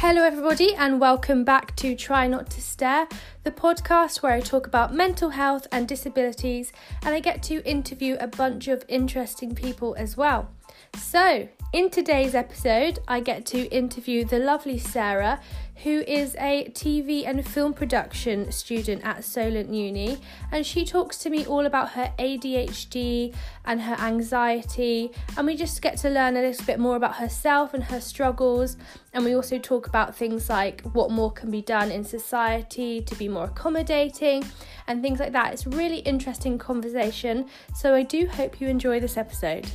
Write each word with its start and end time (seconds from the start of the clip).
Hello, 0.00 0.22
everybody, 0.22 0.76
and 0.76 1.00
welcome 1.00 1.42
back 1.42 1.74
to 1.74 1.96
Try 1.96 2.28
Not 2.28 2.48
to 2.50 2.60
Stare, 2.60 3.08
the 3.42 3.50
podcast 3.50 4.22
where 4.22 4.30
I 4.30 4.38
talk 4.38 4.64
about 4.64 4.94
mental 4.94 5.30
health 5.30 5.66
and 5.72 5.88
disabilities, 5.88 6.72
and 7.02 7.16
I 7.16 7.18
get 7.18 7.42
to 7.42 7.68
interview 7.68 8.16
a 8.20 8.28
bunch 8.28 8.68
of 8.68 8.84
interesting 8.86 9.56
people 9.56 9.96
as 9.98 10.16
well. 10.16 10.52
So, 10.98 11.48
in 11.72 11.90
today's 11.90 12.34
episode, 12.34 12.98
I 13.06 13.20
get 13.20 13.46
to 13.46 13.66
interview 13.68 14.24
the 14.24 14.38
lovely 14.38 14.78
Sarah, 14.78 15.40
who 15.84 16.00
is 16.00 16.34
a 16.40 16.70
TV 16.74 17.26
and 17.26 17.46
film 17.46 17.72
production 17.72 18.50
student 18.50 19.04
at 19.04 19.22
Solent 19.22 19.72
Uni, 19.72 20.18
and 20.50 20.66
she 20.66 20.84
talks 20.84 21.18
to 21.18 21.30
me 21.30 21.46
all 21.46 21.66
about 21.66 21.90
her 21.90 22.12
ADHD 22.18 23.34
and 23.64 23.82
her 23.82 23.94
anxiety, 23.94 25.12
and 25.36 25.46
we 25.46 25.56
just 25.56 25.80
get 25.80 25.98
to 25.98 26.10
learn 26.10 26.36
a 26.36 26.40
little 26.40 26.66
bit 26.66 26.80
more 26.80 26.96
about 26.96 27.16
herself 27.16 27.74
and 27.74 27.84
her 27.84 28.00
struggles, 28.00 28.76
and 29.12 29.24
we 29.24 29.34
also 29.34 29.58
talk 29.58 29.86
about 29.86 30.16
things 30.16 30.48
like 30.48 30.82
what 30.92 31.10
more 31.10 31.30
can 31.30 31.50
be 31.50 31.62
done 31.62 31.90
in 31.92 32.02
society 32.02 33.00
to 33.02 33.14
be 33.14 33.28
more 33.28 33.44
accommodating 33.44 34.44
and 34.88 35.00
things 35.00 35.20
like 35.20 35.32
that. 35.32 35.52
It's 35.52 35.66
a 35.66 35.70
really 35.70 35.98
interesting 35.98 36.58
conversation, 36.58 37.46
so 37.74 37.94
I 37.94 38.02
do 38.02 38.26
hope 38.26 38.60
you 38.60 38.68
enjoy 38.68 39.00
this 39.00 39.16
episode. 39.16 39.70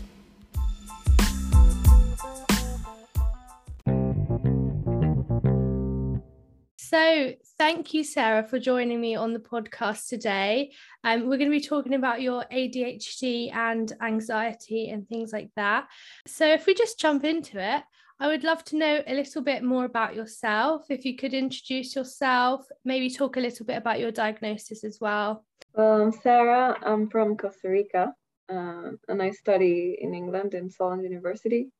So, 6.93 7.33
thank 7.57 7.95
you, 7.95 8.03
Sarah, 8.03 8.43
for 8.43 8.59
joining 8.59 9.01
me 9.01 9.15
on 9.15 9.34
the 9.34 9.39
podcast 9.39 10.09
today. 10.09 10.73
Um, 11.03 11.21
we're 11.21 11.39
going 11.39 11.49
to 11.49 11.59
be 11.59 11.59
talking 11.59 11.95
about 11.95 12.21
your 12.21 12.45
ADHD 12.53 13.51
and 13.51 13.91
anxiety 13.99 14.91
and 14.91 15.09
things 15.09 15.34
like 15.34 15.49
that. 15.55 15.87
So, 16.27 16.45
if 16.45 16.67
we 16.67 16.75
just 16.75 16.99
jump 16.99 17.23
into 17.23 17.57
it, 17.57 17.81
I 18.20 18.27
would 18.27 18.43
love 18.43 18.63
to 18.65 18.77
know 18.77 19.01
a 19.07 19.15
little 19.15 19.41
bit 19.41 19.63
more 19.63 19.85
about 19.85 20.13
yourself. 20.13 20.85
If 20.91 21.03
you 21.03 21.15
could 21.15 21.34
introduce 21.34 21.95
yourself, 21.95 22.68
maybe 22.85 23.09
talk 23.09 23.37
a 23.37 23.40
little 23.40 23.65
bit 23.65 23.77
about 23.77 23.99
your 23.99 24.12
diagnosis 24.12 24.84
as 24.84 24.99
well. 25.01 25.46
Well, 25.73 25.99
I'm 25.99 26.12
Sarah. 26.12 26.77
I'm 26.85 27.09
from 27.09 27.37
Costa 27.37 27.70
Rica 27.70 28.13
uh, 28.49 28.91
and 29.07 29.20
I 29.20 29.31
study 29.31 29.98
in 29.99 30.13
England 30.13 30.53
in 30.53 30.70
Solent 30.70 31.01
University. 31.01 31.71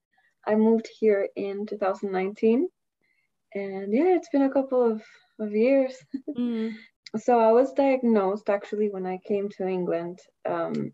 I 0.47 0.55
moved 0.55 0.89
here 0.99 1.29
in 1.35 1.67
2019 1.67 2.67
and 3.55 3.93
yeah 3.93 4.15
it's 4.15 4.29
been 4.29 4.43
a 4.43 4.51
couple 4.51 4.81
of, 4.83 5.01
of 5.39 5.51
years 5.51 5.95
mm. 6.37 6.73
so 7.17 7.39
i 7.39 7.51
was 7.51 7.73
diagnosed 7.73 8.49
actually 8.49 8.89
when 8.89 9.05
i 9.05 9.17
came 9.27 9.49
to 9.49 9.67
england 9.67 10.19
um, 10.49 10.91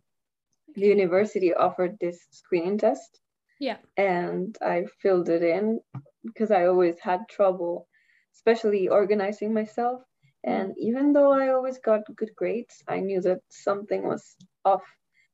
the 0.75 0.87
university 0.87 1.53
offered 1.53 1.97
this 1.99 2.19
screening 2.31 2.77
test 2.77 3.21
yeah 3.59 3.77
and 3.97 4.57
i 4.61 4.85
filled 5.01 5.29
it 5.29 5.43
in 5.43 5.79
because 6.23 6.51
i 6.51 6.65
always 6.65 6.95
had 7.01 7.21
trouble 7.29 7.87
especially 8.35 8.87
organizing 8.87 9.53
myself 9.53 10.01
and 10.43 10.69
mm. 10.69 10.77
even 10.77 11.13
though 11.13 11.31
i 11.31 11.49
always 11.49 11.79
got 11.79 12.01
good 12.15 12.31
grades 12.35 12.83
i 12.87 12.99
knew 12.99 13.21
that 13.21 13.39
something 13.49 14.03
was 14.03 14.35
off 14.65 14.83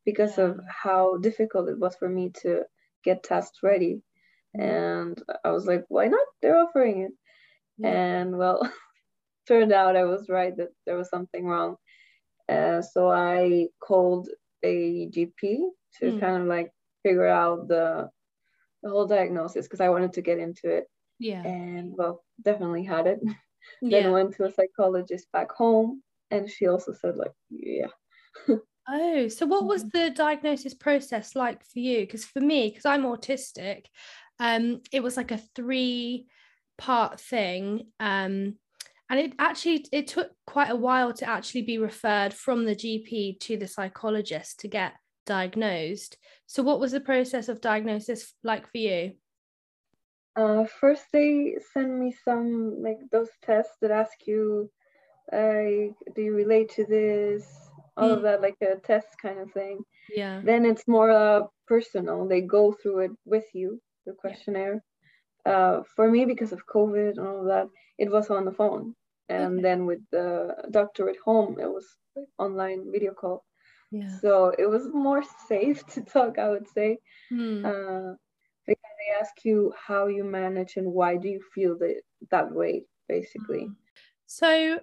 because 0.06 0.38
yeah. 0.38 0.46
of 0.46 0.60
how 0.70 1.18
difficult 1.18 1.70
it 1.70 1.80
was 1.80 1.96
for 1.96 2.10
me 2.10 2.32
to 2.42 2.64
get 3.04 3.24
tests 3.24 3.60
ready 3.62 4.02
and 4.58 5.22
I 5.44 5.52
was 5.52 5.66
like, 5.66 5.86
why 5.90 6.08
not? 6.08 6.25
They're 6.46 6.60
offering 6.60 7.02
it. 7.02 7.12
Yeah. 7.80 7.90
And 7.90 8.38
well, 8.38 8.72
turned 9.48 9.74
out 9.74 9.96
I 9.96 10.04
was 10.04 10.30
right 10.30 10.56
that 10.58 10.70
there 10.86 10.96
was 10.96 11.10
something 11.10 11.44
wrong. 11.44 11.78
Uh, 12.48 12.84
so 12.84 13.10
I 13.10 13.70
called 13.80 14.30
a 14.62 15.08
GP 15.08 15.58
to 16.00 16.06
mm. 16.06 16.20
kind 16.20 16.44
of 16.44 16.48
like 16.48 16.72
figure 17.02 17.28
out 17.28 17.68
the 17.68 18.10
the 18.84 18.92
whole 18.92 19.08
diagnosis 19.08 19.66
because 19.66 19.82
I 19.82 19.90
wanted 19.90 20.14
to 20.14 20.22
get 20.22 20.38
into 20.38 20.70
it. 20.70 20.86
Yeah. 21.18 21.44
And 21.44 21.94
well, 21.98 22.24
definitely 22.44 22.84
had 22.84 23.08
it. 23.08 23.20
Yeah. 23.82 24.04
then 24.04 24.12
went 24.12 24.36
to 24.36 24.46
a 24.46 24.52
psychologist 24.52 25.26
back 25.34 25.52
home, 25.52 26.04
and 26.30 26.48
she 26.48 26.68
also 26.68 26.94
said 26.94 27.18
like, 27.18 27.32
yeah. 27.50 27.88
oh, 28.88 29.28
so 29.28 29.48
what 29.48 29.66
was 29.66 29.90
the 29.90 30.12
diagnosis 30.12 30.76
process 30.76 31.36
like 31.36 31.66
for 31.66 31.80
you? 31.80 32.02
Because 32.02 32.26
for 32.26 32.42
me, 32.42 32.70
because 32.70 32.86
I'm 32.86 33.06
autistic, 33.06 33.86
um, 34.40 34.82
it 34.92 35.02
was 35.04 35.18
like 35.18 35.32
a 35.32 35.42
three 35.56 36.28
part 36.78 37.20
thing. 37.20 37.88
Um, 38.00 38.56
and 39.10 39.20
it 39.20 39.34
actually 39.38 39.86
it 39.92 40.08
took 40.08 40.32
quite 40.48 40.72
a 40.72 40.76
while 40.76 41.14
to 41.14 41.30
actually 41.30 41.62
be 41.62 41.78
referred 41.78 42.34
from 42.34 42.66
the 42.66 42.76
GP 42.76 43.40
to 43.42 43.58
the 43.58 43.68
psychologist 43.68 44.62
to 44.62 44.68
get 44.68 44.94
diagnosed. 45.26 46.18
So 46.48 46.64
what 46.64 46.80
was 46.80 46.92
the 46.92 47.00
process 47.00 47.50
of 47.50 47.62
diagnosis 47.62 48.34
like 48.44 48.70
for 48.72 48.78
you? 48.78 49.14
Uh, 50.36 50.66
first 50.66 51.04
they 51.14 51.56
send 51.74 51.98
me 52.00 52.14
some 52.26 52.82
like 52.82 52.98
those 53.12 53.30
tests 53.42 53.76
that 53.82 53.92
ask 53.92 54.26
you 54.26 54.70
uh, 55.32 55.94
do 56.14 56.22
you 56.22 56.34
relate 56.34 56.70
to 56.70 56.86
this 56.86 57.46
all 57.98 58.10
mm. 58.10 58.18
of 58.18 58.22
that 58.24 58.42
like 58.42 58.58
a 58.62 58.76
test 58.76 59.08
kind 59.22 59.40
of 59.40 59.52
thing 59.54 59.80
yeah 60.14 60.42
then 60.44 60.66
it's 60.66 60.88
more 60.88 61.10
uh, 61.10 61.42
personal 61.68 62.28
they 62.28 62.42
go 62.42 62.74
through 62.74 63.00
it 63.00 63.12
with 63.26 63.46
you 63.54 63.82
the 64.06 64.14
questionnaire. 64.14 64.84
Uh, 65.46 65.82
for 65.96 66.10
me, 66.10 66.26
because 66.26 66.52
of 66.52 66.66
COVID 66.66 67.12
and 67.18 67.28
all 67.28 67.42
of 67.42 67.48
that, 67.48 67.68
it 67.98 68.12
was 68.12 68.30
on 68.30 68.46
the 68.46 68.52
phone. 68.52 68.96
And 69.30 69.56
okay. 69.56 69.62
then 69.62 69.86
with 69.86 70.00
the 70.12 70.56
doctor 70.72 71.10
at 71.10 71.18
home, 71.24 71.58
it 71.60 71.70
was 71.70 71.86
online 72.38 72.92
video 72.92 73.14
call. 73.14 73.44
Yeah. 73.92 74.10
So 74.20 74.54
it 74.58 74.70
was 74.70 74.88
more 74.94 75.24
safe 75.48 75.86
to 75.88 76.02
talk, 76.02 76.40
I 76.40 76.50
would 76.50 76.68
say. 76.68 77.00
Hmm. 77.30 77.66
Uh, 77.66 78.14
because 78.68 78.96
they 78.98 79.20
ask 79.20 79.34
you 79.44 79.74
how 79.78 80.08
you 80.08 80.24
manage 80.24 80.78
and 80.78 80.92
why 80.92 81.18
do 81.18 81.28
you 81.28 81.40
feel 81.54 81.78
that, 81.78 82.02
that 82.32 82.52
way, 82.52 82.84
basically. 83.08 83.66
Hmm. 83.66 83.74
So, 84.26 84.80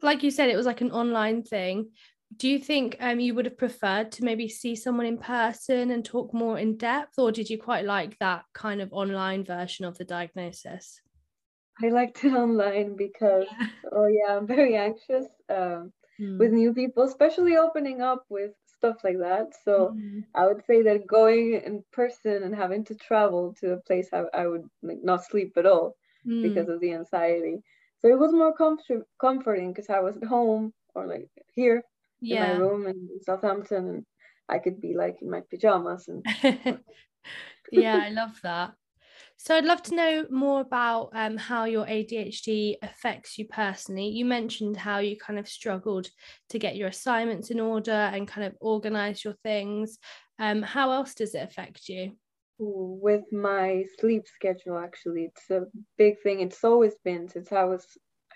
like 0.00 0.22
you 0.22 0.30
said, 0.30 0.48
it 0.48 0.56
was 0.56 0.66
like 0.66 0.80
an 0.80 0.92
online 0.92 1.42
thing 1.42 1.90
do 2.36 2.48
you 2.48 2.58
think 2.58 2.96
um, 3.00 3.20
you 3.20 3.34
would 3.34 3.44
have 3.44 3.58
preferred 3.58 4.12
to 4.12 4.24
maybe 4.24 4.48
see 4.48 4.76
someone 4.76 5.06
in 5.06 5.18
person 5.18 5.90
and 5.90 6.04
talk 6.04 6.32
more 6.32 6.58
in 6.58 6.76
depth 6.76 7.18
or 7.18 7.32
did 7.32 7.50
you 7.50 7.58
quite 7.58 7.84
like 7.84 8.18
that 8.18 8.44
kind 8.52 8.80
of 8.80 8.92
online 8.92 9.44
version 9.44 9.84
of 9.84 9.96
the 9.98 10.04
diagnosis 10.04 11.00
i 11.82 11.88
liked 11.88 12.24
it 12.24 12.32
online 12.44 12.96
because 12.96 13.46
yeah. 13.60 13.66
oh 13.92 14.06
yeah 14.06 14.36
i'm 14.36 14.46
very 14.46 14.76
anxious 14.76 15.26
um, 15.48 15.92
mm. 16.20 16.38
with 16.38 16.52
new 16.52 16.72
people 16.72 17.02
especially 17.02 17.56
opening 17.56 18.00
up 18.00 18.24
with 18.28 18.52
stuff 18.66 18.96
like 19.04 19.18
that 19.18 19.52
so 19.64 19.94
mm. 19.96 20.22
i 20.34 20.46
would 20.46 20.64
say 20.66 20.82
that 20.82 21.06
going 21.06 21.54
in 21.54 21.84
person 21.92 22.42
and 22.42 22.54
having 22.54 22.84
to 22.84 22.94
travel 22.94 23.54
to 23.60 23.72
a 23.72 23.80
place 23.80 24.08
i, 24.12 24.22
I 24.34 24.46
would 24.46 24.68
like, 24.82 24.98
not 25.02 25.24
sleep 25.24 25.52
at 25.56 25.66
all 25.66 25.96
mm. 26.26 26.42
because 26.42 26.68
of 26.68 26.80
the 26.80 26.92
anxiety 26.92 27.62
so 28.00 28.08
it 28.08 28.18
was 28.18 28.32
more 28.32 28.54
comfort- 28.54 29.06
comforting 29.20 29.72
because 29.72 29.88
i 29.90 30.00
was 30.00 30.16
at 30.16 30.24
home 30.24 30.72
or 30.94 31.06
like 31.06 31.28
here 31.54 31.84
yeah. 32.22 32.52
in 32.52 32.60
my 32.60 32.66
room 32.66 32.86
in 32.86 33.08
Southampton 33.22 33.88
and 33.88 34.06
I 34.48 34.58
could 34.58 34.80
be 34.80 34.94
like 34.94 35.18
in 35.22 35.30
my 35.30 35.42
pajamas 35.50 36.08
and 36.08 36.24
yeah 37.72 38.00
I 38.02 38.10
love 38.10 38.38
that 38.42 38.74
so 39.42 39.56
I'd 39.56 39.64
love 39.64 39.82
to 39.84 39.96
know 39.96 40.24
more 40.30 40.60
about 40.60 41.10
um, 41.14 41.36
how 41.36 41.64
your 41.64 41.84
ADHD 41.84 42.76
affects 42.80 43.36
you 43.36 43.46
personally. 43.48 44.06
You 44.06 44.24
mentioned 44.24 44.76
how 44.76 44.98
you 44.98 45.16
kind 45.16 45.36
of 45.36 45.48
struggled 45.48 46.08
to 46.50 46.60
get 46.60 46.76
your 46.76 46.86
assignments 46.86 47.50
in 47.50 47.58
order 47.58 47.90
and 47.90 48.28
kind 48.28 48.46
of 48.46 48.54
organize 48.60 49.24
your 49.24 49.34
things. 49.42 49.98
Um, 50.38 50.62
how 50.62 50.92
else 50.92 51.14
does 51.14 51.34
it 51.34 51.42
affect 51.42 51.88
you? 51.88 52.12
With 52.60 53.24
my 53.32 53.84
sleep 53.98 54.28
schedule, 54.32 54.78
actually, 54.78 55.24
it's 55.24 55.50
a 55.50 55.66
big 55.98 56.20
thing. 56.22 56.38
It's 56.38 56.62
always 56.62 56.94
been 57.04 57.28
since 57.28 57.50
I 57.50 57.64
was, 57.64 57.84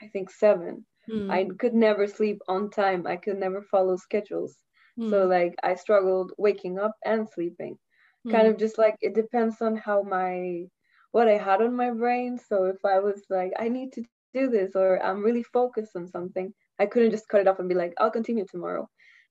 I 0.03 0.09
think, 0.09 0.29
seven. 0.29 0.85
Mm. 1.11 1.31
I 1.31 1.49
could 1.59 1.75
never 1.75 2.06
sleep 2.06 2.41
on 2.49 2.71
time. 2.71 3.06
I 3.06 3.17
could 3.17 3.39
never 3.39 3.62
follow 3.62 3.97
schedules. 3.97 4.56
Mm. 4.99 5.11
So 5.11 5.27
like 5.27 5.55
I 5.62 5.75
struggled 5.75 6.33
waking 6.39 6.78
up 6.78 6.94
and 7.05 7.28
sleeping. 7.28 7.79
Mm. 8.26 8.32
Kind 8.32 8.49
of 8.49 8.58
just 8.58 8.79
like 8.79 8.97
it 9.00 9.14
depends 9.14 9.61
on 9.61 9.76
how 9.76 10.03
my 10.03 10.64
what 11.12 11.29
I 11.29 11.37
had 11.37 11.62
on 11.62 11.75
my 11.75 11.91
brain. 11.91 12.38
So 12.38 12.64
if 12.64 12.85
I 12.85 12.99
was 12.99 13.23
like 13.31 13.53
I 13.58 13.69
need 13.69 13.93
to 13.93 14.05
do 14.35 14.49
this 14.50 14.75
or 14.75 15.03
I'm 15.03 15.23
really 15.23 15.43
focused 15.44 15.97
on 15.97 16.08
something, 16.08 16.53
I 16.79 16.87
couldn't 16.87 17.12
just 17.12 17.29
cut 17.29 17.41
it 17.41 17.49
off 17.49 17.58
and 17.58 17.69
be 17.69 17.75
like 17.75 17.94
I'll 17.99 18.11
continue 18.11 18.47
tomorrow. 18.50 18.88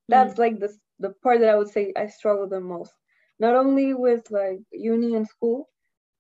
That's 0.08 0.38
like 0.38 0.60
the 0.60 0.74
the 1.00 1.12
part 1.24 1.40
that 1.40 1.50
I 1.50 1.56
would 1.56 1.70
say 1.70 1.94
I 1.98 2.08
struggle 2.08 2.48
the 2.48 2.60
most. 2.60 2.94
Not 3.40 3.56
only 3.56 3.94
with 3.94 4.32
like 4.32 4.60
uni 4.72 5.16
and 5.16 5.28
school, 5.28 5.68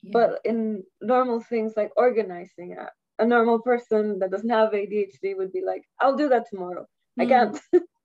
yeah. 0.04 0.12
but 0.12 0.42
in 0.44 0.84
normal 1.02 1.40
things 1.40 1.74
like 1.78 1.92
organizing 1.96 2.76
a 3.20 3.26
normal 3.26 3.60
person 3.60 4.20
that 4.20 4.32
doesn't 4.32 4.50
have 4.50 4.72
ADHD 4.72 5.38
would 5.38 5.54
be 5.54 5.64
like, 5.66 5.84
I'll 6.00 6.18
do 6.18 6.30
that 6.30 6.50
tomorrow. 6.50 6.86
Mm. 7.20 7.24
I 7.24 7.26
can't. 7.26 7.60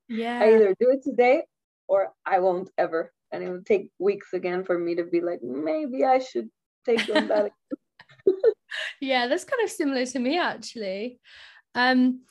Yeah. 0.09 0.41
I 0.41 0.55
either 0.55 0.75
do 0.79 0.91
it 0.91 1.03
today 1.03 1.45
or 1.89 2.13
I 2.27 2.41
won't 2.41 2.71
ever. 2.79 3.13
And 3.33 3.45
it 3.45 3.51
would 3.51 3.67
take 3.67 3.91
weeks 3.99 4.33
again 4.33 4.65
for 4.65 4.77
me 4.77 4.97
to 4.97 5.05
be 5.05 5.21
like, 5.21 5.43
maybe 5.43 6.05
I 6.05 6.19
should 6.19 6.51
take 6.85 7.07
them 7.07 7.29
back. 7.29 7.53
yeah, 9.01 9.27
that's 9.29 9.45
kind 9.45 9.63
of 9.63 9.71
similar 9.71 10.05
to 10.07 10.19
me 10.19 10.39
actually. 10.39 11.21
Um, 11.75 12.23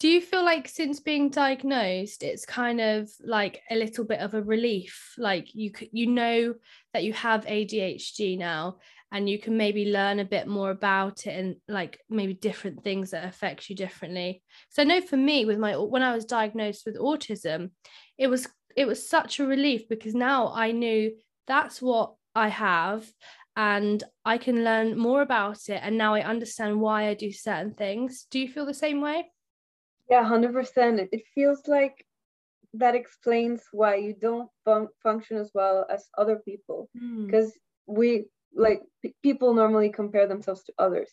do 0.00 0.08
you 0.08 0.20
feel 0.20 0.44
like 0.44 0.68
since 0.68 1.00
being 1.00 1.30
diagnosed 1.30 2.22
it's 2.22 2.44
kind 2.44 2.80
of 2.80 3.08
like 3.24 3.62
a 3.70 3.76
little 3.76 4.04
bit 4.04 4.20
of 4.20 4.34
a 4.34 4.42
relief 4.42 5.14
like 5.16 5.54
you 5.54 5.72
you 5.92 6.06
know 6.06 6.54
that 6.92 7.04
you 7.04 7.12
have 7.12 7.46
ADHD 7.46 8.36
now 8.36 8.76
and 9.14 9.30
you 9.30 9.38
can 9.38 9.56
maybe 9.56 9.92
learn 9.92 10.18
a 10.18 10.24
bit 10.24 10.48
more 10.48 10.70
about 10.70 11.26
it 11.26 11.38
and 11.38 11.56
like 11.68 12.00
maybe 12.10 12.34
different 12.34 12.82
things 12.82 13.12
that 13.12 13.24
affect 13.24 13.70
you 13.70 13.76
differently. 13.76 14.42
So 14.70 14.82
i 14.82 14.84
know 14.84 15.00
for 15.00 15.16
me 15.16 15.44
with 15.44 15.58
my 15.58 15.76
when 15.76 16.02
i 16.02 16.14
was 16.14 16.24
diagnosed 16.24 16.82
with 16.84 16.98
autism 16.98 17.70
it 18.18 18.26
was 18.26 18.48
it 18.76 18.86
was 18.86 19.08
such 19.08 19.38
a 19.38 19.46
relief 19.46 19.88
because 19.88 20.14
now 20.14 20.52
i 20.52 20.72
knew 20.72 21.12
that's 21.46 21.80
what 21.80 22.14
i 22.34 22.48
have 22.48 23.06
and 23.56 24.02
i 24.24 24.36
can 24.36 24.64
learn 24.64 24.98
more 24.98 25.22
about 25.22 25.68
it 25.68 25.80
and 25.82 25.96
now 25.96 26.14
i 26.14 26.22
understand 26.22 26.80
why 26.80 27.08
i 27.08 27.14
do 27.14 27.30
certain 27.30 27.72
things. 27.72 28.26
Do 28.30 28.40
you 28.40 28.48
feel 28.48 28.66
the 28.66 28.74
same 28.74 29.00
way? 29.00 29.30
Yeah 30.10 30.28
100% 30.28 31.08
it 31.12 31.22
feels 31.34 31.62
like 31.68 32.04
that 32.74 32.96
explains 32.96 33.62
why 33.70 33.94
you 33.94 34.14
don't 34.20 34.50
fun- 34.64 34.88
function 35.00 35.36
as 35.36 35.52
well 35.54 35.86
as 35.88 36.08
other 36.18 36.36
people 36.44 36.90
because 37.26 37.50
mm. 37.50 37.58
we 37.86 38.24
like 38.56 38.82
p- 39.02 39.14
people 39.22 39.54
normally 39.54 39.90
compare 39.90 40.26
themselves 40.26 40.64
to 40.64 40.72
others 40.78 41.10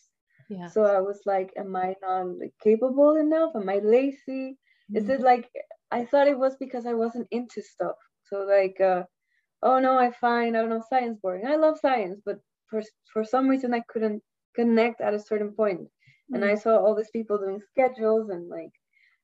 yeah 0.48 0.68
so 0.68 0.84
i 0.84 1.00
was 1.00 1.20
like 1.26 1.52
am 1.56 1.74
i 1.76 1.94
not 2.02 2.26
like, 2.38 2.54
capable 2.62 3.16
enough 3.16 3.52
am 3.54 3.68
i 3.68 3.78
lazy 3.78 4.56
mm. 4.90 4.96
is 4.96 5.08
it 5.08 5.14
mm-hmm. 5.14 5.24
like 5.24 5.48
i 5.90 6.04
thought 6.04 6.28
it 6.28 6.38
was 6.38 6.56
because 6.56 6.86
i 6.86 6.92
wasn't 6.92 7.26
into 7.30 7.62
stuff 7.62 7.96
so 8.24 8.44
like 8.44 8.80
uh 8.80 9.02
oh 9.62 9.78
no 9.78 9.98
i 9.98 10.10
find 10.10 10.56
i 10.56 10.60
don't 10.60 10.70
know 10.70 10.82
science 10.88 11.18
boring 11.22 11.46
i 11.46 11.56
love 11.56 11.78
science 11.78 12.20
but 12.24 12.38
for 12.68 12.82
for 13.12 13.24
some 13.24 13.48
reason 13.48 13.74
i 13.74 13.82
couldn't 13.88 14.22
connect 14.54 15.00
at 15.00 15.14
a 15.14 15.20
certain 15.20 15.52
point 15.52 15.80
mm. 15.80 16.34
and 16.34 16.44
i 16.44 16.52
mm. 16.52 16.62
saw 16.62 16.76
all 16.76 16.94
these 16.94 17.10
people 17.10 17.38
doing 17.38 17.60
schedules 17.70 18.28
and 18.30 18.48
like 18.48 18.72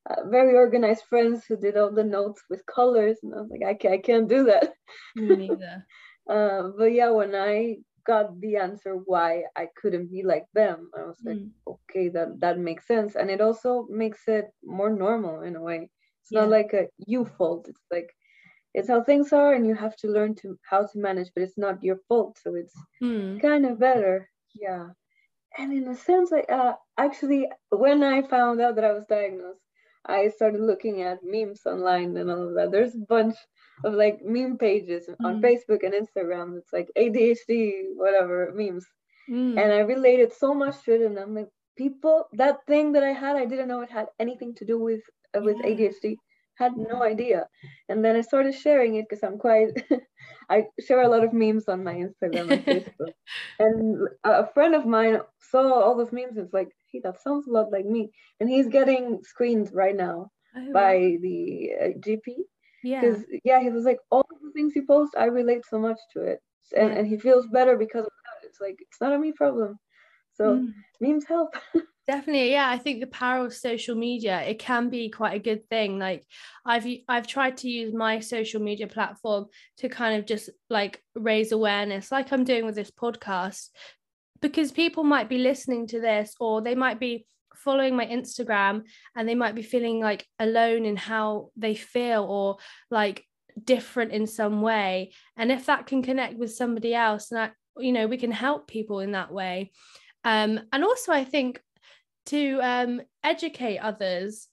uh, 0.09 0.27
very 0.29 0.55
organized 0.55 1.03
friends 1.09 1.45
who 1.45 1.57
did 1.57 1.77
all 1.77 1.91
the 1.91 2.03
notes 2.03 2.41
with 2.49 2.65
colors 2.65 3.17
and 3.23 3.33
i 3.33 3.37
was 3.37 3.49
like 3.51 3.63
i 3.67 3.73
can't, 3.73 3.93
I 3.93 3.97
can't 3.97 4.29
do 4.29 4.45
that 4.45 4.73
Me 5.15 5.35
neither. 5.35 5.85
uh, 6.29 6.69
but 6.77 6.85
yeah 6.85 7.09
when 7.09 7.35
i 7.35 7.77
got 8.05 8.39
the 8.39 8.57
answer 8.57 8.93
why 8.95 9.43
I 9.55 9.67
couldn't 9.75 10.11
be 10.11 10.23
like 10.23 10.45
them. 10.53 10.89
I 10.97 11.03
was 11.03 11.17
like, 11.23 11.37
mm. 11.37 11.51
okay, 11.67 12.09
that 12.09 12.39
that 12.39 12.59
makes 12.59 12.87
sense, 12.87 13.15
and 13.15 13.29
it 13.29 13.41
also 13.41 13.87
makes 13.89 14.27
it 14.27 14.47
more 14.63 14.89
normal 14.89 15.41
in 15.41 15.55
a 15.55 15.61
way. 15.61 15.89
It's 16.21 16.31
yeah. 16.31 16.41
not 16.41 16.49
like 16.49 16.73
a 16.73 16.87
you 16.97 17.25
fault. 17.25 17.67
It's 17.67 17.85
like 17.91 18.09
it's 18.73 18.89
how 18.89 19.03
things 19.03 19.33
are, 19.33 19.53
and 19.53 19.65
you 19.65 19.75
have 19.75 19.95
to 19.97 20.07
learn 20.07 20.35
to 20.35 20.57
how 20.69 20.85
to 20.85 20.97
manage. 20.97 21.29
But 21.33 21.43
it's 21.43 21.57
not 21.57 21.83
your 21.83 21.99
fault, 22.07 22.37
so 22.41 22.55
it's 22.55 22.75
mm. 23.01 23.41
kind 23.41 23.65
of 23.65 23.79
better. 23.79 24.29
Yeah, 24.53 24.89
and 25.57 25.73
in 25.73 25.87
a 25.87 25.95
sense, 25.95 26.31
like 26.31 26.49
uh, 26.51 26.73
actually, 26.97 27.49
when 27.69 28.03
I 28.03 28.21
found 28.21 28.61
out 28.61 28.75
that 28.75 28.85
I 28.85 28.93
was 28.93 29.05
diagnosed, 29.09 29.61
I 30.05 30.29
started 30.29 30.61
looking 30.61 31.01
at 31.01 31.23
memes 31.23 31.61
online 31.65 32.15
and 32.17 32.29
all 32.29 32.49
of 32.49 32.55
that. 32.55 32.71
There's 32.71 32.95
a 32.95 33.05
bunch 33.07 33.35
of 33.83 33.93
like 33.93 34.19
meme 34.23 34.57
pages 34.57 35.07
mm. 35.07 35.25
on 35.25 35.41
Facebook 35.41 35.83
and 35.83 35.93
Instagram. 35.93 36.57
It's 36.57 36.73
like 36.73 36.89
ADHD, 36.97 37.95
whatever 37.95 38.51
memes. 38.53 38.85
Mm. 39.29 39.61
And 39.61 39.71
I 39.71 39.79
related 39.79 40.33
so 40.33 40.53
much 40.53 40.83
to 40.83 40.95
it. 40.95 41.01
And 41.01 41.17
I'm 41.17 41.35
like, 41.35 41.49
people, 41.77 42.25
that 42.33 42.57
thing 42.67 42.91
that 42.93 43.03
I 43.03 43.13
had, 43.13 43.35
I 43.35 43.45
didn't 43.45 43.67
know 43.67 43.81
it 43.81 43.91
had 43.91 44.07
anything 44.19 44.55
to 44.55 44.65
do 44.65 44.79
with 44.79 45.01
uh, 45.35 45.41
with 45.41 45.57
yeah. 45.63 45.69
ADHD. 45.69 46.15
Had 46.55 46.75
no 46.75 47.03
idea. 47.03 47.47
And 47.87 48.03
then 48.03 48.17
I 48.17 48.21
started 48.21 48.53
sharing 48.53 48.95
it 48.95 49.05
because 49.07 49.23
I'm 49.23 49.37
quite, 49.37 49.69
I 50.49 50.65
share 50.85 51.03
a 51.03 51.07
lot 51.07 51.23
of 51.23 51.31
memes 51.31 51.69
on 51.69 51.85
my 51.85 51.93
Instagram 51.93 52.51
and 52.51 52.65
Facebook. 52.65 53.13
and 53.59 54.09
a 54.25 54.45
friend 54.45 54.75
of 54.75 54.85
mine 54.85 55.21
saw 55.39 55.71
all 55.71 55.95
those 55.95 56.11
memes 56.11 56.35
and 56.35 56.45
it's 56.45 56.53
like, 56.53 56.67
hey, 56.91 56.99
that 57.05 57.21
sounds 57.21 57.47
a 57.47 57.51
lot 57.51 57.71
like 57.71 57.85
me. 57.85 58.11
And 58.41 58.49
he's 58.49 58.67
getting 58.67 59.19
screened 59.23 59.69
right 59.73 59.95
now 59.95 60.31
oh, 60.57 60.73
by 60.73 61.15
the 61.21 61.69
uh, 61.81 61.87
GP 61.99 62.43
yeah. 62.83 63.01
because 63.01 63.25
yeah 63.43 63.61
he 63.61 63.69
was 63.69 63.85
like 63.85 63.99
all 64.11 64.25
the 64.41 64.51
things 64.51 64.75
you 64.75 64.85
post 64.85 65.15
i 65.17 65.25
relate 65.25 65.63
so 65.69 65.79
much 65.79 65.97
to 66.13 66.21
it. 66.21 66.39
And, 66.75 66.89
yeah. 66.89 66.99
and 66.99 67.07
he 67.07 67.17
feels 67.17 67.47
better 67.47 67.77
because 67.77 68.05
of 68.05 68.11
that. 68.25 68.47
It's 68.47 68.61
like 68.61 68.77
it's 68.79 69.01
not 69.01 69.13
a 69.13 69.17
me 69.17 69.31
problem. 69.31 69.79
So 70.33 70.57
mm. 70.57 70.73
memes 71.01 71.25
help. 71.25 71.55
Definitely 72.07 72.49
yeah 72.49 72.67
i 72.67 72.79
think 72.79 73.01
the 73.01 73.07
power 73.07 73.45
of 73.45 73.53
social 73.53 73.95
media 73.95 74.41
it 74.41 74.57
can 74.57 74.89
be 74.89 75.11
quite 75.11 75.35
a 75.35 75.43
good 75.43 75.69
thing. 75.69 75.99
Like 75.99 76.25
i've 76.65 76.87
i've 77.07 77.27
tried 77.27 77.57
to 77.57 77.69
use 77.69 77.93
my 77.93 78.19
social 78.19 78.61
media 78.61 78.87
platform 78.87 79.45
to 79.77 79.89
kind 79.89 80.17
of 80.17 80.25
just 80.25 80.49
like 80.71 81.03
raise 81.13 81.51
awareness 81.51 82.11
like 82.11 82.31
i'm 82.33 82.45
doing 82.45 82.65
with 82.65 82.73
this 82.73 82.89
podcast 82.89 83.69
because 84.41 84.71
people 84.71 85.03
might 85.03 85.29
be 85.29 85.37
listening 85.37 85.85
to 85.85 85.99
this 85.99 86.33
or 86.39 86.61
they 86.61 86.73
might 86.73 86.99
be 86.99 87.27
following 87.63 87.95
my 87.95 88.05
Instagram 88.05 88.83
and 89.15 89.27
they 89.27 89.35
might 89.35 89.55
be 89.55 89.61
feeling 89.61 89.99
like 89.99 90.25
alone 90.39 90.85
in 90.85 90.95
how 90.95 91.51
they 91.55 91.75
feel 91.75 92.23
or 92.23 92.57
like 92.89 93.25
different 93.63 94.11
in 94.11 94.27
some 94.27 94.61
way. 94.61 95.11
And 95.37 95.51
if 95.51 95.65
that 95.65 95.87
can 95.87 96.01
connect 96.01 96.37
with 96.37 96.53
somebody 96.53 96.93
else, 96.93 97.31
and 97.31 97.39
I, 97.39 97.51
you 97.77 97.91
know, 97.91 98.07
we 98.07 98.17
can 98.17 98.31
help 98.31 98.67
people 98.67 98.99
in 98.99 99.11
that 99.11 99.31
way. 99.31 99.71
Um, 100.23 100.59
and 100.71 100.83
also, 100.83 101.11
I 101.11 101.23
think 101.23 101.61
to 102.27 102.59
um, 102.61 103.01
educate 103.23 103.79
others. 103.79 104.47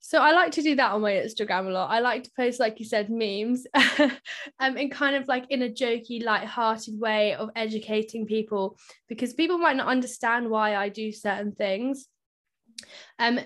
So 0.00 0.20
I 0.22 0.32
like 0.32 0.52
to 0.52 0.62
do 0.62 0.76
that 0.76 0.92
on 0.92 1.02
my 1.02 1.12
Instagram 1.12 1.66
a 1.66 1.70
lot. 1.70 1.90
I 1.90 2.00
like 2.00 2.22
to 2.22 2.30
post, 2.36 2.60
like 2.60 2.78
you 2.78 2.86
said, 2.86 3.10
memes, 3.10 3.66
um, 4.60 4.76
in 4.76 4.90
kind 4.90 5.16
of 5.16 5.26
like 5.28 5.46
in 5.50 5.62
a 5.62 5.68
jokey, 5.68 6.24
light-hearted 6.24 6.98
way 6.98 7.34
of 7.34 7.50
educating 7.56 8.24
people 8.24 8.78
because 9.08 9.34
people 9.34 9.58
might 9.58 9.76
not 9.76 9.88
understand 9.88 10.48
why 10.48 10.76
I 10.76 10.88
do 10.88 11.12
certain 11.12 11.52
things. 11.52 12.06
Um, 13.18 13.40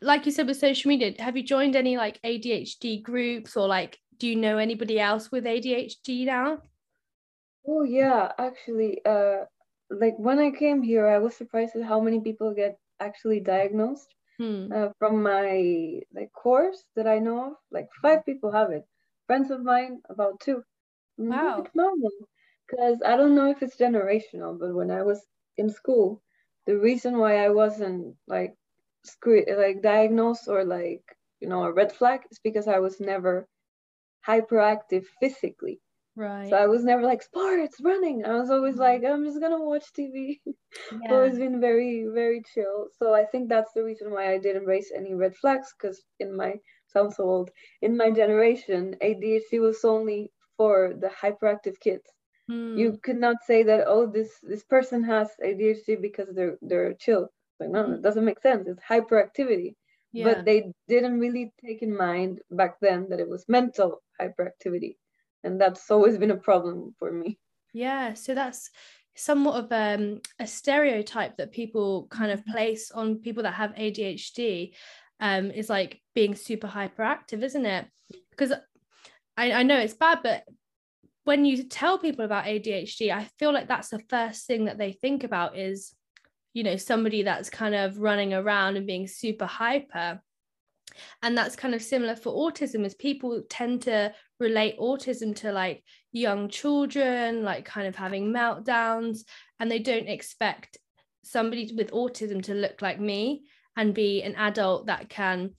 like 0.00 0.26
you 0.26 0.32
said 0.32 0.46
with 0.46 0.58
social 0.58 0.88
media, 0.88 1.14
have 1.18 1.36
you 1.36 1.42
joined 1.42 1.76
any 1.76 1.96
like 1.96 2.20
ADHD 2.22 3.02
groups 3.02 3.56
or 3.56 3.68
like 3.68 3.98
do 4.18 4.28
you 4.28 4.36
know 4.36 4.58
anybody 4.58 5.00
else 5.00 5.30
with 5.30 5.44
ADHD 5.44 6.24
now? 6.24 6.58
Oh 7.66 7.82
yeah, 7.82 8.32
actually, 8.38 9.00
uh, 9.04 9.44
like 9.90 10.14
when 10.18 10.38
I 10.38 10.50
came 10.50 10.82
here, 10.82 11.06
I 11.06 11.18
was 11.18 11.36
surprised 11.36 11.76
at 11.76 11.84
how 11.84 12.00
many 12.00 12.20
people 12.20 12.52
get 12.54 12.78
actually 13.00 13.40
diagnosed. 13.40 14.14
Hmm. 14.38 14.72
Uh, 14.72 14.88
from 14.98 15.22
my 15.22 16.00
like 16.14 16.32
course 16.32 16.82
that 16.96 17.06
I 17.06 17.18
know 17.18 17.48
of, 17.48 17.52
like 17.70 17.88
five 18.00 18.24
people 18.24 18.50
have 18.50 18.70
it. 18.70 18.84
Friends 19.26 19.50
of 19.50 19.62
mine, 19.62 20.00
about 20.08 20.40
two. 20.40 20.64
Mm, 21.20 21.28
wow. 21.28 21.64
Because 22.66 23.02
I 23.04 23.16
don't 23.16 23.34
know 23.34 23.50
if 23.50 23.62
it's 23.62 23.76
generational, 23.76 24.58
but 24.58 24.74
when 24.74 24.90
I 24.90 25.02
was 25.02 25.20
in 25.58 25.68
school, 25.68 26.22
the 26.66 26.78
reason 26.78 27.18
why 27.18 27.44
I 27.44 27.50
wasn't 27.50 28.16
like 28.26 28.54
like 29.24 29.82
diagnosed 29.82 30.48
or 30.48 30.64
like 30.64 31.04
you 31.40 31.48
know 31.48 31.64
a 31.64 31.72
red 31.72 31.92
flag 31.92 32.20
is 32.30 32.38
because 32.38 32.68
I 32.68 32.78
was 32.78 33.00
never 33.00 33.48
hyperactive 34.26 35.04
physically. 35.20 35.80
Right. 36.14 36.50
So 36.50 36.56
I 36.56 36.66
was 36.66 36.84
never 36.84 37.02
like 37.02 37.22
sports, 37.22 37.80
running. 37.80 38.24
I 38.24 38.36
was 38.36 38.50
always 38.50 38.74
mm-hmm. 38.74 38.82
like, 38.82 39.04
I'm 39.04 39.24
just 39.24 39.40
gonna 39.40 39.62
watch 39.62 39.86
TV. 39.98 40.40
Yeah. 40.92 41.12
always 41.12 41.38
been 41.38 41.60
very, 41.60 42.06
very 42.12 42.42
chill. 42.54 42.88
So 42.98 43.14
I 43.14 43.24
think 43.24 43.48
that's 43.48 43.72
the 43.72 43.84
reason 43.84 44.10
why 44.10 44.32
I 44.32 44.38
didn't 44.38 44.66
raise 44.66 44.90
any 44.94 45.14
red 45.14 45.34
flags, 45.36 45.72
because 45.72 46.02
in 46.18 46.36
my 46.36 46.54
sounds 46.86 47.16
so 47.16 47.24
old, 47.24 47.50
in 47.80 47.96
my 47.96 48.10
generation, 48.10 48.96
ADHD 49.02 49.60
was 49.60 49.84
only 49.84 50.30
for 50.56 50.94
the 50.98 51.08
hyperactive 51.08 51.78
kids. 51.80 52.04
Hmm. 52.48 52.76
You 52.76 52.98
could 53.02 53.18
not 53.18 53.36
say 53.46 53.62
that, 53.62 53.84
oh, 53.86 54.06
this 54.06 54.30
this 54.42 54.64
person 54.64 55.02
has 55.04 55.30
ADHD 55.42 56.00
because 56.00 56.28
they're 56.34 56.58
they're 56.60 56.94
chill. 56.94 57.30
Like, 57.62 57.70
no, 57.70 57.84
mm-hmm. 57.84 57.94
it 57.94 58.02
doesn't 58.02 58.24
make 58.24 58.40
sense. 58.40 58.66
It's 58.66 58.82
hyperactivity. 58.82 59.76
Yeah. 60.12 60.24
But 60.24 60.44
they 60.44 60.72
didn't 60.88 61.20
really 61.20 61.52
take 61.64 61.82
in 61.82 61.96
mind 61.96 62.40
back 62.50 62.76
then 62.80 63.06
that 63.10 63.20
it 63.20 63.28
was 63.28 63.48
mental 63.48 64.02
hyperactivity. 64.20 64.96
And 65.44 65.60
that's 65.60 65.90
always 65.90 66.18
been 66.18 66.30
a 66.30 66.36
problem 66.36 66.94
for 66.98 67.10
me. 67.10 67.38
Yeah. 67.72 68.14
So 68.14 68.34
that's 68.34 68.70
somewhat 69.14 69.64
of 69.64 69.72
um, 69.72 70.20
a 70.38 70.46
stereotype 70.46 71.36
that 71.36 71.52
people 71.52 72.08
kind 72.10 72.32
of 72.32 72.40
mm-hmm. 72.40 72.52
place 72.52 72.90
on 72.90 73.18
people 73.18 73.44
that 73.44 73.54
have 73.54 73.74
ADHD 73.74 74.72
um, 75.20 75.50
is 75.50 75.70
like 75.70 76.00
being 76.14 76.34
super 76.34 76.68
hyperactive, 76.68 77.42
isn't 77.42 77.66
it? 77.66 77.86
Because 78.30 78.52
I, 79.36 79.52
I 79.52 79.62
know 79.62 79.78
it's 79.78 79.94
bad, 79.94 80.18
but 80.22 80.44
when 81.24 81.44
you 81.44 81.62
tell 81.64 81.98
people 81.98 82.24
about 82.24 82.44
ADHD, 82.44 83.12
I 83.12 83.24
feel 83.38 83.52
like 83.52 83.68
that's 83.68 83.90
the 83.90 84.02
first 84.08 84.46
thing 84.46 84.64
that 84.64 84.78
they 84.78 84.92
think 84.92 85.24
about 85.24 85.56
is 85.56 85.94
you 86.52 86.62
know 86.62 86.76
somebody 86.76 87.22
that's 87.22 87.50
kind 87.50 87.74
of 87.74 87.98
running 87.98 88.34
around 88.34 88.76
and 88.76 88.86
being 88.86 89.06
super 89.06 89.46
hyper. 89.46 90.20
And 91.22 91.36
that's 91.36 91.56
kind 91.56 91.74
of 91.74 91.82
similar 91.82 92.16
for 92.16 92.52
autism 92.52 92.84
as 92.84 92.94
people 92.94 93.42
tend 93.48 93.82
to 93.82 94.12
relate 94.38 94.78
autism 94.78 95.34
to 95.36 95.50
like 95.50 95.82
young 96.10 96.50
children 96.50 97.42
like 97.42 97.64
kind 97.64 97.86
of 97.86 97.96
having 97.96 98.32
meltdowns 98.32 99.20
and 99.58 99.70
they 99.70 99.78
don't 99.78 100.08
expect 100.08 100.76
somebody 101.24 101.72
with 101.74 101.92
autism 101.92 102.42
to 102.42 102.54
look 102.54 102.82
like 102.82 103.00
me 103.00 103.44
and 103.76 103.94
be 103.94 104.22
an 104.22 104.34
adult 104.34 104.86
that 104.86 105.08
can 105.08 105.52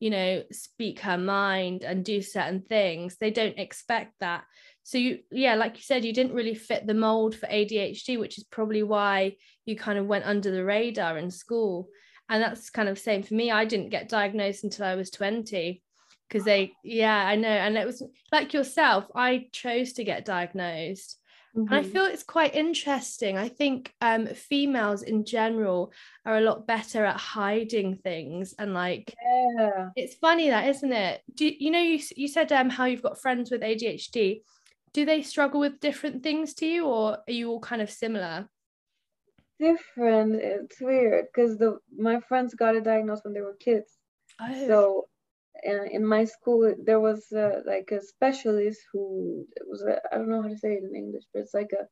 you 0.00 0.10
know 0.10 0.42
speak 0.50 1.00
her 1.00 1.18
mind 1.18 1.84
and 1.84 2.04
do 2.04 2.22
certain 2.22 2.62
things. 2.62 3.16
They 3.18 3.30
don't 3.30 3.58
expect 3.58 4.14
that 4.20 4.44
so 4.90 4.98
you 4.98 5.20
yeah 5.30 5.54
like 5.54 5.76
you 5.76 5.82
said 5.82 6.04
you 6.04 6.12
didn't 6.12 6.34
really 6.34 6.54
fit 6.54 6.84
the 6.84 6.94
mold 6.94 7.36
for 7.36 7.46
ADHD 7.46 8.18
which 8.18 8.38
is 8.38 8.44
probably 8.44 8.82
why 8.82 9.36
you 9.64 9.76
kind 9.76 10.00
of 10.00 10.06
went 10.06 10.24
under 10.24 10.50
the 10.50 10.64
radar 10.64 11.16
in 11.16 11.30
school 11.30 11.88
and 12.28 12.42
that's 12.42 12.70
kind 12.70 12.88
of 12.88 12.96
the 12.96 13.00
same 13.00 13.22
for 13.22 13.34
me 13.34 13.52
i 13.52 13.64
didn't 13.64 13.90
get 13.90 14.08
diagnosed 14.08 14.64
until 14.64 14.86
i 14.86 14.96
was 14.96 15.08
20 15.10 15.80
because 16.28 16.44
they 16.44 16.72
yeah 16.82 17.24
i 17.24 17.36
know 17.36 17.48
and 17.48 17.78
it 17.78 17.86
was 17.86 18.02
like 18.32 18.52
yourself 18.52 19.06
i 19.14 19.46
chose 19.52 19.92
to 19.92 20.02
get 20.02 20.24
diagnosed 20.24 21.18
mm-hmm. 21.56 21.68
and 21.68 21.76
i 21.76 21.82
mm-hmm. 21.82 21.92
feel 21.92 22.06
it's 22.06 22.24
quite 22.24 22.56
interesting 22.56 23.38
i 23.38 23.48
think 23.48 23.94
um 24.00 24.26
females 24.26 25.02
in 25.02 25.24
general 25.24 25.92
are 26.26 26.38
a 26.38 26.40
lot 26.40 26.66
better 26.66 27.04
at 27.04 27.16
hiding 27.16 27.94
things 27.94 28.56
and 28.58 28.74
like 28.74 29.14
yeah. 29.56 29.90
it's 29.94 30.16
funny 30.16 30.50
that 30.50 30.68
isn't 30.68 30.92
it 30.92 31.20
do 31.36 31.48
you 31.48 31.70
know 31.70 31.80
you, 31.80 32.00
you 32.16 32.26
said 32.26 32.50
um 32.50 32.68
how 32.68 32.86
you've 32.86 33.02
got 33.02 33.20
friends 33.20 33.52
with 33.52 33.60
adhd 33.60 34.40
do 34.92 35.04
they 35.04 35.22
struggle 35.22 35.60
with 35.60 35.80
different 35.80 36.22
things 36.22 36.54
to 36.54 36.66
you 36.66 36.86
or 36.86 37.18
are 37.26 37.32
you 37.32 37.48
all 37.48 37.60
kind 37.60 37.82
of 37.82 37.90
similar? 37.90 38.48
Different. 39.58 40.36
It's 40.36 40.80
weird 40.80 41.26
because 41.32 41.58
the 41.58 41.78
my 41.96 42.20
friends 42.20 42.54
got 42.54 42.76
it 42.76 42.84
diagnosed 42.84 43.24
when 43.24 43.34
they 43.34 43.40
were 43.40 43.56
kids. 43.60 43.98
Oh. 44.40 44.66
so 44.66 45.08
in, 45.62 45.88
in 45.92 46.06
my 46.06 46.24
school 46.24 46.74
there 46.84 47.00
was 47.00 47.30
uh, 47.32 47.60
like 47.66 47.90
a 47.92 48.00
specialist 48.00 48.80
who 48.92 49.44
was 49.66 49.84
I 50.12 50.16
don't 50.16 50.30
know 50.30 50.42
how 50.42 50.48
to 50.48 50.56
say 50.56 50.74
it 50.74 50.84
in 50.84 50.96
english 50.96 51.24
but 51.32 51.40
it's 51.40 51.52
like 51.52 51.72
a 51.72 51.84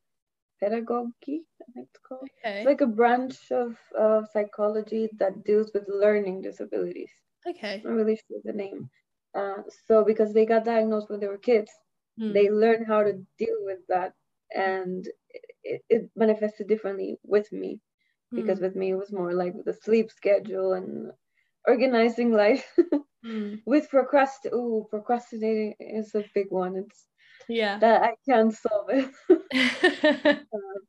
pedagogy 0.60 1.42
i 1.62 1.72
think 1.72 1.88
it's 1.88 2.00
called. 2.06 2.28
Okay. 2.44 2.58
it's 2.58 2.66
like 2.66 2.80
a 2.80 2.86
branch 2.86 3.36
of 3.50 3.76
uh, 3.98 4.22
psychology 4.32 5.08
that 5.18 5.44
deals 5.44 5.70
with 5.74 5.84
learning 5.88 6.40
disabilities. 6.42 7.10
Okay. 7.46 7.82
I'm 7.84 7.94
really 7.94 8.16
sure 8.16 8.40
the 8.44 8.52
name. 8.52 8.88
Uh, 9.34 9.62
so 9.86 10.04
because 10.04 10.32
they 10.32 10.46
got 10.46 10.64
diagnosed 10.64 11.10
when 11.10 11.20
they 11.20 11.28
were 11.28 11.38
kids 11.38 11.70
mm. 12.20 12.32
they 12.32 12.50
learn 12.50 12.84
how 12.84 13.02
to 13.02 13.12
deal 13.38 13.56
with 13.60 13.78
that 13.88 14.12
and 14.54 15.06
it, 15.62 15.82
it 15.88 16.10
manifested 16.16 16.68
differently 16.68 17.18
with 17.22 17.50
me 17.52 17.80
because 18.32 18.58
mm. 18.58 18.62
with 18.62 18.76
me 18.76 18.90
it 18.90 18.96
was 18.96 19.12
more 19.12 19.32
like 19.32 19.54
the 19.64 19.72
sleep 19.72 20.10
schedule 20.10 20.72
and 20.72 21.10
organizing 21.66 22.32
life 22.32 22.66
mm. 23.24 23.60
with 23.66 23.88
procrast 23.90 24.46
oh 24.52 24.86
procrastinating 24.90 25.74
is 25.80 26.14
a 26.14 26.24
big 26.34 26.46
one 26.50 26.76
it's 26.76 27.06
yeah 27.48 27.78
that 27.78 28.02
i 28.02 28.14
can't 28.28 28.54
solve 28.54 28.88
it 28.88 29.10
uh, 29.30 29.34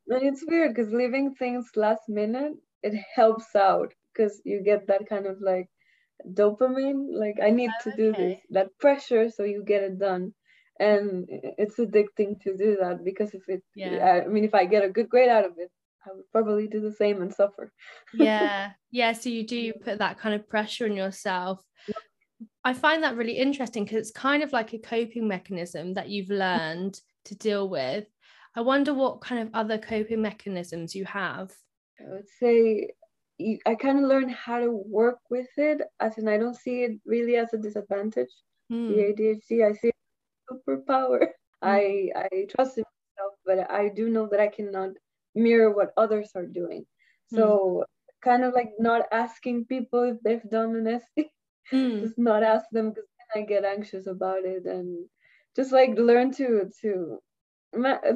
and 0.07 0.23
it's 0.23 0.43
weird 0.47 0.73
because 0.73 0.91
leaving 0.91 1.33
things 1.35 1.69
last 1.75 2.03
minute 2.07 2.53
it 2.83 2.93
helps 3.15 3.55
out 3.55 3.93
because 4.13 4.41
you 4.45 4.61
get 4.63 4.87
that 4.87 5.07
kind 5.07 5.25
of 5.25 5.37
like 5.41 5.69
dopamine 6.33 7.07
like 7.11 7.37
i 7.41 7.49
need 7.49 7.69
oh, 7.69 7.89
to 7.89 7.95
do 7.95 8.09
okay. 8.09 8.27
this 8.27 8.39
that 8.49 8.67
pressure 8.79 9.29
so 9.29 9.43
you 9.43 9.63
get 9.65 9.83
it 9.83 9.97
done 9.99 10.33
and 10.79 11.25
it's 11.29 11.77
addicting 11.77 12.41
to 12.41 12.55
do 12.55 12.77
that 12.79 13.03
because 13.03 13.33
if 13.33 13.47
it 13.49 13.63
yeah. 13.75 14.23
I 14.25 14.27
mean 14.27 14.43
if 14.43 14.55
i 14.55 14.65
get 14.65 14.83
a 14.83 14.89
good 14.89 15.09
grade 15.09 15.29
out 15.29 15.45
of 15.45 15.53
it 15.57 15.69
i 16.05 16.13
would 16.13 16.31
probably 16.31 16.67
do 16.67 16.79
the 16.79 16.91
same 16.91 17.21
and 17.21 17.33
suffer. 17.33 17.71
Yeah. 18.13 18.71
Yeah 18.91 19.13
so 19.13 19.29
you 19.29 19.45
do 19.45 19.73
put 19.73 19.99
that 19.99 20.19
kind 20.19 20.35
of 20.35 20.47
pressure 20.49 20.85
on 20.85 20.95
yourself. 20.95 21.61
I 22.63 22.73
find 22.73 23.03
that 23.03 23.17
really 23.17 23.37
interesting 23.37 23.83
because 23.83 23.97
it's 23.97 24.11
kind 24.11 24.43
of 24.43 24.53
like 24.53 24.73
a 24.73 24.79
coping 24.79 25.27
mechanism 25.27 25.93
that 25.95 26.09
you've 26.09 26.29
learned 26.29 26.99
to 27.25 27.35
deal 27.35 27.67
with. 27.67 28.05
I 28.55 28.61
wonder 28.61 28.93
what 28.93 29.21
kind 29.21 29.41
of 29.41 29.53
other 29.53 29.77
coping 29.77 30.21
mechanisms 30.21 30.95
you 30.95 31.05
have. 31.05 31.51
I 31.99 32.09
would 32.09 32.27
say 32.39 32.91
I 33.65 33.75
kind 33.75 33.99
of 33.99 34.05
learned 34.05 34.31
how 34.31 34.59
to 34.59 34.71
work 34.71 35.19
with 35.29 35.47
it, 35.57 35.81
as 35.99 36.17
in 36.17 36.27
I 36.27 36.37
don't 36.37 36.55
see 36.55 36.83
it 36.83 36.99
really 37.05 37.37
as 37.37 37.53
a 37.53 37.57
disadvantage. 37.57 38.29
Mm. 38.71 38.89
The 38.89 39.23
ADHD, 39.49 39.69
I 39.69 39.73
see 39.73 39.91
superpower. 40.51 41.21
Mm. 41.21 41.29
I 41.61 42.09
I 42.15 42.29
trust 42.49 42.77
in 42.77 42.83
myself, 42.83 43.33
but 43.45 43.71
I 43.71 43.89
do 43.89 44.09
know 44.09 44.27
that 44.27 44.39
I 44.39 44.47
cannot 44.47 44.91
mirror 45.35 45.71
what 45.71 45.93
others 45.97 46.31
are 46.35 46.45
doing. 46.45 46.85
So 47.27 47.83
mm. 47.83 47.83
kind 48.23 48.43
of 48.43 48.53
like 48.53 48.71
not 48.79 49.03
asking 49.11 49.65
people 49.65 50.03
if 50.03 50.17
they've 50.23 50.49
done 50.49 50.75
an 50.75 50.87
essay. 50.87 51.29
Mm. 51.71 52.01
just 52.03 52.17
not 52.17 52.43
ask 52.43 52.65
them 52.71 52.89
because 52.89 53.09
then 53.17 53.43
I 53.43 53.45
get 53.45 53.65
anxious 53.65 54.07
about 54.07 54.45
it 54.45 54.65
and 54.65 55.05
just 55.55 55.71
like 55.71 55.91
learn 55.97 56.31
to 56.33 56.71
to 56.81 57.19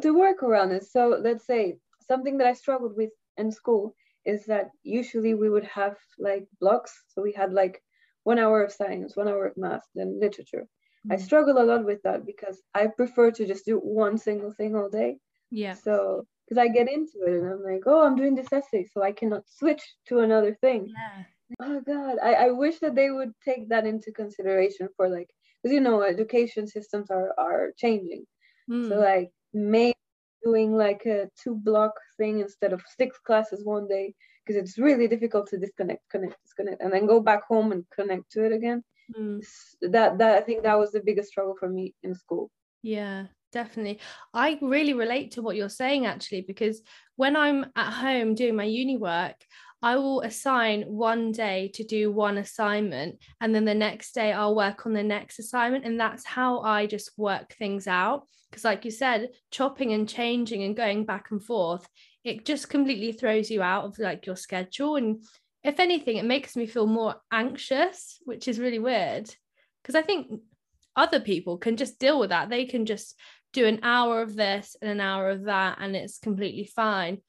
to 0.02 0.12
work 0.14 0.44
around 0.44 0.72
it. 0.72 0.84
So 0.86 1.20
let's 1.22 1.46
say 1.46 1.78
something 2.08 2.38
that 2.38 2.48
I 2.48 2.54
struggled 2.54 2.96
with 2.98 3.12
in 3.38 3.52
school 3.52 3.96
is 4.26 4.46
that 4.46 4.70
usually 4.84 5.34
we 5.34 5.50
would 5.50 5.66
have 5.66 5.98
like 6.18 6.48
blocks. 6.60 6.94
So 7.10 7.22
we 7.22 7.34
had 7.34 7.54
like 7.54 7.82
one 8.24 8.40
hour 8.40 8.64
of 8.64 8.72
science, 8.72 9.16
one 9.16 9.28
hour 9.28 9.48
of 9.48 9.58
math, 9.58 9.84
then 9.96 10.20
literature. 10.20 10.66
I 11.12 11.16
mm. 11.16 11.22
struggle 11.22 11.62
a 11.62 11.64
lot 11.64 11.86
with 11.86 12.02
that 12.04 12.26
because 12.26 12.62
I 12.74 12.88
prefer 12.88 13.32
to 13.32 13.46
just 13.46 13.66
do 13.66 13.78
one 13.78 14.18
single 14.18 14.52
thing 14.52 14.76
all 14.76 14.90
day. 14.90 15.18
Yeah. 15.52 15.74
So 15.74 16.26
because 16.48 16.58
I 16.58 16.68
get 16.70 16.92
into 16.92 17.24
it 17.26 17.42
and 17.42 17.52
I'm 17.52 17.64
like, 17.64 17.84
oh, 17.86 18.06
I'm 18.06 18.16
doing 18.16 18.36
this 18.36 18.52
essay, 18.52 18.86
so 18.86 19.04
I 19.04 19.12
cannot 19.12 19.50
switch 19.50 19.84
to 20.08 20.20
another 20.20 20.58
thing. 20.62 20.88
Yeah. 20.88 21.24
Oh 21.62 21.82
God, 21.82 22.18
I, 22.24 22.34
I 22.34 22.52
wish 22.52 22.80
that 22.80 22.96
they 22.96 23.10
would 23.12 23.34
take 23.44 23.70
that 23.70 23.86
into 23.86 24.12
consideration 24.12 24.88
for 24.96 25.10
like, 25.10 25.30
because 25.62 25.74
you 25.74 25.82
know, 25.82 26.02
education 26.02 26.68
systems 26.68 27.12
are 27.12 27.34
are 27.38 27.72
changing. 27.78 28.26
Mm. 28.70 28.88
So 28.90 28.96
like 29.00 29.32
maybe 29.54 29.98
doing 30.44 30.76
like 30.76 31.06
a 31.06 31.30
two 31.42 31.56
block 31.56 31.94
thing 32.18 32.40
instead 32.40 32.74
of 32.74 32.82
six 32.98 33.18
classes 33.20 33.64
one 33.64 33.88
day 33.88 34.14
because 34.46 34.62
it's 34.62 34.78
really 34.78 35.08
difficult 35.08 35.48
to 35.48 35.58
disconnect, 35.58 36.02
connect, 36.10 36.36
disconnect, 36.44 36.82
and 36.82 36.92
then 36.92 37.06
go 37.06 37.20
back 37.22 37.46
home 37.48 37.72
and 37.72 37.86
connect 37.96 38.30
to 38.32 38.44
it 38.46 38.52
again 38.52 38.84
mm. 39.18 39.46
that 39.82 40.18
that 40.18 40.38
i 40.38 40.42
think 40.42 40.64
that 40.64 40.80
was 40.80 40.92
the 40.92 41.02
biggest 41.02 41.30
struggle 41.30 41.56
for 41.60 41.70
me 41.70 41.94
in 42.04 42.16
school 42.16 42.50
yeah 42.82 43.26
definitely 43.52 44.00
i 44.34 44.58
really 44.62 44.94
relate 44.94 45.32
to 45.32 45.42
what 45.42 45.56
you're 45.56 45.70
saying 45.70 46.06
actually 46.06 46.42
because 46.42 46.82
when 47.16 47.36
i'm 47.36 47.66
at 47.76 47.92
home 47.92 48.34
doing 48.34 48.56
my 48.56 48.64
uni 48.64 48.98
work 48.98 49.36
I 49.84 49.98
will 49.98 50.22
assign 50.22 50.84
one 50.84 51.34
day 51.34 51.70
to 51.74 51.84
do 51.84 52.10
one 52.10 52.38
assignment, 52.38 53.18
and 53.42 53.54
then 53.54 53.66
the 53.66 53.76
next 53.76 54.14
day 54.14 54.32
I'll 54.32 54.56
work 54.56 54.86
on 54.86 54.94
the 54.94 55.04
next 55.04 55.40
assignment. 55.40 55.84
And 55.84 56.00
that's 56.00 56.26
how 56.26 56.62
I 56.62 56.86
just 56.86 57.12
work 57.18 57.54
things 57.56 57.86
out. 57.86 58.26
Because, 58.50 58.64
like 58.64 58.86
you 58.86 58.92
said, 58.92 59.32
chopping 59.52 59.92
and 59.92 60.08
changing 60.08 60.64
and 60.64 60.74
going 60.74 61.06
back 61.06 61.32
and 61.32 61.44
forth, 61.44 61.86
it 62.24 62.46
just 62.46 62.70
completely 62.70 63.12
throws 63.12 63.52
you 63.52 63.62
out 63.62 63.84
of 63.84 64.00
like 64.00 64.26
your 64.26 64.38
schedule. 64.38 64.96
And 64.96 65.22
if 65.64 65.80
anything, 65.80 66.18
it 66.18 66.26
makes 66.26 66.56
me 66.56 66.66
feel 66.66 66.88
more 66.88 67.16
anxious, 67.32 68.20
which 68.26 68.48
is 68.48 68.60
really 68.60 68.80
weird. 68.80 69.34
Because 69.82 69.96
I 69.96 70.02
think 70.02 70.42
other 70.96 71.20
people 71.20 71.58
can 71.58 71.78
just 71.78 72.00
deal 72.00 72.20
with 72.20 72.30
that. 72.30 72.50
They 72.50 72.66
can 72.66 72.86
just 72.86 73.20
do 73.54 73.66
an 73.66 73.80
hour 73.84 74.22
of 74.22 74.36
this 74.36 74.76
and 74.82 74.90
an 74.90 75.00
hour 75.00 75.30
of 75.30 75.44
that, 75.46 75.78
and 75.80 75.96
it's 75.96 76.20
completely 76.20 76.66
fine. 76.66 77.20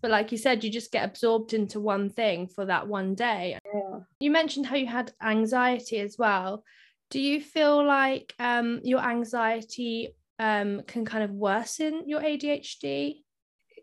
But 0.00 0.10
like 0.10 0.30
you 0.32 0.38
said, 0.38 0.62
you 0.62 0.70
just 0.70 0.92
get 0.92 1.04
absorbed 1.04 1.54
into 1.54 1.80
one 1.80 2.08
thing 2.08 2.46
for 2.46 2.64
that 2.64 2.86
one 2.86 3.14
day. 3.14 3.58
Yeah. 3.74 4.00
You 4.20 4.30
mentioned 4.30 4.66
how 4.66 4.76
you 4.76 4.86
had 4.86 5.12
anxiety 5.22 5.98
as 5.98 6.16
well. 6.18 6.64
Do 7.10 7.20
you 7.20 7.40
feel 7.40 7.84
like 7.84 8.34
um, 8.38 8.80
your 8.84 9.00
anxiety 9.00 10.14
um, 10.38 10.82
can 10.86 11.04
kind 11.04 11.24
of 11.24 11.30
worsen 11.30 12.04
your 12.06 12.20
ADHD? 12.20 13.22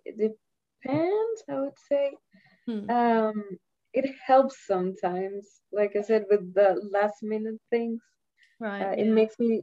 It 0.05 0.17
depends, 0.17 1.43
I 1.49 1.59
would 1.59 1.79
say. 1.89 2.11
Hmm. 2.65 2.89
Um, 2.89 3.43
it 3.95 4.09
helps 4.25 4.55
sometimes 4.67 5.61
like 5.71 5.95
i 5.95 6.01
said 6.01 6.25
with 6.29 6.53
the 6.53 6.69
last 6.91 7.23
minute 7.23 7.59
things 7.69 8.01
right 8.59 8.81
uh, 8.81 8.91
it 8.91 9.07
makes 9.07 9.39
me 9.39 9.61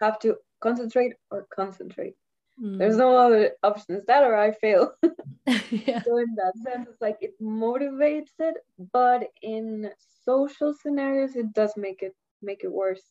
have 0.00 0.18
to 0.18 0.34
concentrate 0.60 1.12
or 1.30 1.46
concentrate 1.54 2.14
mm. 2.62 2.78
there's 2.78 2.96
no 2.96 3.16
other 3.16 3.52
options 3.62 4.02
that 4.06 4.24
or 4.24 4.34
i 4.34 4.50
fail 4.50 4.92
yeah. 5.70 6.02
so 6.02 6.18
in 6.18 6.34
that 6.36 6.54
sense 6.64 6.86
it's 6.88 7.00
like 7.00 7.18
it 7.20 7.34
motivates 7.42 8.34
it 8.38 8.56
but 8.92 9.24
in 9.42 9.90
social 10.24 10.72
scenarios 10.74 11.36
it 11.36 11.52
does 11.52 11.72
make 11.76 12.02
it 12.02 12.14
make 12.42 12.64
it 12.64 12.72
worse 12.72 13.02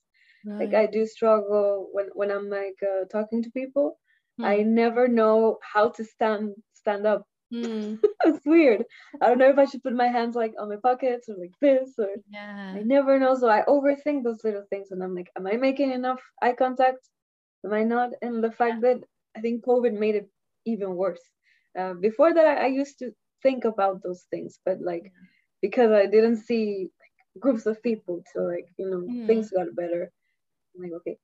right. 0.46 0.60
like 0.60 0.74
i 0.74 0.86
do 0.86 1.06
struggle 1.06 1.90
when 1.92 2.08
when 2.14 2.32
i'm 2.32 2.50
like 2.50 2.78
uh, 2.84 3.06
talking 3.12 3.44
to 3.44 3.52
people 3.52 4.00
mm. 4.40 4.46
i 4.46 4.58
never 4.58 5.08
know 5.08 5.58
how 5.62 5.90
to 5.90 6.04
stand 6.04 6.54
stand 6.74 7.06
up 7.06 7.29
Mm. 7.54 8.00
it's 8.26 8.46
weird. 8.46 8.86
I 9.22 9.28
don't 9.28 9.40
know 9.40 9.50
if 9.50 9.58
I 9.58 9.66
should 9.66 9.84
put 9.84 9.94
my 9.94 10.08
hands 10.08 10.36
like 10.36 10.54
on 10.60 10.70
my 10.70 10.76
pockets 10.82 11.30
or 11.30 11.36
like 11.38 11.54
this 11.62 11.94
or 11.98 12.10
yeah. 12.30 12.74
I 12.76 12.82
never 12.82 13.20
know. 13.20 13.36
So 13.36 13.50
I 13.50 13.64
overthink 13.68 14.24
those 14.24 14.44
little 14.44 14.66
things 14.70 14.92
and 14.92 15.04
I'm 15.04 15.16
like, 15.16 15.32
am 15.38 15.48
I 15.48 15.58
making 15.58 15.92
enough 15.92 16.22
eye 16.42 16.54
contact? 16.54 17.10
Am 17.66 17.74
I 17.74 17.84
not? 17.84 18.12
And 18.22 18.44
the 18.44 18.52
fact 18.52 18.82
that 18.82 19.00
I 19.36 19.42
think 19.42 19.66
COVID 19.66 19.98
made 19.98 20.16
it 20.16 20.30
even 20.66 20.96
worse. 20.96 21.22
Uh, 21.78 21.94
before 21.94 22.34
that, 22.34 22.46
I, 22.46 22.66
I, 22.66 22.68
used 22.68 23.00
to 23.00 23.12
think 23.44 23.64
about 23.64 24.02
those 24.04 24.26
things, 24.32 24.60
but 24.66 24.82
like 24.82 25.04
yeah. 25.04 25.28
because 25.62 25.92
I 25.92 26.08
didn't 26.08 26.38
see 26.38 26.90
like, 27.00 27.42
groups 27.42 27.66
of 27.66 27.82
people, 27.84 28.24
so 28.34 28.42
like 28.42 28.68
you 28.78 28.90
know 28.90 29.02
mm. 29.02 29.28
things 29.28 29.52
got 29.52 29.76
better. 29.76 30.12
I'm 30.76 30.84
like, 30.84 30.94
okay, 30.94 31.18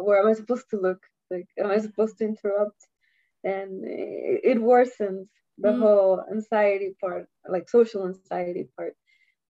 where 0.00 0.20
am 0.20 0.28
I 0.28 0.34
supposed 0.34 0.70
to 0.70 0.80
look? 0.80 1.00
Like, 1.30 1.48
am 1.58 1.70
I 1.70 1.78
supposed 1.78 2.18
to 2.18 2.24
interrupt? 2.24 2.80
And 3.48 3.84
it, 3.84 4.58
worsens 4.58 5.26
the 5.58 5.68
mm. 5.68 5.78
whole 5.78 6.22
anxiety 6.30 6.94
part, 7.00 7.26
like 7.48 7.68
social 7.68 8.06
anxiety 8.06 8.68
part. 8.76 8.94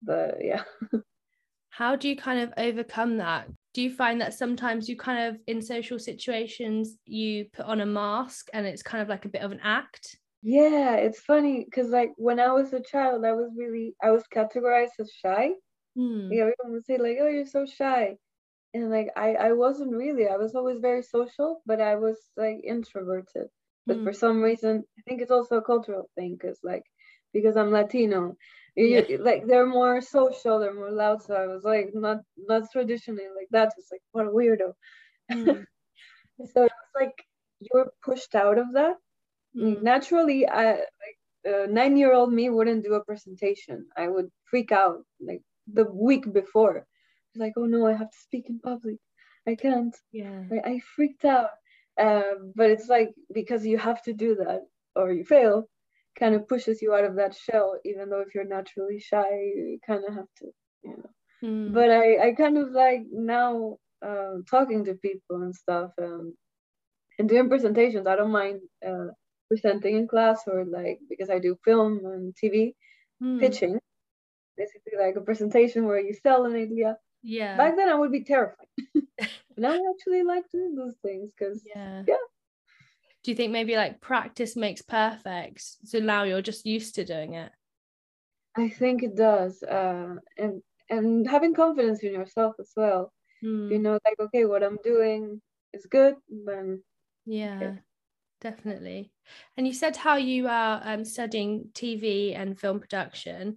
But 0.02 0.36
yeah. 0.40 0.62
How 1.70 1.96
do 1.96 2.08
you 2.08 2.16
kind 2.16 2.40
of 2.40 2.52
overcome 2.56 3.18
that? 3.18 3.48
Do 3.74 3.82
you 3.82 3.90
find 3.94 4.20
that 4.20 4.34
sometimes 4.34 4.88
you 4.88 4.96
kind 4.96 5.28
of 5.28 5.40
in 5.46 5.62
social 5.62 5.98
situations 5.98 6.96
you 7.06 7.46
put 7.52 7.66
on 7.66 7.80
a 7.80 7.86
mask 7.86 8.48
and 8.52 8.66
it's 8.66 8.82
kind 8.82 9.02
of 9.02 9.08
like 9.08 9.24
a 9.24 9.30
bit 9.30 9.42
of 9.42 9.52
an 9.52 9.60
act? 9.62 10.16
yeah 10.42 10.96
it's 10.96 11.20
funny 11.20 11.64
because 11.64 11.88
like 11.90 12.12
when 12.16 12.40
i 12.40 12.50
was 12.50 12.72
a 12.72 12.80
child 12.80 13.24
i 13.24 13.32
was 13.32 13.50
really 13.56 13.94
i 14.02 14.10
was 14.10 14.24
categorized 14.34 14.98
as 14.98 15.10
shy 15.12 15.50
mm. 15.96 16.28
yeah 16.30 16.40
everyone 16.40 16.72
would 16.72 16.84
say 16.84 16.98
like 16.98 17.16
oh 17.20 17.28
you're 17.28 17.46
so 17.46 17.64
shy 17.64 18.16
and 18.74 18.90
like 18.90 19.08
i 19.16 19.34
i 19.34 19.52
wasn't 19.52 19.94
really 19.94 20.26
i 20.28 20.36
was 20.36 20.54
always 20.56 20.80
very 20.80 21.02
social 21.02 21.62
but 21.64 21.80
i 21.80 21.94
was 21.94 22.16
like 22.36 22.60
introverted 22.64 23.46
but 23.86 23.98
mm. 23.98 24.04
for 24.04 24.12
some 24.12 24.40
reason 24.40 24.84
i 24.98 25.02
think 25.02 25.20
it's 25.20 25.30
also 25.30 25.56
a 25.56 25.62
cultural 25.62 26.08
thing 26.14 26.36
because 26.38 26.58
like 26.62 26.84
because 27.32 27.56
i'm 27.56 27.70
latino 27.70 28.36
yeah. 28.76 29.02
you, 29.08 29.18
like 29.18 29.46
they're 29.46 29.66
more 29.66 30.00
social 30.00 30.58
they're 30.58 30.74
more 30.74 30.90
loud 30.90 31.22
so 31.22 31.34
i 31.34 31.46
was 31.46 31.64
like 31.64 31.90
not 31.94 32.18
not 32.36 32.62
traditionally 32.72 33.24
like 33.36 33.48
that 33.50 33.72
it's 33.76 33.90
like 33.90 34.02
what 34.12 34.26
a 34.26 34.30
weirdo 34.30 34.72
mm. 35.30 35.64
so 36.52 36.64
it's 36.64 36.92
like 36.94 37.24
you're 37.60 37.92
pushed 38.02 38.34
out 38.34 38.58
of 38.58 38.72
that 38.72 38.96
mm. 39.56 39.82
naturally 39.82 40.46
i 40.46 40.72
like 40.72 41.18
uh, 41.48 41.66
nine 41.68 41.96
year 41.96 42.12
old 42.14 42.32
me 42.32 42.48
wouldn't 42.48 42.84
do 42.84 42.94
a 42.94 43.04
presentation 43.04 43.86
i 43.96 44.06
would 44.08 44.28
freak 44.44 44.70
out 44.72 44.98
like 45.20 45.42
the 45.72 45.84
week 45.84 46.32
before 46.32 46.86
It's 47.28 47.40
like 47.40 47.54
oh 47.56 47.66
no 47.66 47.86
i 47.86 47.92
have 47.92 48.10
to 48.10 48.18
speak 48.18 48.48
in 48.48 48.60
public 48.60 48.98
i 49.46 49.54
can't 49.54 49.96
yeah 50.12 50.44
I, 50.52 50.70
I 50.70 50.80
freaked 50.94 51.24
out 51.24 51.50
um, 52.00 52.52
but 52.54 52.70
it's 52.70 52.88
like 52.88 53.10
because 53.32 53.66
you 53.66 53.78
have 53.78 54.02
to 54.02 54.12
do 54.12 54.34
that 54.36 54.62
or 54.96 55.12
you 55.12 55.24
fail 55.24 55.68
kind 56.18 56.34
of 56.34 56.46
pushes 56.48 56.82
you 56.82 56.94
out 56.94 57.04
of 57.04 57.16
that 57.16 57.34
shell 57.34 57.78
even 57.84 58.10
though 58.10 58.20
if 58.20 58.34
you're 58.34 58.44
naturally 58.44 58.98
shy 58.98 59.30
you 59.30 59.78
kind 59.86 60.02
of 60.06 60.14
have 60.14 60.26
to 60.36 60.46
you 60.84 60.90
know. 60.90 61.10
Mm. 61.42 61.72
but 61.72 61.90
i 61.90 62.28
i 62.28 62.32
kind 62.32 62.58
of 62.58 62.70
like 62.70 63.02
now 63.10 63.76
uh, 64.04 64.38
talking 64.50 64.84
to 64.84 64.94
people 64.94 65.42
and 65.42 65.54
stuff 65.54 65.92
um, 66.00 66.34
and 67.18 67.28
doing 67.28 67.48
presentations. 67.48 68.06
I 68.06 68.16
don't 68.16 68.32
mind 68.32 68.60
uh, 68.86 69.08
presenting 69.48 69.96
in 69.96 70.08
class 70.08 70.40
or 70.46 70.64
like 70.64 70.98
because 71.08 71.30
i 71.30 71.38
do 71.38 71.56
film 71.64 72.00
and 72.04 72.34
tv 72.34 72.74
mm. 73.22 73.40
pitching. 73.40 73.78
Basically 74.56 74.92
like 75.00 75.16
a 75.16 75.20
presentation 75.20 75.86
where 75.86 76.00
you 76.00 76.14
sell 76.14 76.44
an 76.44 76.54
idea. 76.54 76.98
Yeah. 77.22 77.56
Back 77.56 77.76
then 77.76 77.88
i 77.88 77.94
would 77.94 78.12
be 78.12 78.24
terrified 78.24 78.66
now 79.56 79.72
i 79.72 79.80
actually 79.94 80.22
like 80.22 80.44
doing 80.50 80.74
those 80.74 80.96
things 81.02 81.30
because 81.36 81.62
yeah. 81.74 82.02
yeah. 82.06 82.16
Do 83.24 83.30
you 83.30 83.36
think 83.36 83.52
maybe 83.52 83.76
like 83.76 84.00
practice 84.00 84.56
makes 84.56 84.82
perfect? 84.82 85.62
So 85.84 86.00
now 86.00 86.24
you're 86.24 86.42
just 86.42 86.66
used 86.66 86.96
to 86.96 87.04
doing 87.04 87.34
it. 87.34 87.52
I 88.56 88.68
think 88.68 89.04
it 89.04 89.16
does 89.16 89.62
uh, 89.62 90.16
and 90.36 90.60
and 90.90 91.30
having 91.30 91.54
confidence 91.54 92.00
in 92.02 92.12
yourself 92.12 92.56
as 92.58 92.72
well. 92.76 93.12
Mm. 93.42 93.72
you 93.72 93.78
know 93.80 93.98
like 94.06 94.20
okay 94.20 94.44
what 94.44 94.62
i'm 94.62 94.78
doing 94.84 95.42
is 95.72 95.86
good 95.86 96.14
then 96.28 96.80
yeah 97.26 97.56
okay. 97.56 97.78
definitely. 98.40 99.10
And 99.56 99.66
you 99.66 99.74
said 99.74 99.96
how 99.96 100.16
you 100.16 100.46
are 100.46 100.80
um, 100.84 101.04
studying 101.04 101.70
tv 101.72 102.38
and 102.38 102.58
film 102.58 102.78
production 102.78 103.56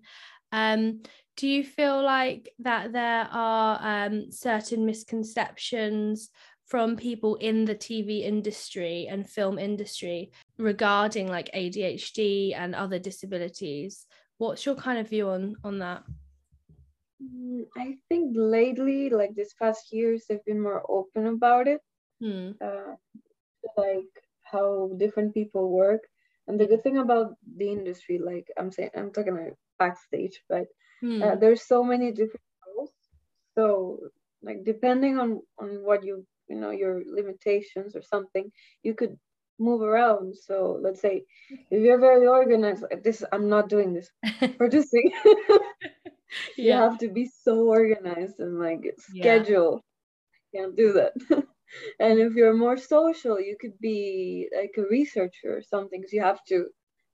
um, 0.56 1.02
do 1.36 1.48
you 1.48 1.66
feel 1.66 2.02
like 2.02 2.54
that 2.60 2.94
there 2.94 3.28
are 3.30 3.78
um, 3.82 4.32
certain 4.32 4.86
misconceptions 4.86 6.30
from 6.66 6.96
people 6.96 7.36
in 7.36 7.66
the 7.66 7.76
TV 7.76 8.22
industry 8.24 9.08
and 9.10 9.30
film 9.30 9.60
industry 9.60 10.32
regarding 10.58 11.28
like 11.28 11.52
ADHD 11.54 12.56
and 12.56 12.74
other 12.74 12.98
disabilities. 12.98 14.06
What's 14.38 14.66
your 14.66 14.76
kind 14.76 14.98
of 14.98 15.10
view 15.10 15.30
on 15.30 15.56
on 15.64 15.80
that? 15.80 16.04
Mm, 17.22 17.66
I 17.78 17.98
think 18.10 18.34
lately, 18.36 19.10
like 19.10 19.36
this 19.36 19.54
past 19.54 19.92
years, 19.92 20.26
they've 20.28 20.46
been 20.46 20.62
more 20.62 20.84
open 20.90 21.28
about 21.28 21.68
it. 21.68 21.82
Hmm. 22.20 22.52
Uh, 22.62 22.96
like 23.78 24.14
how 24.44 24.92
different 24.98 25.34
people 25.34 25.70
work, 25.70 26.02
and 26.48 26.60
the 26.60 26.66
good 26.66 26.84
thing 26.84 26.98
about 26.98 27.36
the 27.58 27.70
industry, 27.70 28.20
like 28.20 28.48
I'm 28.58 28.72
saying, 28.72 28.92
I'm 28.96 29.12
talking 29.12 29.36
like 29.36 29.56
backstage, 29.80 30.42
but 30.50 30.66
hmm. 31.02 31.22
uh, 31.22 31.36
there's 31.36 31.68
so 31.68 31.84
many 31.84 32.12
different 32.12 32.46
roles. 32.68 32.92
So 33.56 34.00
like 34.46 34.64
depending 34.64 35.20
on 35.20 35.42
on 35.60 35.84
what 35.84 36.04
you 36.04 36.26
you 36.48 36.56
know 36.56 36.70
your 36.70 37.02
limitations 37.08 37.96
or 37.96 38.02
something 38.02 38.52
you 38.84 38.94
could 38.94 39.18
move 39.58 39.82
around 39.82 40.36
so 40.36 40.78
let's 40.82 41.02
say 41.02 41.24
if 41.72 41.82
you're 41.82 42.00
very 42.00 42.28
organized 42.28 42.84
like 42.84 43.04
this 43.04 43.24
i'm 43.32 43.50
not 43.50 43.70
doing 43.70 43.94
this 43.94 44.10
producing 44.58 45.12
yeah. 45.26 45.60
you 46.58 46.72
have 46.74 46.98
to 46.98 47.08
be 47.08 47.30
so 47.44 47.66
organized 47.68 48.40
and 48.40 48.60
like 48.60 48.94
schedule 49.00 49.82
yeah. 50.52 50.62
can't 50.62 50.76
do 50.76 50.92
that 50.92 51.14
and 52.00 52.20
if 52.20 52.34
you're 52.34 52.54
more 52.54 52.78
social 52.78 53.40
you 53.40 53.56
could 53.60 53.78
be 53.80 54.50
like 54.56 54.76
a 54.78 54.88
researcher 54.90 55.58
or 55.58 55.62
something 55.62 56.02
because 56.02 56.14
you 56.14 56.22
have 56.22 56.44
to 56.46 56.66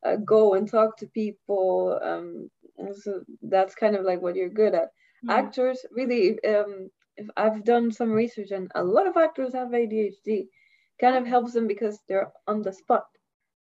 uh, 0.06 0.16
go 0.18 0.54
and 0.54 0.70
talk 0.70 0.98
to 0.98 1.08
people 1.08 2.00
um 2.04 2.50
so 2.94 3.22
that's 3.44 3.76
kind 3.76 3.96
of 3.96 4.04
like 4.04 4.22
what 4.22 4.36
you're 4.36 4.50
good 4.50 4.74
at 4.74 4.90
mm. 5.26 5.32
actors 5.32 5.86
really 5.92 6.44
um 6.46 6.90
if 7.18 7.30
I've 7.38 7.64
done 7.64 7.92
some 7.92 8.12
research 8.12 8.52
and 8.52 8.72
a 8.76 8.84
lot 8.84 9.08
of 9.08 9.18
actors 9.18 9.54
have 9.54 9.70
ADHD, 9.70 10.48
kind 11.00 11.16
of 11.16 11.26
helps 11.26 11.54
them 11.54 11.68
because 11.68 12.00
they're 12.08 12.32
on 12.48 12.62
the 12.62 12.74
spot. 12.74 13.06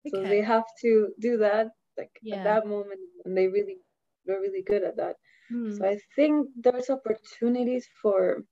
Okay. 0.08 0.24
So 0.24 0.30
they 0.30 0.42
have 0.42 0.65
to 0.82 1.10
do 1.20 1.38
that 1.38 1.68
like 1.98 2.12
yeah. 2.22 2.38
at 2.38 2.44
that 2.44 2.68
moment 2.68 3.00
and 3.26 3.36
they 3.36 3.48
really 3.48 3.78
they're 4.26 4.42
really 4.42 4.63
good 4.63 4.84
at 4.84 4.98
that. 4.98 5.15
Mm. 5.52 5.78
So 5.78 5.86
I 5.86 5.98
think 6.15 6.48
there's 6.56 6.89
opportunities 6.89 7.88
for 8.02 8.44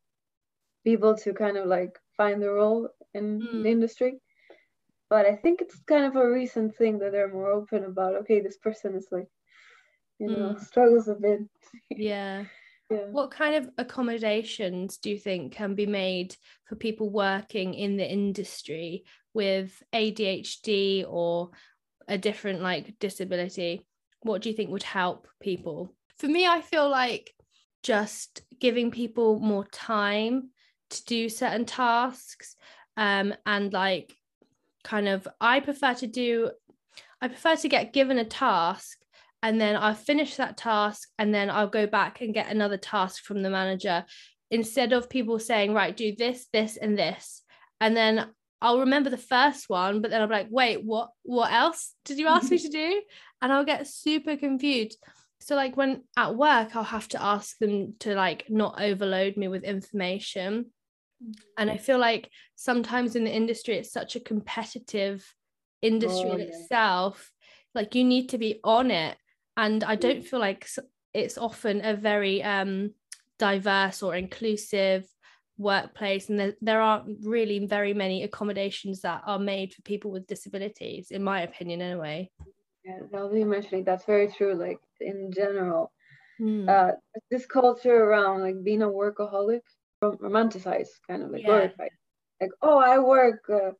people 0.84 1.16
to 1.18 1.34
kind 1.34 1.58
of 1.58 1.68
like 1.68 1.98
find 2.16 2.42
their 2.42 2.56
role 2.56 2.90
in 3.14 3.40
mm. 3.42 3.64
the 3.64 3.70
industry. 3.70 4.20
But 5.10 5.26
I 5.26 5.36
think 5.36 5.62
it's 5.62 5.80
kind 5.88 6.06
of 6.06 6.16
a 6.16 6.30
recent 6.30 6.76
thing 6.76 7.00
that 7.00 7.12
they're 7.12 7.32
more 7.32 7.52
open 7.52 7.86
about. 7.86 8.16
Okay, 8.16 8.42
this 8.42 8.58
person 8.58 8.96
is 8.96 9.08
like, 9.12 9.28
you 10.20 10.28
know, 10.28 10.56
mm. 10.56 10.60
struggles 10.60 11.08
a 11.08 11.16
bit. 11.16 11.42
Yeah 11.90 12.46
yeah. 12.90 13.08
what 13.12 13.32
kind 13.32 13.56
of 13.56 13.70
accommodations 13.78 14.98
do 14.98 15.10
you 15.10 15.18
think 15.18 15.54
can 15.54 15.76
be 15.76 15.86
made 15.86 16.36
for 16.66 16.76
people 16.76 17.10
working 17.10 17.74
in 17.74 17.98
the 17.98 18.10
industry 18.10 19.04
with 19.34 19.84
ADHD 19.94 21.06
or 21.08 21.52
a 22.08 22.18
different 22.18 22.62
like 22.62 22.98
disability 23.00 23.86
what 24.22 24.42
do 24.42 24.50
you 24.50 24.56
think 24.56 24.72
would 24.72 24.84
help 24.84 25.28
people 25.42 25.94
for 26.18 26.28
me 26.28 26.48
I 26.48 26.62
feel 26.62 26.90
like 26.90 27.34
just 27.84 28.42
giving 28.60 28.92
people 28.92 29.40
more 29.40 29.66
time 29.66 30.50
to 30.90 31.04
do 31.06 31.30
certain 31.30 31.66
tasks 31.66 32.56
um 32.96 33.34
and 33.46 33.74
like 33.74 34.16
kind 34.88 35.10
of 35.10 35.28
I 35.42 35.60
prefer 35.60 35.94
to 35.96 36.08
do 36.08 36.50
I 37.22 37.28
prefer 37.28 37.58
to 37.58 37.68
get 37.68 37.92
given 37.92 38.18
a 38.18 38.26
task 38.26 38.98
and 39.44 39.60
then 39.60 39.76
I'll 39.76 39.94
finish 39.94 40.36
that 40.36 40.56
task 40.56 41.10
and 41.20 41.34
then 41.34 41.50
I'll 41.50 41.68
go 41.68 41.88
back 41.88 42.22
and 42.22 42.34
get 42.34 42.50
another 42.50 42.78
task 42.78 43.24
from 43.24 43.44
the 43.44 43.50
manager 43.50 44.06
instead 44.50 44.94
of 44.94 45.10
people 45.10 45.40
saying 45.40 45.74
right 45.74 45.96
do 45.96 46.16
this 46.16 46.48
this 46.54 46.78
and 46.78 46.98
this. 46.98 47.44
And 47.82 47.96
then 47.98 48.28
I'll 48.62 48.80
remember 48.80 49.10
the 49.10 49.18
first 49.18 49.70
one 49.70 50.02
but 50.02 50.10
then 50.10 50.22
I'll 50.22 50.28
be 50.28 50.36
like 50.36 50.48
wait 50.50 50.84
what 50.84 51.10
what 51.24 51.52
else 51.52 51.94
did 52.06 52.18
you 52.18 52.28
ask 52.36 52.50
me 52.50 52.58
to 52.58 52.70
do? 52.70 53.02
And 53.42 53.52
I'll 53.52 53.66
get 53.66 53.88
super 53.88 54.38
confused. 54.38 54.98
So 55.42 55.56
like 55.56 55.76
when 55.76 56.04
at 56.16 56.36
work 56.36 56.78
I'll 56.78 56.84
have 56.84 57.10
to 57.10 57.22
ask 57.22 57.58
them 57.58 57.96
to 58.00 58.16
like 58.16 58.46
not 58.50 58.82
overload 58.82 59.36
me 59.36 59.50
with 59.50 59.66
information 59.66 60.68
and 61.58 61.70
I 61.70 61.78
feel 61.78 62.00
like 62.00 62.30
sometimes 62.56 63.16
in 63.16 63.24
the 63.24 63.34
industry 63.34 63.76
it's 63.76 63.92
such 63.92 64.16
a 64.16 64.20
competitive 64.20 65.26
industry 65.82 66.30
oh, 66.30 66.34
in 66.34 66.40
yeah. 66.40 66.46
itself. 66.48 67.32
Like 67.74 67.96
you 67.96 68.04
need 68.04 68.30
to 68.30 68.38
be 68.38 68.60
on 68.64 68.92
it. 68.92 69.18
And 69.56 69.84
i 69.84 69.96
don't 69.96 70.24
feel 70.24 70.40
like 70.40 70.68
it's 71.14 71.38
often 71.38 71.84
a 71.84 71.96
very 71.96 72.44
um, 72.44 72.94
diverse 73.40 74.04
or 74.04 74.16
inclusive 74.16 75.06
workplace. 75.58 76.30
And 76.30 76.40
there, 76.40 76.54
there 76.62 76.82
aren't 76.82 77.26
really 77.26 77.66
very 77.66 77.94
many 77.94 78.24
accommodations 78.24 79.02
that 79.02 79.24
are 79.26 79.40
made 79.40 79.74
for 79.74 79.82
people 79.82 80.12
with 80.12 80.28
disabilities 80.28 81.10
in 81.10 81.24
my 81.24 81.42
opinion 81.42 81.82
anyway. 81.82 82.30
Yeah 82.86 83.00
now 83.12 83.28
that 83.28 83.38
you 83.38 83.46
mentioning 83.46 83.84
that's 83.84 84.06
very 84.06 84.32
true 84.32 84.54
like 84.54 84.80
in 85.02 85.32
general. 85.36 85.92
Mm. 86.40 86.70
uh, 86.70 86.92
this 87.32 87.48
culture 87.48 87.96
around 87.96 88.42
like 88.42 88.64
being 88.64 88.84
a 88.84 88.88
workaholic 88.88 89.62
romanticized 90.04 90.90
kind 91.08 91.24
of 91.24 91.32
like 91.32 91.42
yeah. 91.42 91.48
glorified 91.48 91.90
like 92.40 92.52
oh 92.62 92.78
i 92.78 93.00
work 93.00 93.42
uh, 93.50 93.72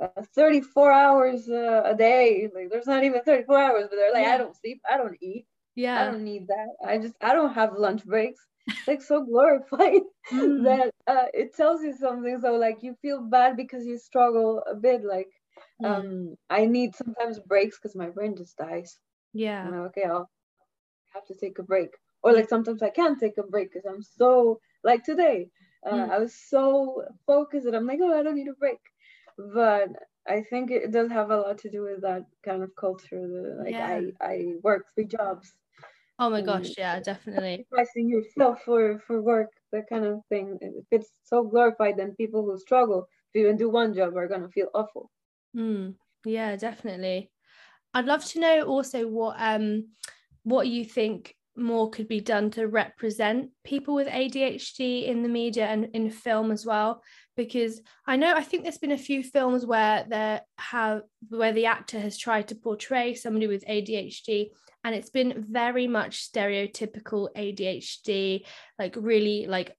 uh, 0.00 0.22
34 0.34 0.92
hours 0.92 1.48
uh, 1.48 1.82
a 1.84 1.94
day. 1.94 2.48
Like 2.54 2.70
there's 2.70 2.86
not 2.86 3.04
even 3.04 3.22
34 3.22 3.58
hours, 3.58 3.86
but 3.88 3.96
they're 3.96 4.12
like, 4.12 4.24
yeah. 4.24 4.34
I 4.34 4.38
don't 4.38 4.56
sleep, 4.56 4.80
I 4.90 4.96
don't 4.96 5.16
eat. 5.22 5.46
Yeah. 5.74 6.00
I 6.00 6.04
don't 6.10 6.24
need 6.24 6.46
that. 6.48 6.68
I 6.86 6.98
just 6.98 7.14
I 7.20 7.32
don't 7.32 7.54
have 7.54 7.74
lunch 7.76 8.04
breaks. 8.04 8.40
like 8.86 9.02
so 9.02 9.22
glorified 9.22 10.00
mm. 10.32 10.64
that 10.64 10.90
uh, 11.06 11.26
it 11.34 11.54
tells 11.54 11.82
you 11.82 11.92
something. 11.92 12.38
So 12.40 12.54
like 12.54 12.78
you 12.82 12.96
feel 13.02 13.20
bad 13.20 13.56
because 13.56 13.84
you 13.84 13.98
struggle 13.98 14.62
a 14.70 14.74
bit. 14.74 15.04
Like 15.04 15.28
mm. 15.82 15.86
um 15.86 16.36
I 16.48 16.64
need 16.66 16.94
sometimes 16.94 17.38
breaks 17.40 17.78
because 17.78 17.94
my 17.94 18.08
brain 18.08 18.36
just 18.36 18.56
dies. 18.56 18.98
Yeah. 19.32 19.68
Like, 19.68 19.80
okay, 19.90 20.04
I'll 20.04 20.30
have 21.12 21.26
to 21.26 21.34
take 21.34 21.58
a 21.58 21.62
break. 21.62 21.90
Or 22.22 22.32
like 22.32 22.48
sometimes 22.48 22.82
I 22.82 22.90
can't 22.90 23.20
take 23.20 23.36
a 23.36 23.42
break 23.42 23.72
because 23.72 23.86
I'm 23.86 24.02
so 24.02 24.60
like 24.82 25.04
today. 25.04 25.50
Uh, 25.84 25.94
mm. 25.94 26.10
I 26.10 26.18
was 26.18 26.34
so 26.34 27.04
focused 27.26 27.66
that 27.66 27.74
I'm 27.74 27.86
like, 27.86 28.00
oh, 28.02 28.18
I 28.18 28.22
don't 28.22 28.36
need 28.36 28.48
a 28.48 28.54
break 28.54 28.80
but 29.38 29.88
I 30.28 30.42
think 30.42 30.70
it 30.70 30.90
does 30.92 31.10
have 31.10 31.30
a 31.30 31.36
lot 31.36 31.58
to 31.58 31.70
do 31.70 31.82
with 31.82 32.02
that 32.02 32.26
kind 32.44 32.62
of 32.62 32.74
culture. 32.76 33.20
The, 33.20 33.62
like 33.62 33.72
yeah. 33.72 34.00
I, 34.20 34.24
I 34.24 34.54
work 34.62 34.86
three 34.94 35.06
jobs. 35.06 35.52
Oh 36.18 36.30
my 36.30 36.42
gosh, 36.42 36.70
yeah, 36.78 37.00
definitely. 37.00 37.66
Sacrificing 37.68 38.08
yourself 38.08 38.62
for 38.64 39.00
for 39.00 39.20
work, 39.20 39.50
that 39.72 39.88
kind 39.88 40.04
of 40.04 40.20
thing. 40.28 40.58
If 40.60 40.84
it's 40.92 41.10
so 41.24 41.42
glorified, 41.42 41.96
then 41.96 42.14
people 42.14 42.44
who 42.44 42.56
struggle 42.58 43.08
to 43.32 43.38
even 43.38 43.56
do 43.56 43.68
one 43.68 43.92
job 43.92 44.16
are 44.16 44.28
gonna 44.28 44.48
feel 44.48 44.68
awful. 44.74 45.10
Mm, 45.56 45.96
yeah, 46.24 46.54
definitely. 46.56 47.30
I'd 47.92 48.06
love 48.06 48.24
to 48.26 48.40
know 48.40 48.62
also 48.62 49.08
what 49.08 49.36
um 49.38 49.88
what 50.44 50.68
you 50.68 50.84
think 50.84 51.36
more 51.56 51.90
could 51.90 52.08
be 52.08 52.20
done 52.20 52.50
to 52.50 52.66
represent 52.66 53.50
people 53.62 53.94
with 53.94 54.08
ADHD 54.08 55.06
in 55.06 55.22
the 55.22 55.28
media 55.28 55.66
and 55.66 55.86
in 55.94 56.10
film 56.10 56.50
as 56.50 56.66
well. 56.66 57.02
Because 57.36 57.80
I 58.06 58.16
know 58.16 58.34
I 58.34 58.42
think 58.42 58.62
there's 58.62 58.78
been 58.78 58.92
a 58.92 58.98
few 58.98 59.22
films 59.22 59.66
where 59.66 60.04
there 60.08 60.42
have 60.58 61.02
where 61.28 61.52
the 61.52 61.66
actor 61.66 61.98
has 62.00 62.18
tried 62.18 62.48
to 62.48 62.54
portray 62.54 63.14
somebody 63.14 63.46
with 63.46 63.66
ADHD 63.66 64.50
and 64.84 64.94
it's 64.94 65.10
been 65.10 65.46
very 65.48 65.86
much 65.86 66.30
stereotypical 66.30 67.28
ADHD 67.34 68.44
like 68.78 68.94
really 68.96 69.46
like 69.46 69.76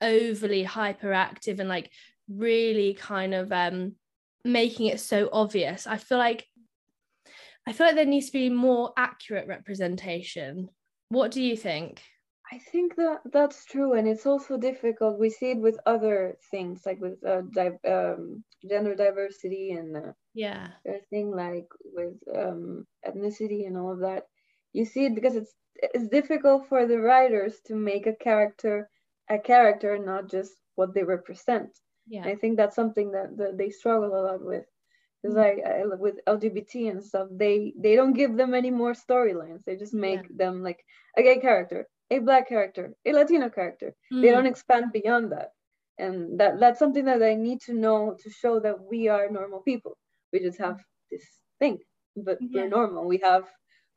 overly 0.00 0.64
hyperactive 0.64 1.58
and 1.58 1.68
like 1.68 1.90
really 2.28 2.94
kind 2.94 3.34
of 3.34 3.50
um 3.52 3.94
making 4.44 4.86
it 4.86 5.00
so 5.00 5.28
obvious. 5.32 5.86
I 5.86 5.96
feel 5.96 6.18
like 6.18 6.46
I 7.66 7.72
feel 7.72 7.86
like 7.86 7.96
there 7.96 8.04
needs 8.04 8.26
to 8.26 8.32
be 8.32 8.50
more 8.50 8.92
accurate 8.96 9.46
representation 9.46 10.68
what 11.12 11.30
do 11.30 11.42
you 11.42 11.56
think? 11.56 12.02
I 12.50 12.58
think 12.58 12.96
that 12.96 13.20
that's 13.32 13.64
true, 13.64 13.92
and 13.94 14.08
it's 14.08 14.26
also 14.26 14.56
difficult. 14.58 15.18
We 15.18 15.30
see 15.30 15.52
it 15.52 15.58
with 15.58 15.78
other 15.86 16.36
things, 16.50 16.82
like 16.86 17.00
with 17.00 17.18
uh, 17.24 17.42
di- 17.50 17.90
um, 17.90 18.44
gender 18.68 18.94
diversity 18.94 19.72
and 19.72 19.96
uh, 19.96 20.12
yeah, 20.34 20.68
thing 21.10 21.30
like 21.30 21.68
with 21.84 22.14
um, 22.34 22.86
ethnicity 23.06 23.66
and 23.66 23.76
all 23.76 23.92
of 23.92 24.00
that. 24.00 24.24
You 24.72 24.84
see 24.84 25.04
it 25.06 25.14
because 25.14 25.36
it's 25.36 25.54
it's 25.76 26.08
difficult 26.08 26.68
for 26.68 26.86
the 26.86 26.98
writers 26.98 27.60
to 27.66 27.74
make 27.74 28.06
a 28.06 28.14
character 28.14 28.88
a 29.28 29.38
character, 29.38 29.98
not 29.98 30.30
just 30.30 30.52
what 30.74 30.94
they 30.94 31.04
represent. 31.04 31.70
Yeah, 32.06 32.24
I 32.26 32.34
think 32.36 32.56
that's 32.56 32.76
something 32.76 33.12
that, 33.12 33.36
that 33.36 33.56
they 33.56 33.70
struggle 33.70 34.14
a 34.14 34.22
lot 34.28 34.44
with 34.44 34.64
because 35.22 35.36
like 35.36 35.58
I, 35.64 35.84
with 35.86 36.16
lgbt 36.28 36.90
and 36.90 37.02
stuff 37.02 37.28
they 37.30 37.72
they 37.78 37.94
don't 37.96 38.12
give 38.14 38.36
them 38.36 38.54
any 38.54 38.70
more 38.70 38.92
storylines 38.92 39.64
they 39.64 39.76
just 39.76 39.94
make 39.94 40.22
yeah. 40.22 40.36
them 40.36 40.62
like 40.62 40.84
a 41.16 41.22
gay 41.22 41.38
character 41.38 41.86
a 42.10 42.18
black 42.18 42.48
character 42.48 42.94
a 43.06 43.12
latino 43.12 43.48
character 43.48 43.94
mm. 44.12 44.22
they 44.22 44.30
don't 44.30 44.46
expand 44.46 44.92
beyond 44.92 45.32
that 45.32 45.50
and 45.98 46.38
that 46.40 46.58
that's 46.58 46.78
something 46.78 47.04
that 47.04 47.22
i 47.22 47.34
need 47.34 47.60
to 47.60 47.74
know 47.74 48.16
to 48.22 48.30
show 48.30 48.58
that 48.60 48.76
we 48.90 49.08
are 49.08 49.30
normal 49.30 49.60
people 49.60 49.96
we 50.32 50.40
just 50.40 50.58
have 50.58 50.80
this 51.10 51.24
thing 51.58 51.78
but 52.16 52.38
yeah. 52.40 52.62
we're 52.62 52.68
normal 52.68 53.06
we 53.06 53.18
have 53.18 53.44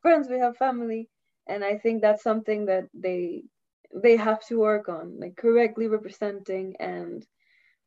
friends 0.02 0.28
we 0.28 0.38
have 0.38 0.56
family 0.56 1.08
and 1.48 1.64
i 1.64 1.76
think 1.76 2.00
that's 2.00 2.22
something 2.22 2.66
that 2.66 2.84
they 2.94 3.42
they 4.02 4.16
have 4.16 4.44
to 4.46 4.58
work 4.58 4.88
on 4.88 5.18
like 5.18 5.36
correctly 5.36 5.86
representing 5.88 6.74
and 6.80 7.26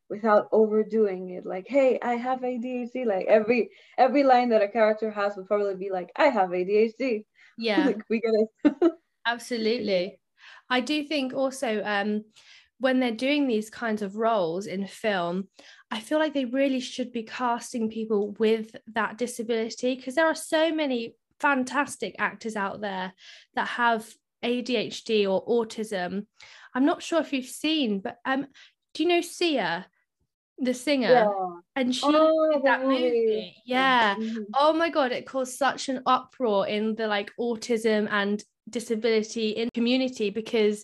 without 0.09 0.47
overdoing 0.51 1.29
it. 1.31 1.45
Like 1.45 1.67
hey 1.67 1.99
i 2.01 2.13
have 2.15 2.39
adhd 2.39 3.05
like 3.05 3.25
every 3.27 3.69
every 3.97 4.23
line 4.23 4.49
that 4.49 4.61
a 4.61 4.67
character 4.67 5.11
has 5.11 5.35
would 5.35 5.47
probably 5.47 5.75
be 5.75 5.89
like 5.91 6.11
i 6.15 6.25
have 6.25 6.49
adhd 6.49 7.25
yeah. 7.57 7.85
Like, 7.87 8.03
we 8.09 8.21
get 8.21 8.33
it. 8.33 8.91
Absolutely. 9.25 10.19
I 10.69 10.79
do 10.79 11.03
think 11.03 11.33
also 11.33 11.81
um 11.83 12.23
when 12.79 12.99
they're 12.99 13.11
doing 13.11 13.47
these 13.47 13.69
kinds 13.69 14.01
of 14.01 14.15
roles 14.15 14.65
in 14.65 14.87
film 14.87 15.49
i 15.91 15.99
feel 15.99 16.17
like 16.17 16.33
they 16.33 16.45
really 16.45 16.79
should 16.79 17.11
be 17.11 17.23
casting 17.23 17.89
people 17.89 18.31
with 18.39 18.73
that 18.93 19.17
disability 19.17 19.95
because 19.95 20.15
there 20.15 20.27
are 20.27 20.35
so 20.35 20.71
many 20.73 21.15
fantastic 21.39 22.15
actors 22.19 22.55
out 22.55 22.81
there 22.81 23.13
that 23.55 23.67
have 23.67 24.07
ADHD 24.43 25.29
or 25.29 25.45
autism. 25.45 26.25
I'm 26.73 26.85
not 26.85 27.03
sure 27.03 27.21
if 27.21 27.33
you've 27.33 27.45
seen, 27.45 27.99
but 27.99 28.17
um, 28.25 28.47
do 28.93 29.03
you 29.03 29.09
know 29.09 29.21
Sia? 29.21 29.87
The 30.61 30.73
singer 30.73 31.09
yeah. 31.09 31.27
and 31.75 31.95
she 31.95 32.01
oh, 32.05 32.51
did 32.53 32.63
that 32.63 32.81
movie, 32.81 33.03
movie. 33.03 33.55
yeah. 33.65 34.15
Mm-hmm. 34.15 34.43
oh 34.55 34.73
my 34.73 34.89
god 34.89 35.11
it 35.11 35.25
caused 35.25 35.57
such 35.57 35.89
an 35.89 36.01
uproar 36.05 36.67
in 36.67 36.95
the 36.95 37.07
like 37.07 37.31
autism 37.39 38.07
and 38.11 38.43
disability 38.69 39.51
in 39.51 39.69
community 39.73 40.29
because 40.29 40.83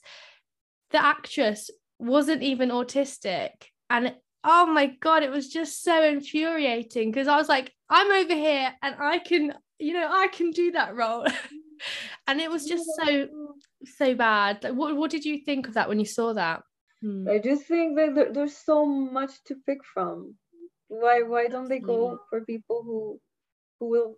the 0.91 1.03
actress 1.03 1.69
wasn't 1.99 2.41
even 2.41 2.69
autistic. 2.69 3.51
And 3.89 4.15
oh 4.43 4.65
my 4.65 4.88
god 4.99 5.23
it 5.23 5.31
was 5.31 5.49
just 5.49 5.83
so 5.83 6.03
infuriating 6.03 7.09
because 7.09 7.27
i 7.27 7.35
was 7.35 7.49
like 7.49 7.73
i'm 7.89 8.11
over 8.11 8.35
here 8.35 8.71
and 8.83 8.95
i 8.99 9.17
can 9.17 9.51
you 9.79 9.91
know 9.91 10.07
i 10.07 10.27
can 10.27 10.51
do 10.51 10.71
that 10.71 10.95
role. 10.95 11.25
And 12.27 12.39
it 12.39 12.49
was 12.49 12.65
just 12.65 12.85
so 13.03 13.27
so 13.83 14.15
bad. 14.15 14.63
Like 14.63 14.73
what, 14.73 14.95
what 14.95 15.11
did 15.11 15.25
you 15.25 15.39
think 15.39 15.67
of 15.67 15.75
that 15.75 15.89
when 15.89 15.99
you 15.99 16.05
saw 16.05 16.33
that 16.33 16.61
Hmm. 17.06 17.28
I 17.30 17.38
just 17.38 17.65
think 17.68 17.96
that 17.98 18.15
there, 18.15 18.34
there's 18.34 18.58
so 18.58 18.84
much 18.84 19.44
to 19.46 19.56
pick 19.68 19.86
from. 19.94 20.34
Why 20.88 21.22
why 21.22 21.48
don't 21.48 21.70
they 21.70 21.80
go 21.80 22.20
for 22.30 22.41
people 22.46 22.82
who 22.84 23.20
who 23.80 23.89
will 23.89 24.18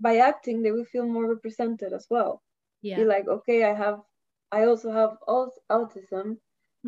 by 0.00 0.16
acting 0.18 0.62
they 0.62 0.72
will 0.72 0.84
feel 0.84 1.06
more 1.06 1.28
represented 1.28 1.92
as 1.92 2.06
well. 2.10 2.42
Yeah. 2.82 2.96
Be 2.96 3.04
like, 3.04 3.28
okay, 3.28 3.64
I 3.64 3.74
have 3.74 4.00
I 4.50 4.64
also 4.64 4.90
have 4.90 5.18
autism. 5.70 6.38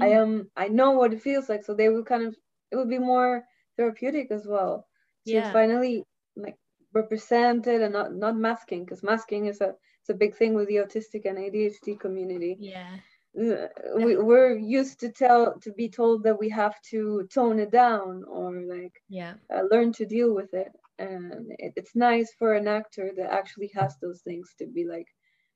I 0.00 0.08
hmm. 0.08 0.20
am 0.20 0.50
I 0.56 0.66
know 0.66 0.90
what 0.92 1.12
it 1.12 1.22
feels 1.22 1.48
like, 1.48 1.64
so 1.64 1.74
they 1.74 1.88
will 1.90 2.04
kind 2.04 2.24
of 2.26 2.34
it 2.72 2.76
would 2.76 2.90
be 2.90 2.98
more 2.98 3.44
therapeutic 3.76 4.32
as 4.32 4.46
well 4.46 4.86
to 5.26 5.32
yeah. 5.32 5.52
finally 5.52 6.04
like 6.34 6.56
represented 6.92 7.82
and 7.82 7.92
not 7.92 8.14
not 8.14 8.36
masking 8.36 8.84
because 8.84 9.04
masking 9.04 9.46
is 9.46 9.60
a 9.60 9.74
it's 10.00 10.10
a 10.10 10.20
big 10.22 10.34
thing 10.34 10.54
with 10.54 10.66
the 10.66 10.82
autistic 10.82 11.22
and 11.24 11.38
ADHD 11.38 12.00
community. 12.00 12.56
Yeah 12.58 12.98
we, 13.34 14.16
we're 14.16 14.56
used 14.58 15.00
to 15.00 15.10
tell 15.10 15.58
to 15.60 15.72
be 15.72 15.88
told 15.88 16.24
that 16.24 16.38
we 16.38 16.48
have 16.48 16.74
to 16.90 17.28
tone 17.32 17.60
it 17.60 17.70
down 17.70 18.24
or 18.28 18.60
like 18.62 18.92
yeah. 19.08 19.34
uh, 19.54 19.62
learn 19.70 19.92
to 19.94 20.06
deal 20.06 20.34
with 20.34 20.52
it. 20.52 20.72
And 20.98 21.52
it, 21.58 21.72
it's 21.76 21.94
nice 21.94 22.32
for 22.38 22.54
an 22.54 22.68
actor 22.68 23.12
that 23.16 23.32
actually 23.32 23.70
has 23.74 23.96
those 23.98 24.20
things 24.22 24.54
to 24.58 24.66
be 24.66 24.84
like 24.84 25.06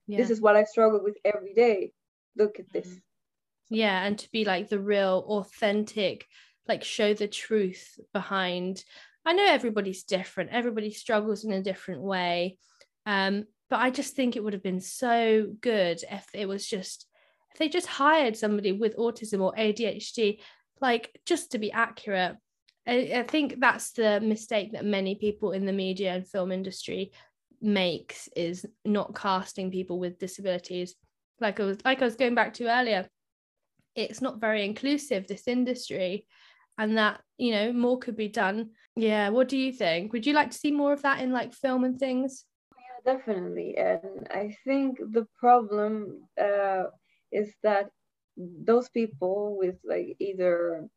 yeah. 0.07 0.19
this 0.19 0.31
is 0.31 0.41
what 0.41 0.57
i 0.57 0.65
struggle 0.65 1.03
with 1.03 1.17
every 1.25 1.55
day. 1.55 1.93
Look 2.37 2.59
at 2.59 2.73
this. 2.73 2.87
Mm-hmm. 2.87 3.75
yeah 3.75 4.05
and 4.05 4.19
to 4.19 4.31
be 4.31 4.45
like 4.45 4.69
the 4.69 4.81
real 4.81 5.25
authentic 5.29 6.27
like 6.69 6.85
show 6.85 7.13
the 7.15 7.29
truth 7.29 7.99
behind 8.13 8.85
i 9.27 9.33
know 9.33 9.47
everybody's 9.47 10.05
different. 10.05 10.51
Everybody 10.51 10.91
struggles 10.93 11.45
in 11.45 11.53
a 11.53 11.63
different 11.63 12.03
way. 12.03 12.59
Um 13.05 13.45
but 13.69 13.81
i 13.81 13.91
just 13.91 14.15
think 14.15 14.37
it 14.37 14.45
would 14.45 14.53
have 14.53 14.63
been 14.63 14.81
so 14.81 15.49
good 15.61 15.99
if 16.09 16.27
it 16.33 16.47
was 16.47 16.67
just 16.67 17.07
they 17.59 17.69
just 17.69 17.87
hired 17.87 18.37
somebody 18.37 18.73
with 18.73 18.97
autism 18.97 19.41
or 19.41 19.53
ADHD, 19.57 20.41
like 20.81 21.21
just 21.25 21.53
to 21.53 21.59
be 21.59 21.73
accurate, 21.73 22.37
I, 22.87 23.25
think 23.27 23.61
that's 23.61 23.93
the 23.93 24.21
mistake 24.21 24.73
that 24.73 24.85
many 24.85 25.15
people 25.15 25.53
in 25.53 25.65
the 25.65 25.73
media 25.73 26.13
and 26.13 26.29
film 26.29 26.53
industry 26.53 27.13
makes 27.61 28.29
is 28.37 28.67
not 28.85 29.15
casting 29.15 29.71
people 29.71 29.99
with 29.99 30.19
disabilities. 30.19 30.95
Like 31.41 31.61
I 31.61 31.65
was 31.65 31.79
like 31.85 32.03
I 32.03 32.05
was 32.05 32.17
going 32.17 32.35
back 32.35 32.55
to 32.55 32.71
earlier, 32.71 33.09
it's 33.95 34.21
not 34.21 34.41
very 34.41 34.65
inclusive, 34.65 35.27
this 35.27 35.49
industry, 35.49 36.27
and 36.77 36.99
that, 36.99 37.21
you 37.39 37.53
know, 37.53 37.73
more 37.73 37.99
could 37.99 38.17
be 38.17 38.29
done. 38.29 38.71
Yeah, 38.97 39.31
what 39.31 39.49
do 39.49 39.57
you 39.57 39.73
think? 39.73 40.13
Would 40.13 40.27
you 40.27 40.35
like 40.35 40.51
to 40.51 40.59
see 40.59 40.71
more 40.71 40.93
of 40.93 41.03
that 41.03 41.21
in 41.21 41.33
like 41.33 41.55
film 41.55 41.85
and 41.85 41.99
things? 41.99 42.45
Yeah, 42.77 43.15
definitely. 43.15 43.77
And 43.79 44.29
I 44.31 44.57
think 44.65 44.99
the 44.99 45.27
problem 45.41 46.29
uh 46.41 46.85
is 47.35 47.53
that 47.63 47.91
those 48.37 48.89
people 48.89 49.57
with 49.59 49.77
like 49.85 50.17
either 50.19 50.89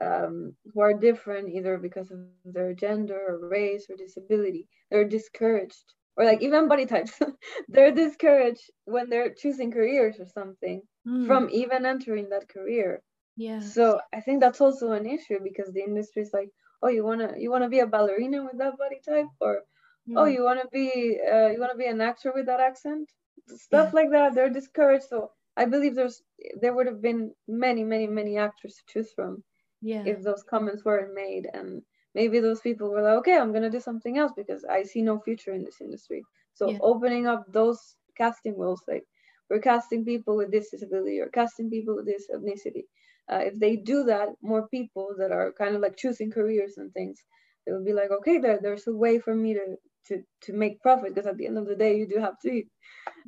um, 0.00 0.54
who 0.72 0.80
are 0.80 0.94
different 0.94 1.50
either 1.50 1.78
because 1.78 2.10
of 2.10 2.18
their 2.44 2.74
gender 2.74 3.20
or 3.28 3.48
race 3.48 3.86
or 3.90 3.96
disability 3.96 4.66
they're 4.92 5.08
discouraged. 5.08 5.94
Or 6.16 6.26
like 6.26 6.42
even 6.42 6.68
body 6.68 6.84
types. 6.84 7.18
They're 7.68 7.90
discouraged 7.90 8.70
when 8.84 9.08
they're 9.08 9.32
choosing 9.32 9.72
careers 9.72 10.20
or 10.20 10.26
something 10.26 10.82
mm. 11.08 11.26
from 11.26 11.48
even 11.50 11.86
entering 11.86 12.28
that 12.28 12.50
career. 12.50 13.00
Yeah 13.36 13.60
so 13.60 13.98
i 14.12 14.20
think 14.20 14.40
that's 14.40 14.60
also 14.60 14.92
an 14.92 15.06
issue 15.06 15.38
because 15.42 15.72
the 15.72 15.82
industry 15.82 16.20
is 16.20 16.34
like 16.34 16.50
oh 16.82 16.90
you 16.96 17.02
want 17.02 17.20
to 17.22 17.40
you 17.40 17.50
want 17.50 17.64
to 17.64 17.70
be 17.70 17.78
a 17.80 17.86
ballerina 17.86 18.44
with 18.44 18.58
that 18.58 18.76
body 18.76 19.00
type? 19.08 19.30
Or 19.40 19.62
mm. 20.06 20.14
oh 20.18 20.26
you 20.26 20.42
want 20.44 20.60
to 20.60 20.68
be 20.68 21.18
uh, 21.32 21.48
you 21.52 21.58
want 21.58 21.72
to 21.72 21.78
be 21.78 21.86
an 21.86 22.00
actor 22.00 22.32
with 22.34 22.46
that 22.46 22.60
accent? 22.60 23.08
Stuff 23.48 23.90
yeah. 23.92 24.00
like 24.00 24.10
that. 24.10 24.34
They're 24.34 24.50
discouraged. 24.50 25.06
So 25.08 25.30
I 25.56 25.66
believe 25.66 25.94
there's 25.94 26.22
there 26.60 26.74
would 26.74 26.86
have 26.86 27.02
been 27.02 27.32
many, 27.46 27.84
many, 27.84 28.06
many 28.06 28.38
actors 28.38 28.74
to 28.76 28.92
choose 28.92 29.12
from. 29.14 29.42
Yeah. 29.80 30.04
If 30.06 30.22
those 30.22 30.44
comments 30.48 30.84
weren't 30.84 31.14
made, 31.14 31.48
and 31.52 31.82
maybe 32.14 32.40
those 32.40 32.60
people 32.60 32.90
were 32.90 33.02
like, 33.02 33.18
okay, 33.18 33.36
I'm 33.36 33.52
gonna 33.52 33.70
do 33.70 33.80
something 33.80 34.18
else 34.18 34.32
because 34.36 34.64
I 34.64 34.82
see 34.84 35.02
no 35.02 35.20
future 35.20 35.52
in 35.52 35.64
this 35.64 35.80
industry. 35.80 36.22
So 36.54 36.70
yeah. 36.70 36.78
opening 36.80 37.26
up 37.26 37.44
those 37.52 37.96
casting 38.16 38.58
roles, 38.58 38.82
like 38.86 39.04
we're 39.50 39.60
casting 39.60 40.04
people 40.04 40.36
with 40.36 40.50
this 40.50 40.70
disability 40.70 41.20
or 41.20 41.28
casting 41.28 41.70
people 41.70 41.96
with 41.96 42.06
this 42.06 42.28
ethnicity, 42.34 42.84
uh, 43.30 43.38
if 43.38 43.58
they 43.58 43.76
do 43.76 44.04
that, 44.04 44.28
more 44.42 44.68
people 44.68 45.14
that 45.18 45.30
are 45.30 45.52
kind 45.52 45.74
of 45.74 45.80
like 45.80 45.96
choosing 45.96 46.30
careers 46.30 46.74
and 46.76 46.92
things, 46.92 47.18
they 47.66 47.72
will 47.72 47.84
be 47.84 47.92
like, 47.92 48.10
okay, 48.10 48.38
there, 48.38 48.58
there's 48.60 48.86
a 48.86 48.92
way 48.92 49.18
for 49.18 49.34
me 49.34 49.54
to 49.54 49.76
to 50.08 50.22
to 50.42 50.52
make 50.52 50.80
profit 50.80 51.14
because 51.14 51.26
at 51.26 51.36
the 51.36 51.46
end 51.46 51.58
of 51.58 51.66
the 51.66 51.76
day, 51.76 51.96
you 51.96 52.06
do 52.06 52.18
have 52.18 52.38
to 52.40 52.50
eat. 52.50 52.68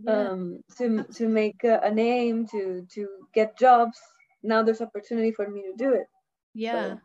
Yeah. 0.02 0.30
Um, 0.30 0.60
to 0.78 1.04
to 1.04 1.28
make 1.28 1.64
a, 1.64 1.80
a, 1.82 1.90
name, 1.90 2.46
to 2.48 2.86
to 2.92 3.08
get 3.32 3.58
jobs. 3.58 3.98
Now 4.42 4.62
there's 4.62 4.80
opportunity 4.80 5.32
for 5.32 5.48
me 5.48 5.62
to 5.62 5.74
do 5.76 5.94
it. 5.94 6.06
Yeah, 6.52 6.94
so, 6.94 7.00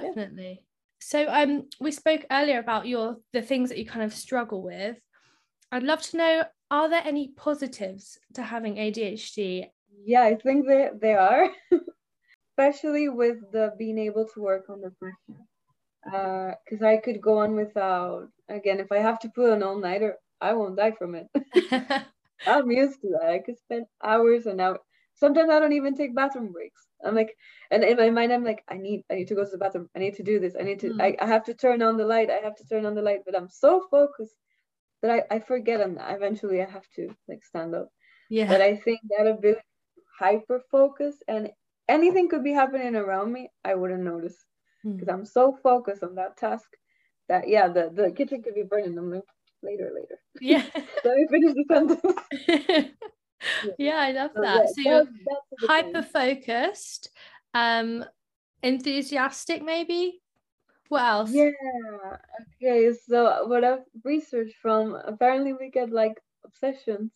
definitely. 0.00 0.60
Yeah. 0.60 0.66
So 1.02 1.26
um, 1.28 1.68
we 1.80 1.92
spoke 1.92 2.24
earlier 2.30 2.58
about 2.58 2.86
your 2.86 3.16
the 3.32 3.42
things 3.42 3.68
that 3.68 3.78
you 3.78 3.86
kind 3.86 4.04
of 4.04 4.14
struggle 4.14 4.62
with. 4.62 4.96
I'd 5.72 5.82
love 5.82 6.02
to 6.02 6.16
know: 6.16 6.44
Are 6.70 6.88
there 6.88 7.02
any 7.04 7.32
positives 7.36 8.18
to 8.34 8.42
having 8.42 8.76
ADHD? 8.76 9.66
Yeah, 10.04 10.22
I 10.22 10.36
think 10.36 10.66
they 10.66 10.88
they 11.00 11.14
are. 11.14 11.48
especially 12.60 13.08
with 13.08 13.38
the 13.52 13.72
being 13.78 13.98
able 13.98 14.26
to 14.34 14.40
work 14.40 14.68
on 14.68 14.80
the 14.80 14.90
pressure. 14.90 15.40
Because 16.04 16.82
uh, 16.82 16.86
I 16.86 16.96
could 16.96 17.20
go 17.20 17.38
on 17.38 17.54
without, 17.54 18.28
again, 18.48 18.80
if 18.80 18.90
I 18.90 18.98
have 18.98 19.18
to 19.20 19.28
put 19.28 19.52
an 19.52 19.62
all 19.62 19.78
nighter, 19.78 20.16
I 20.40 20.54
won't 20.54 20.76
die 20.76 20.92
from 20.92 21.14
it. 21.14 21.26
I'm 22.46 22.70
used 22.70 23.00
to 23.02 23.10
that. 23.20 23.30
I 23.30 23.38
could 23.38 23.58
spend 23.58 23.86
hours 24.02 24.46
and 24.46 24.60
hours. 24.60 24.78
Sometimes 25.14 25.50
I 25.50 25.58
don't 25.58 25.74
even 25.74 25.94
take 25.94 26.14
bathroom 26.14 26.52
breaks. 26.52 26.86
I'm 27.04 27.14
like, 27.14 27.34
and 27.70 27.84
in 27.84 27.98
my 27.98 28.08
mind, 28.08 28.32
I'm 28.32 28.44
like, 28.44 28.64
I 28.68 28.76
need, 28.76 29.02
I 29.10 29.14
need 29.16 29.28
to 29.28 29.34
go 29.34 29.44
to 29.44 29.50
the 29.50 29.58
bathroom. 29.58 29.90
I 29.94 29.98
need 29.98 30.14
to 30.14 30.22
do 30.22 30.40
this. 30.40 30.56
I 30.58 30.62
need 30.62 30.80
to, 30.80 30.90
mm. 30.90 31.02
I, 31.02 31.16
I 31.20 31.26
have 31.26 31.44
to 31.44 31.54
turn 31.54 31.82
on 31.82 31.98
the 31.98 32.06
light. 32.06 32.30
I 32.30 32.42
have 32.42 32.56
to 32.56 32.66
turn 32.66 32.86
on 32.86 32.94
the 32.94 33.02
light. 33.02 33.20
But 33.26 33.36
I'm 33.36 33.48
so 33.48 33.86
focused 33.90 34.36
that 35.02 35.10
I, 35.10 35.36
I 35.36 35.38
forget 35.40 35.80
and 35.80 35.98
eventually 36.00 36.62
I 36.62 36.70
have 36.70 36.88
to 36.96 37.10
like 37.28 37.44
stand 37.44 37.74
up. 37.74 37.88
Yeah. 38.30 38.48
But 38.48 38.60
I 38.62 38.76
think 38.76 39.00
that 39.10 39.26
ability 39.26 39.60
hyper 40.18 40.62
focus 40.70 41.16
and 41.28 41.50
anything 41.88 42.28
could 42.28 42.44
be 42.44 42.52
happening 42.52 42.94
around 42.94 43.32
me, 43.32 43.50
I 43.64 43.74
wouldn't 43.74 44.02
notice 44.02 44.36
because 44.84 45.08
mm. 45.08 45.12
I'm 45.12 45.24
so 45.24 45.56
focused 45.62 46.02
on 46.02 46.14
that 46.16 46.36
task 46.36 46.68
that 47.28 47.48
yeah, 47.48 47.68
the 47.68 47.90
the 47.94 48.10
kitchen 48.10 48.42
could 48.42 48.54
be 48.54 48.62
burning. 48.62 48.98
I'm 48.98 49.10
like 49.10 49.22
later, 49.62 49.90
later. 49.94 50.18
Yeah. 50.40 50.64
Let 51.04 51.16
me 51.16 51.26
finish 51.30 51.54
the 51.54 51.64
sentence. 51.68 52.02
yeah. 52.48 52.82
yeah. 53.78 53.96
I 53.96 54.12
love 54.12 54.30
so, 54.34 54.42
that. 54.42 54.56
Yeah, 54.56 54.66
so 54.66 54.90
you're 54.90 55.68
hyper 55.68 56.02
focused, 56.02 57.10
um, 57.54 58.04
enthusiastic, 58.62 59.62
maybe. 59.62 60.20
What 60.88 61.02
else? 61.02 61.30
Yeah. 61.32 61.50
Okay. 62.62 62.92
So 63.06 63.46
what 63.46 63.64
I've 63.64 63.84
researched 64.04 64.56
from 64.60 64.94
apparently 65.06 65.52
we 65.52 65.70
get 65.70 65.90
like 65.90 66.20
obsessions. 66.44 67.12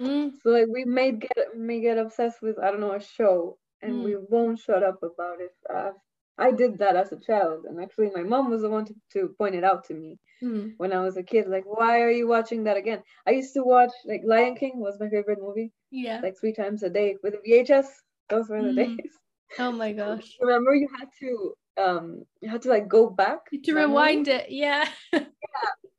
Mm. 0.00 0.32
So 0.42 0.50
like 0.50 0.68
we 0.72 0.84
may 0.84 1.12
get 1.12 1.56
may 1.56 1.80
get 1.80 1.98
obsessed 1.98 2.40
with 2.40 2.58
I 2.58 2.70
don't 2.70 2.80
know 2.80 2.94
a 2.94 3.02
show 3.02 3.58
and 3.82 3.94
mm. 3.94 4.04
we 4.04 4.16
won't 4.16 4.58
shut 4.58 4.82
up 4.82 5.02
about 5.02 5.40
it. 5.40 5.54
Uh, 5.68 5.90
I 6.38 6.52
did 6.52 6.78
that 6.78 6.96
as 6.96 7.12
a 7.12 7.18
child, 7.18 7.64
and 7.64 7.80
actually, 7.80 8.10
my 8.14 8.22
mom 8.22 8.50
was 8.50 8.62
the 8.62 8.70
one 8.70 8.84
to, 8.86 8.94
to 9.14 9.34
point 9.38 9.54
it 9.54 9.64
out 9.64 9.84
to 9.86 9.94
me 9.94 10.18
mm. 10.42 10.72
when 10.76 10.92
I 10.92 11.00
was 11.00 11.16
a 11.16 11.22
kid. 11.22 11.48
Like, 11.48 11.64
why 11.66 12.00
are 12.02 12.10
you 12.10 12.28
watching 12.28 12.64
that 12.64 12.76
again? 12.76 13.02
I 13.26 13.32
used 13.32 13.54
to 13.54 13.62
watch 13.62 13.90
like 14.04 14.22
Lion 14.24 14.54
King 14.54 14.74
was 14.76 14.98
my 15.00 15.08
favorite 15.08 15.40
movie. 15.40 15.72
Yeah, 15.90 16.20
like 16.22 16.34
three 16.38 16.52
times 16.52 16.82
a 16.82 16.90
day 16.90 17.16
with 17.22 17.34
a 17.34 17.38
VHS. 17.38 17.86
Those 18.28 18.48
were 18.48 18.62
the 18.62 18.68
mm. 18.68 18.96
days. 18.96 19.12
Oh 19.58 19.72
my 19.72 19.92
gosh! 20.00 20.36
Remember, 20.40 20.74
you 20.74 20.88
had 20.98 21.08
to 21.20 21.54
um, 21.82 22.22
you 22.40 22.48
had 22.48 22.62
to 22.62 22.68
like 22.68 22.88
go 22.88 23.10
back 23.10 23.40
to 23.64 23.74
rewind 23.74 24.26
movie? 24.26 24.30
it. 24.32 24.46
Yeah. 24.50 24.88
yeah, 25.12 25.24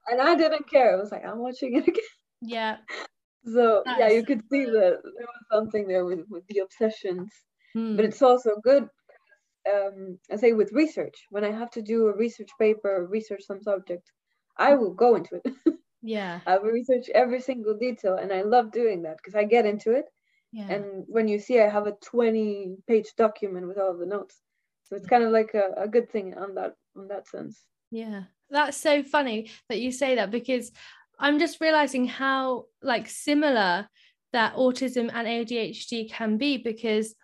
and 0.08 0.22
I 0.22 0.36
didn't 0.36 0.70
care. 0.70 0.94
I 0.94 1.00
was 1.00 1.12
like, 1.12 1.26
I'm 1.26 1.40
watching 1.40 1.76
it 1.76 1.88
again. 1.88 2.04
Yeah. 2.42 2.78
So 3.46 3.84
That's 3.86 4.00
yeah, 4.00 4.10
you 4.10 4.26
could 4.26 4.42
see 4.52 4.66
that 4.66 5.00
there 5.04 5.28
was 5.34 5.46
something 5.52 5.88
there 5.88 6.06
with 6.06 6.26
with 6.30 6.46
the 6.48 6.60
obsessions 6.60 7.30
Hmm. 7.74 7.96
But 7.96 8.06
it's 8.06 8.22
also 8.22 8.56
good, 8.64 8.88
um, 9.70 10.20
I 10.32 10.36
say 10.36 10.54
with 10.54 10.72
research, 10.72 11.26
when 11.30 11.44
I 11.44 11.52
have 11.52 11.72
to 11.72 11.82
do 11.82 12.08
a 12.08 12.16
research 12.16 12.50
paper, 12.60 13.08
research 13.10 13.44
some 13.46 13.62
subject, 13.62 14.12
I 14.58 14.76
will 14.76 14.94
go 14.94 15.16
into 15.16 15.42
it. 15.44 15.54
yeah. 16.02 16.42
I 16.46 16.58
will 16.58 16.72
research 16.72 17.10
every 17.14 17.42
single 17.42 17.78
detail 17.78 18.16
and 18.16 18.32
I 18.32 18.42
love 18.42 18.72
doing 18.72 19.04
that 19.04 19.18
because 19.18 19.36
I 19.36 19.44
get 19.46 19.66
into 19.66 19.92
it. 19.92 20.06
Yeah. 20.52 20.70
And 20.70 21.06
when 21.08 21.28
you 21.28 21.40
see 21.40 21.60
I 21.60 21.70
have 21.70 21.88
a 21.88 21.96
20 22.04 22.78
page 22.88 23.08
document 23.18 23.68
with 23.68 23.78
all 23.78 23.98
the 23.98 24.06
notes. 24.06 24.42
So 24.84 24.96
it's 24.96 25.08
kind 25.08 25.24
of 25.24 25.32
like 25.32 25.54
a, 25.54 25.84
a 25.84 25.88
good 25.88 26.12
thing 26.12 26.34
on 26.36 26.56
that 26.56 26.74
on 26.98 27.08
that 27.10 27.28
sense. 27.28 27.64
Yeah. 27.92 28.24
That's 28.50 28.78
so 28.78 29.04
funny 29.04 29.52
that 29.70 29.80
you 29.80 29.92
say 29.92 30.16
that 30.16 30.32
because 30.32 30.72
I'm 31.20 31.38
just 31.38 31.62
realizing 31.62 32.08
how 32.08 32.66
like 32.82 33.08
similar 33.08 33.88
that 34.34 34.56
autism 34.56 35.12
and 35.14 35.28
ADHD 35.28 36.10
can 36.12 36.38
be 36.38 36.58
because 36.58 37.16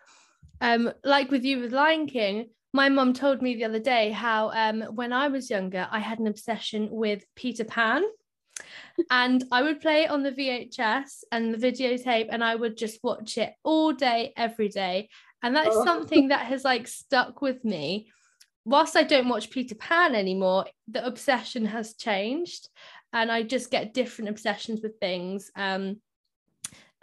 um, 0.60 0.92
like 1.04 1.30
with 1.30 1.44
you 1.44 1.60
with 1.60 1.72
Lion 1.72 2.06
King, 2.06 2.50
my 2.72 2.88
mum 2.88 3.12
told 3.12 3.40
me 3.42 3.54
the 3.54 3.64
other 3.64 3.78
day 3.78 4.10
how 4.10 4.50
um, 4.50 4.82
when 4.94 5.12
I 5.12 5.28
was 5.28 5.50
younger, 5.50 5.88
I 5.90 5.98
had 5.98 6.18
an 6.18 6.26
obsession 6.26 6.88
with 6.90 7.24
Peter 7.34 7.64
Pan. 7.64 8.04
and 9.10 9.44
I 9.52 9.62
would 9.62 9.80
play 9.80 10.04
it 10.04 10.10
on 10.10 10.22
the 10.22 10.32
VHS 10.32 11.24
and 11.32 11.52
the 11.52 11.58
videotape, 11.58 12.28
and 12.30 12.42
I 12.42 12.54
would 12.54 12.76
just 12.76 13.02
watch 13.02 13.38
it 13.38 13.52
all 13.62 13.92
day, 13.92 14.32
every 14.36 14.68
day. 14.68 15.08
And 15.42 15.54
that's 15.54 15.76
oh. 15.76 15.84
something 15.84 16.28
that 16.28 16.46
has 16.46 16.64
like 16.64 16.88
stuck 16.88 17.40
with 17.42 17.64
me. 17.64 18.10
Whilst 18.64 18.96
I 18.96 19.04
don't 19.04 19.28
watch 19.28 19.50
Peter 19.50 19.74
Pan 19.74 20.14
anymore, 20.14 20.66
the 20.88 21.06
obsession 21.06 21.66
has 21.66 21.94
changed, 21.94 22.68
and 23.12 23.30
I 23.30 23.42
just 23.42 23.70
get 23.70 23.94
different 23.94 24.30
obsessions 24.30 24.80
with 24.82 24.98
things. 24.98 25.50
Um, 25.54 26.00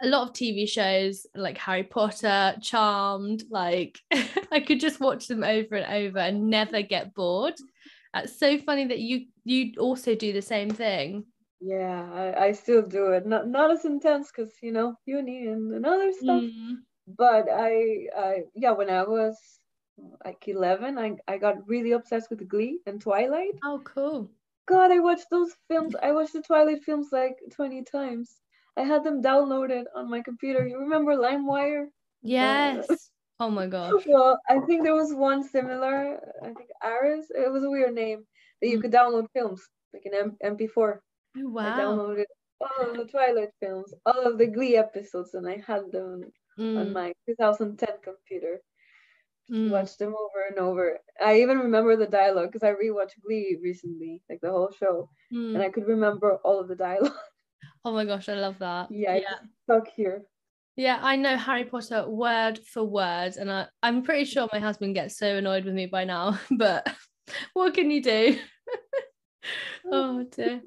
a 0.04 0.08
lot 0.08 0.28
of 0.28 0.34
TV 0.34 0.68
shows 0.68 1.26
like 1.34 1.56
Harry 1.58 1.82
Potter, 1.82 2.54
Charmed, 2.60 3.44
like 3.50 3.98
I 4.52 4.60
could 4.60 4.80
just 4.80 5.00
watch 5.00 5.26
them 5.26 5.42
over 5.42 5.76
and 5.76 6.06
over 6.06 6.18
and 6.18 6.48
never 6.48 6.82
get 6.82 7.14
bored. 7.14 7.54
It's 8.14 8.38
so 8.38 8.58
funny 8.58 8.86
that 8.86 9.00
you 9.00 9.26
you 9.44 9.72
also 9.78 10.14
do 10.14 10.32
the 10.32 10.42
same 10.42 10.70
thing. 10.70 11.24
Yeah, 11.60 12.10
I, 12.12 12.46
I 12.46 12.52
still 12.52 12.82
do 12.82 13.12
it. 13.12 13.26
Not 13.26 13.48
not 13.48 13.70
as 13.70 13.84
intense 13.84 14.30
because 14.30 14.52
you 14.62 14.72
know 14.72 14.94
uni 15.06 15.46
and, 15.46 15.72
and 15.72 15.86
other 15.86 16.12
stuff. 16.12 16.42
Mm. 16.42 16.76
But 17.06 17.48
I 17.50 18.06
I 18.16 18.42
yeah 18.54 18.72
when 18.72 18.90
I 18.90 19.02
was 19.02 19.36
like 20.24 20.48
11 20.48 20.98
I, 20.98 21.16
I 21.28 21.38
got 21.38 21.68
really 21.68 21.92
obsessed 21.92 22.28
with 22.30 22.46
Glee 22.48 22.80
and 22.86 23.00
Twilight. 23.00 23.58
Oh 23.64 23.80
cool. 23.84 24.30
God, 24.66 24.90
I 24.90 24.98
watched 24.98 25.28
those 25.30 25.54
films. 25.68 25.94
I 26.02 26.12
watched 26.12 26.32
the 26.32 26.42
Twilight 26.42 26.84
films 26.84 27.08
like 27.12 27.36
20 27.52 27.84
times. 27.84 28.40
I 28.76 28.82
had 28.82 29.04
them 29.04 29.22
downloaded 29.22 29.84
on 29.94 30.10
my 30.10 30.20
computer. 30.20 30.66
You 30.66 30.78
remember 30.78 31.14
LimeWire? 31.14 31.86
Yes. 32.22 32.86
Uh, 32.90 32.96
oh 33.40 33.50
my 33.50 33.66
gosh. 33.66 34.02
Well, 34.06 34.38
I 34.48 34.58
think 34.60 34.82
there 34.82 34.94
was 34.94 35.14
one 35.14 35.46
similar. 35.46 36.18
I 36.42 36.46
think 36.46 36.70
Ares. 36.82 37.26
It 37.30 37.52
was 37.52 37.64
a 37.64 37.70
weird 37.70 37.94
name 37.94 38.24
that 38.60 38.68
you 38.68 38.78
mm. 38.78 38.82
could 38.82 38.92
download 38.92 39.26
films 39.32 39.62
like 39.92 40.02
an 40.06 40.36
M- 40.42 40.56
MP4. 40.58 40.98
Oh, 41.36 41.48
wow. 41.50 41.74
I 41.74 41.78
downloaded 41.78 42.24
all 42.60 42.90
of 42.90 42.96
the 42.96 43.04
Twilight 43.04 43.50
films, 43.60 43.92
all 44.06 44.26
of 44.26 44.38
the 44.38 44.46
Glee 44.46 44.76
episodes, 44.76 45.34
and 45.34 45.48
I 45.48 45.62
had 45.66 45.90
them 45.92 46.22
mm. 46.58 46.78
on 46.78 46.92
my 46.92 47.12
2010 47.26 47.88
computer. 48.02 48.60
Mm. 49.52 49.70
Watched 49.70 49.98
them 49.98 50.14
over 50.14 50.46
and 50.48 50.58
over. 50.58 50.98
I 51.22 51.40
even 51.40 51.58
remember 51.58 51.96
the 51.96 52.06
dialogue 52.06 52.50
because 52.50 52.66
I 52.66 52.72
rewatched 52.72 53.22
Glee 53.24 53.58
recently, 53.62 54.22
like 54.30 54.40
the 54.40 54.50
whole 54.50 54.72
show, 54.78 55.10
mm. 55.32 55.54
and 55.54 55.62
I 55.62 55.68
could 55.68 55.86
remember 55.86 56.38
all 56.44 56.60
of 56.60 56.68
the 56.68 56.76
dialogue. 56.76 57.12
Oh 57.84 57.92
my 57.92 58.04
gosh, 58.04 58.28
I 58.28 58.34
love 58.34 58.58
that. 58.60 58.90
Yeah, 58.90 59.16
yeah. 59.16 59.36
so 59.66 59.82
cute. 59.82 60.22
Yeah, 60.76 60.98
I 61.00 61.16
know 61.16 61.36
Harry 61.36 61.64
Potter 61.64 62.08
word 62.08 62.58
for 62.58 62.82
word, 62.82 63.36
and 63.36 63.50
I, 63.50 63.66
I'm 63.82 64.02
pretty 64.02 64.24
sure 64.24 64.48
my 64.52 64.58
husband 64.58 64.94
gets 64.94 65.18
so 65.18 65.36
annoyed 65.36 65.64
with 65.64 65.74
me 65.74 65.86
by 65.86 66.04
now, 66.04 66.38
but 66.50 66.88
what 67.52 67.74
can 67.74 67.90
you 67.90 68.02
do? 68.02 68.38
oh 69.92 70.24
dear. 70.24 70.62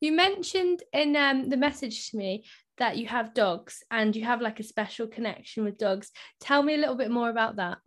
You 0.00 0.12
mentioned 0.12 0.82
in 0.92 1.16
um, 1.16 1.48
the 1.48 1.56
message 1.56 2.10
to 2.10 2.18
me 2.18 2.44
that 2.76 2.98
you 2.98 3.06
have 3.06 3.32
dogs 3.32 3.82
and 3.90 4.14
you 4.14 4.24
have 4.24 4.42
like 4.42 4.60
a 4.60 4.64
special 4.64 5.06
connection 5.06 5.64
with 5.64 5.78
dogs. 5.78 6.10
Tell 6.40 6.62
me 6.62 6.74
a 6.74 6.78
little 6.78 6.96
bit 6.96 7.10
more 7.10 7.30
about 7.30 7.56
that. 7.56 7.78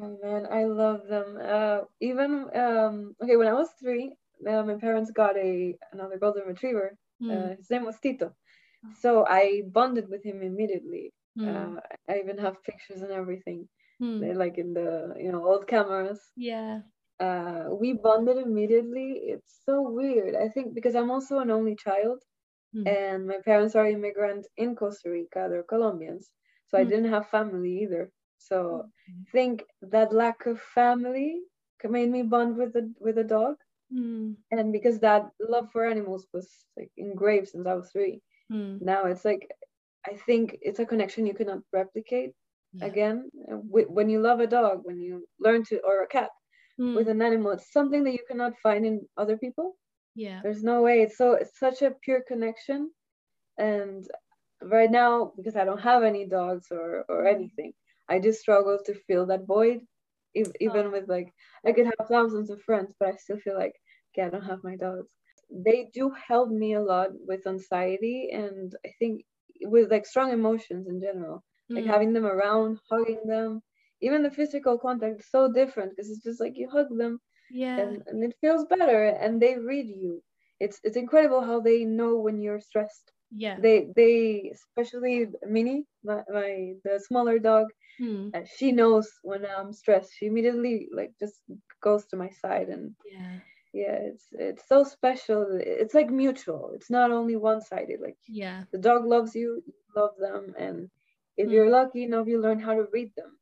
Oh 0.00 0.18
man, 0.22 0.46
I 0.50 0.64
love 0.64 1.06
them. 1.08 1.38
Uh, 1.40 1.80
even 2.00 2.46
um, 2.54 3.14
okay, 3.22 3.36
when 3.36 3.46
I 3.46 3.52
was 3.52 3.68
three, 3.80 4.12
uh, 4.48 4.62
my 4.62 4.74
parents 4.74 5.10
got 5.12 5.36
a 5.36 5.76
another 5.92 6.18
golden 6.18 6.44
retriever, 6.46 6.96
Mm. 7.22 7.30
Uh, 7.30 7.56
his 7.56 7.70
name 7.70 7.84
was 7.84 7.98
Tito. 8.00 8.32
So 9.00 9.26
I 9.26 9.62
bonded 9.72 10.08
with 10.08 10.24
him 10.24 10.42
immediately. 10.42 11.12
Mm. 11.38 11.76
Uh, 11.76 11.80
I 12.08 12.18
even 12.18 12.38
have 12.38 12.62
pictures 12.62 13.02
and 13.02 13.12
everything. 13.12 13.68
Mm. 14.00 14.36
Like 14.36 14.58
in 14.58 14.72
the 14.74 15.14
you 15.18 15.32
know 15.32 15.44
old 15.44 15.66
cameras. 15.66 16.20
Yeah. 16.36 16.80
Uh, 17.18 17.64
we 17.80 17.94
bonded 17.94 18.36
immediately. 18.36 19.20
It's 19.24 19.60
so 19.64 19.82
weird. 19.82 20.36
I 20.36 20.48
think 20.48 20.74
because 20.74 20.94
I'm 20.94 21.10
also 21.10 21.40
an 21.40 21.50
only 21.50 21.74
child, 21.74 22.22
mm. 22.74 22.86
and 22.86 23.26
my 23.26 23.38
parents 23.44 23.74
are 23.74 23.88
immigrant 23.88 24.46
in 24.56 24.76
Costa 24.76 25.10
Rica. 25.10 25.48
They're 25.50 25.64
Colombians, 25.64 26.30
so 26.68 26.78
I 26.78 26.84
hmm. 26.84 26.90
didn't 26.90 27.10
have 27.10 27.28
family 27.28 27.80
either. 27.82 28.12
So 28.38 28.84
I 29.08 29.30
think 29.32 29.64
that 29.82 30.12
lack 30.12 30.46
of 30.46 30.60
family 30.60 31.40
made 31.84 32.10
me 32.10 32.22
bond 32.22 32.56
with 32.56 32.72
the 32.72 32.92
with 33.00 33.18
a 33.18 33.24
dog. 33.24 33.56
Mm. 33.92 34.36
And 34.50 34.72
because 34.72 34.98
that 35.00 35.30
love 35.40 35.70
for 35.72 35.86
animals 35.86 36.26
was 36.32 36.48
like 36.76 36.90
engraved 36.96 37.48
since 37.48 37.66
I 37.66 37.74
was 37.74 37.90
three, 37.90 38.20
mm. 38.52 38.80
now 38.82 39.06
it's 39.06 39.24
like 39.24 39.48
I 40.06 40.16
think 40.26 40.58
it's 40.60 40.78
a 40.78 40.86
connection 40.86 41.26
you 41.26 41.34
cannot 41.34 41.62
replicate. 41.72 42.32
yeah. 42.72 42.86
again 42.86 43.30
when 43.94 44.08
you 44.08 44.20
love 44.20 44.40
a 44.40 44.46
dog 44.46 44.80
when 44.84 45.00
you 45.00 45.26
learn 45.40 45.64
to 45.64 45.80
or 45.80 46.02
a 46.02 46.06
cat 46.06 46.30
mm. 46.80 46.94
with 46.94 47.08
an 47.08 47.22
animal 47.22 47.52
it's 47.52 47.72
something 47.72 48.04
that 48.04 48.12
you 48.12 48.24
cannot 48.28 48.52
find 48.62 48.84
in 48.84 49.00
other 49.16 49.36
people 49.36 49.76
yeah 50.14 50.40
there's 50.42 50.62
no 50.62 50.82
way 50.82 51.02
it's 51.02 51.16
so 51.16 51.32
it's 51.32 51.58
such 51.58 51.82
a 51.82 51.94
pure 52.02 52.22
connection 52.26 52.90
and 53.58 54.06
right 54.62 54.90
now 54.90 55.32
because 55.36 55.56
i 55.56 55.64
don't 55.64 55.80
have 55.80 56.02
any 56.02 56.26
dogs 56.26 56.66
or 56.70 57.04
or 57.08 57.24
mm. 57.24 57.34
anything 57.34 57.72
i 58.08 58.18
just 58.18 58.40
struggle 58.40 58.78
to 58.84 58.94
fill 59.06 59.26
that 59.26 59.46
void 59.46 59.80
even 60.34 60.86
oh. 60.86 60.90
with 60.90 61.08
like 61.08 61.32
i 61.66 61.72
could 61.72 61.86
have 61.86 62.08
thousands 62.08 62.50
of 62.50 62.60
friends 62.62 62.94
but 62.98 63.08
i 63.08 63.16
still 63.16 63.38
feel 63.38 63.56
like 63.56 63.74
okay 64.14 64.26
i 64.26 64.30
don't 64.30 64.44
have 64.44 64.62
my 64.64 64.76
dogs. 64.76 65.12
They 65.50 65.88
do 65.94 66.10
help 66.10 66.50
me 66.50 66.74
a 66.74 66.82
lot 66.82 67.08
with 67.26 67.46
anxiety 67.46 68.28
and 68.32 68.74
i 68.84 68.90
think 68.98 69.24
with 69.62 69.90
like 69.90 70.06
strong 70.06 70.32
emotions 70.32 70.88
in 70.88 71.00
general. 71.00 71.42
Like 71.70 71.84
mm. 71.84 71.92
having 71.94 72.12
them 72.12 72.26
around 72.26 72.78
hugging 72.90 73.22
them 73.26 73.62
even 74.00 74.22
the 74.22 74.30
physical 74.30 74.78
contact 74.78 75.20
is 75.20 75.30
so 75.30 75.52
different 75.52 75.90
because 75.90 76.10
it's 76.10 76.22
just 76.22 76.40
like 76.40 76.56
you 76.56 76.68
hug 76.70 76.86
them 76.96 77.20
yeah. 77.50 77.78
and, 77.78 78.02
and 78.06 78.22
it 78.22 78.36
feels 78.40 78.64
better 78.66 79.06
and 79.06 79.40
they 79.40 79.56
read 79.56 79.88
you. 79.88 80.22
It's 80.60 80.80
it's 80.84 80.96
incredible 80.96 81.40
how 81.40 81.60
they 81.60 81.84
know 81.84 82.16
when 82.16 82.40
you're 82.40 82.60
stressed 82.60 83.12
yeah. 83.30 83.58
They 83.60 83.88
they 83.94 84.52
especially 84.54 85.26
mini 85.46 85.84
my, 86.04 86.22
my 86.32 86.74
the 86.84 87.00
smaller 87.06 87.38
dog 87.38 87.66
hmm. 87.98 88.28
uh, 88.34 88.40
she 88.56 88.72
knows 88.72 89.08
when 89.22 89.44
i'm 89.46 89.72
stressed. 89.72 90.12
She 90.16 90.26
immediately 90.26 90.88
like 90.94 91.12
just 91.18 91.36
goes 91.82 92.06
to 92.06 92.16
my 92.16 92.30
side 92.30 92.68
and 92.68 92.94
yeah. 93.04 93.38
Yeah 93.72 93.98
it's 94.10 94.24
it's 94.32 94.66
so 94.68 94.84
special. 94.84 95.46
It's 95.60 95.94
like 95.94 96.10
mutual. 96.10 96.72
It's 96.74 96.90
not 96.90 97.10
only 97.10 97.36
one-sided. 97.36 98.00
Like 98.00 98.16
yeah. 98.26 98.64
the 98.72 98.78
dog 98.78 99.04
loves 99.04 99.34
you 99.34 99.62
you 99.66 99.74
love 99.94 100.14
them 100.18 100.54
and 100.58 100.88
if 101.36 101.48
mm. 101.48 101.52
you're 101.52 101.70
lucky 101.70 102.04
enough 102.04 102.26
you 102.26 102.40
learn 102.40 102.58
how 102.58 102.74
to 102.74 102.86
read 102.92 103.12
them. 103.16 103.38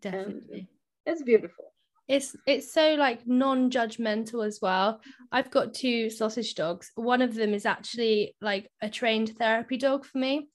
Definitely. 0.00 0.58
and 0.58 0.68
it's 1.06 1.22
beautiful 1.22 1.72
it's 2.08 2.34
it's 2.46 2.72
so 2.72 2.94
like 2.94 3.26
non-judgmental 3.26 4.46
as 4.46 4.58
well. 4.62 5.00
I've 5.30 5.50
got 5.50 5.74
two 5.74 6.08
sausage 6.08 6.54
dogs. 6.54 6.90
One 6.94 7.20
of 7.20 7.34
them 7.34 7.52
is 7.52 7.66
actually 7.66 8.34
like 8.40 8.70
a 8.80 8.88
trained 8.88 9.36
therapy 9.38 9.76
dog 9.76 10.06
for 10.06 10.16
me. 10.16 10.48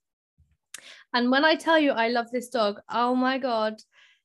And 1.14 1.30
when 1.30 1.46
i 1.46 1.56
tell 1.56 1.78
you 1.78 1.92
i 1.92 2.08
love 2.08 2.32
this 2.32 2.50
dog 2.50 2.82
oh 2.90 3.16
my 3.16 3.38
god 3.38 3.76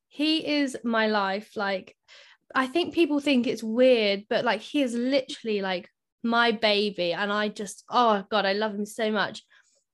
he 0.08 0.60
is 0.60 0.76
my 0.82 1.06
life. 1.06 1.50
Like 1.54 1.94
i 2.54 2.66
think 2.66 2.94
people 2.94 3.20
think 3.20 3.46
it's 3.46 3.62
weird 3.62 4.24
but 4.30 4.44
like 4.44 4.62
he 4.62 4.80
is 4.80 4.94
literally 4.94 5.60
like 5.60 5.90
my 6.22 6.50
baby. 6.52 7.12
And 7.12 7.30
i 7.30 7.48
just 7.48 7.84
oh 7.90 8.24
god 8.30 8.46
i 8.46 8.54
love 8.54 8.74
him 8.74 8.86
so 8.86 9.10
much. 9.10 9.44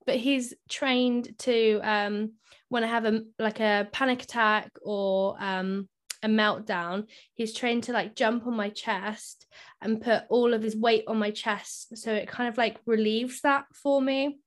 But 0.07 0.17
he's 0.17 0.55
trained 0.69 1.37
to 1.41 1.81
um 1.83 2.35
when 2.69 2.85
i 2.85 2.87
have 2.87 3.07
a 3.07 3.23
like 3.41 3.59
a 3.59 3.89
panic 3.91 4.23
attack 4.23 4.71
or 4.83 5.37
um 5.41 5.89
a 6.25 6.29
meltdown. 6.29 7.07
He's 7.35 7.53
trained 7.53 7.85
to 7.85 7.93
like 7.93 8.17
jump 8.17 8.47
on 8.47 8.57
my 8.57 8.71
chest 8.71 9.47
and 9.81 10.01
put 10.01 10.25
all 10.31 10.55
of 10.55 10.63
his 10.63 10.75
weight 10.75 11.05
on 11.07 11.19
my 11.19 11.31
chest. 11.31 11.97
So 11.99 12.13
it 12.13 12.29
kind 12.29 12.49
of 12.49 12.57
like 12.57 12.79
relieves 12.87 13.43
that 13.43 13.67
for 13.75 14.01
me. 14.01 14.41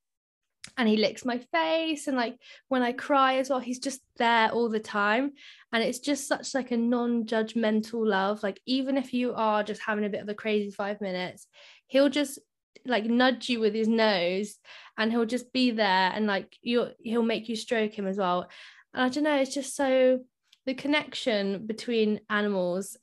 And 0.77 0.89
he 0.89 0.97
licks 0.97 1.23
my 1.23 1.37
face. 1.53 2.07
And 2.07 2.17
like 2.17 2.37
when 2.67 2.81
i 2.81 2.91
cry 2.91 3.37
as 3.37 3.49
well 3.49 3.59
he's 3.59 3.79
just 3.79 4.01
there 4.17 4.49
all 4.49 4.69
the 4.69 4.79
time. 4.79 5.33
And 5.71 5.83
it's 5.83 5.99
just 5.99 6.27
such 6.27 6.53
like 6.55 6.71
a 6.71 6.77
non-judgmental 6.77 8.05
love. 8.05 8.41
Like 8.43 8.59
even 8.65 8.97
if 8.97 9.13
you 9.13 9.33
are 9.33 9.63
just 9.63 9.81
having 9.81 10.03
a 10.03 10.09
bit 10.09 10.21
of 10.21 10.29
a 10.29 10.33
crazy 10.33 10.71
5 10.71 10.99
minutes 10.99 11.47
he'll 11.87 12.09
just 12.09 12.39
like 12.85 13.05
nudge 13.05 13.49
you 13.49 13.59
with 13.59 13.73
his 13.73 13.87
nose 13.87 14.57
and 14.97 15.11
he'll 15.11 15.25
just 15.25 15.53
be 15.53 15.71
there. 15.71 16.11
And 16.13 16.25
like 16.25 16.57
you 16.61 16.87
he'll 16.99 17.21
make 17.21 17.47
you 17.47 17.55
stroke 17.55 17.93
him 17.93 18.07
as 18.07 18.17
well. 18.17 18.49
And 18.93 19.03
i 19.03 19.09
don't 19.09 19.23
know 19.23 19.37
it's 19.37 19.53
just 19.53 19.75
so 19.75 20.19
the 20.67 20.75
connection 20.75 21.65
between 21.65 22.19
animals 22.29 22.97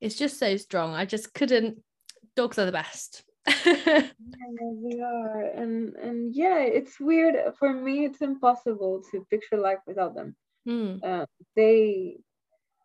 is 0.00 0.16
just 0.16 0.38
so 0.38 0.56
strong. 0.56 0.94
I 0.94 1.04
just 1.04 1.34
couldn't 1.34 1.82
dogs 2.36 2.58
are 2.58 2.64
the 2.64 2.72
best. 2.72 3.24
Yeah, 3.46 4.72
they 4.82 5.00
are. 5.00 5.42
And 5.54 5.94
and 5.96 6.34
yeah 6.34 6.60
it's 6.60 6.98
weird. 7.00 7.36
For 7.58 7.72
me 7.72 8.04
it's 8.04 8.22
impossible 8.22 9.02
to 9.10 9.26
picture 9.30 9.58
life 9.58 9.78
without 9.86 10.14
them. 10.14 10.36
Mm. 10.66 11.02
uh, 11.02 11.24
they 11.56 12.18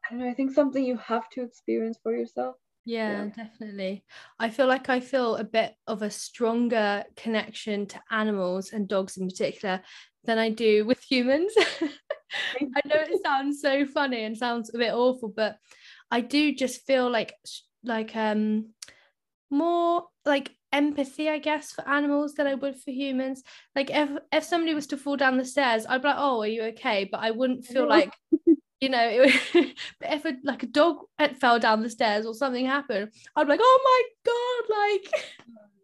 i 0.06 0.12
don't 0.12 0.20
know 0.20 0.30
i 0.30 0.34
think 0.34 0.54
something 0.54 0.86
you 0.86 0.96
have 0.98 1.28
to 1.30 1.44
experience 1.44 1.98
for 2.02 2.16
yourself. 2.16 2.56
Yeah, 2.86 3.24
yeah, 3.26 3.30
definitely. 3.44 4.04
I 4.40 4.50
feel 4.50 4.68
like 4.68 4.90
I 4.90 5.00
feel 5.00 5.36
a 5.36 5.44
bit 5.44 5.74
of 5.88 6.02
a 6.02 6.10
stronger 6.10 7.04
connection 7.16 7.88
to 7.88 8.02
animals 8.12 8.74
and 8.74 8.88
dogs 8.88 9.18
in 9.18 9.28
particular 9.28 9.82
than 10.26 10.38
I 10.38 10.50
do 10.50 10.86
with 10.86 11.02
humans. 11.02 11.54
I 12.56 12.82
know 12.86 12.96
it 12.96 13.22
sounds 13.24 13.62
so 13.62 13.86
funny 13.86 14.24
and 14.24 14.38
sounds 14.38 14.74
a 14.74 14.78
bit 14.78 14.94
awful, 14.94 15.30
but 15.30 15.58
I 16.10 16.22
do 16.22 16.54
just 16.54 16.86
feel 16.86 17.10
like 17.10 17.34
like 17.84 18.16
um 18.16 18.70
more 19.50 20.08
like 20.26 20.52
empathy, 20.72 21.30
I 21.30 21.38
guess, 21.38 21.72
for 21.72 21.88
animals 21.88 22.34
than 22.34 22.48
I 22.48 22.56
would 22.56 22.76
for 22.80 22.92
humans. 22.92 23.44
Like 23.76 23.90
if 23.92 24.10
if 24.32 24.44
somebody 24.44 24.74
was 24.74 24.88
to 24.88 24.98
fall 24.98 25.18
down 25.18 25.38
the 25.38 25.46
stairs, 25.46 25.86
I'd 25.88 26.02
be 26.02 26.08
like, 26.08 26.18
"Oh, 26.20 26.42
are 26.42 26.48
you 26.48 26.64
okay?" 26.66 27.08
But 27.12 27.22
I 27.22 27.32
wouldn't 27.32 27.66
feel 27.66 27.88
like 27.88 28.14
you 28.84 28.90
know, 28.90 29.10
it, 29.12 29.76
but 30.00 30.12
if 30.12 30.26
a, 30.26 30.34
like 30.44 30.64
a 30.64 30.68
dog 30.68 30.98
had 31.18 31.38
fell 31.38 31.58
down 31.58 31.82
the 31.82 31.90
stairs 31.90 32.26
or 32.26 32.34
something 32.34 32.66
happened, 32.66 33.12
I'd 33.36 33.46
be 33.46 33.52
like, 33.52 33.62
oh 33.64 33.80
my 33.86 34.32
god, 34.32 34.76
like, 34.82 35.26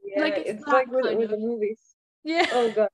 yeah, 0.04 0.21
like 0.21 0.38
it's, 0.39 0.49
it's 0.49 0.67
like 0.67 0.91
with, 0.91 1.17
with 1.17 1.30
the 1.30 1.38
movies. 1.38 1.80
Yeah. 2.25 2.45
Oh 2.52 2.69
god, 2.71 2.89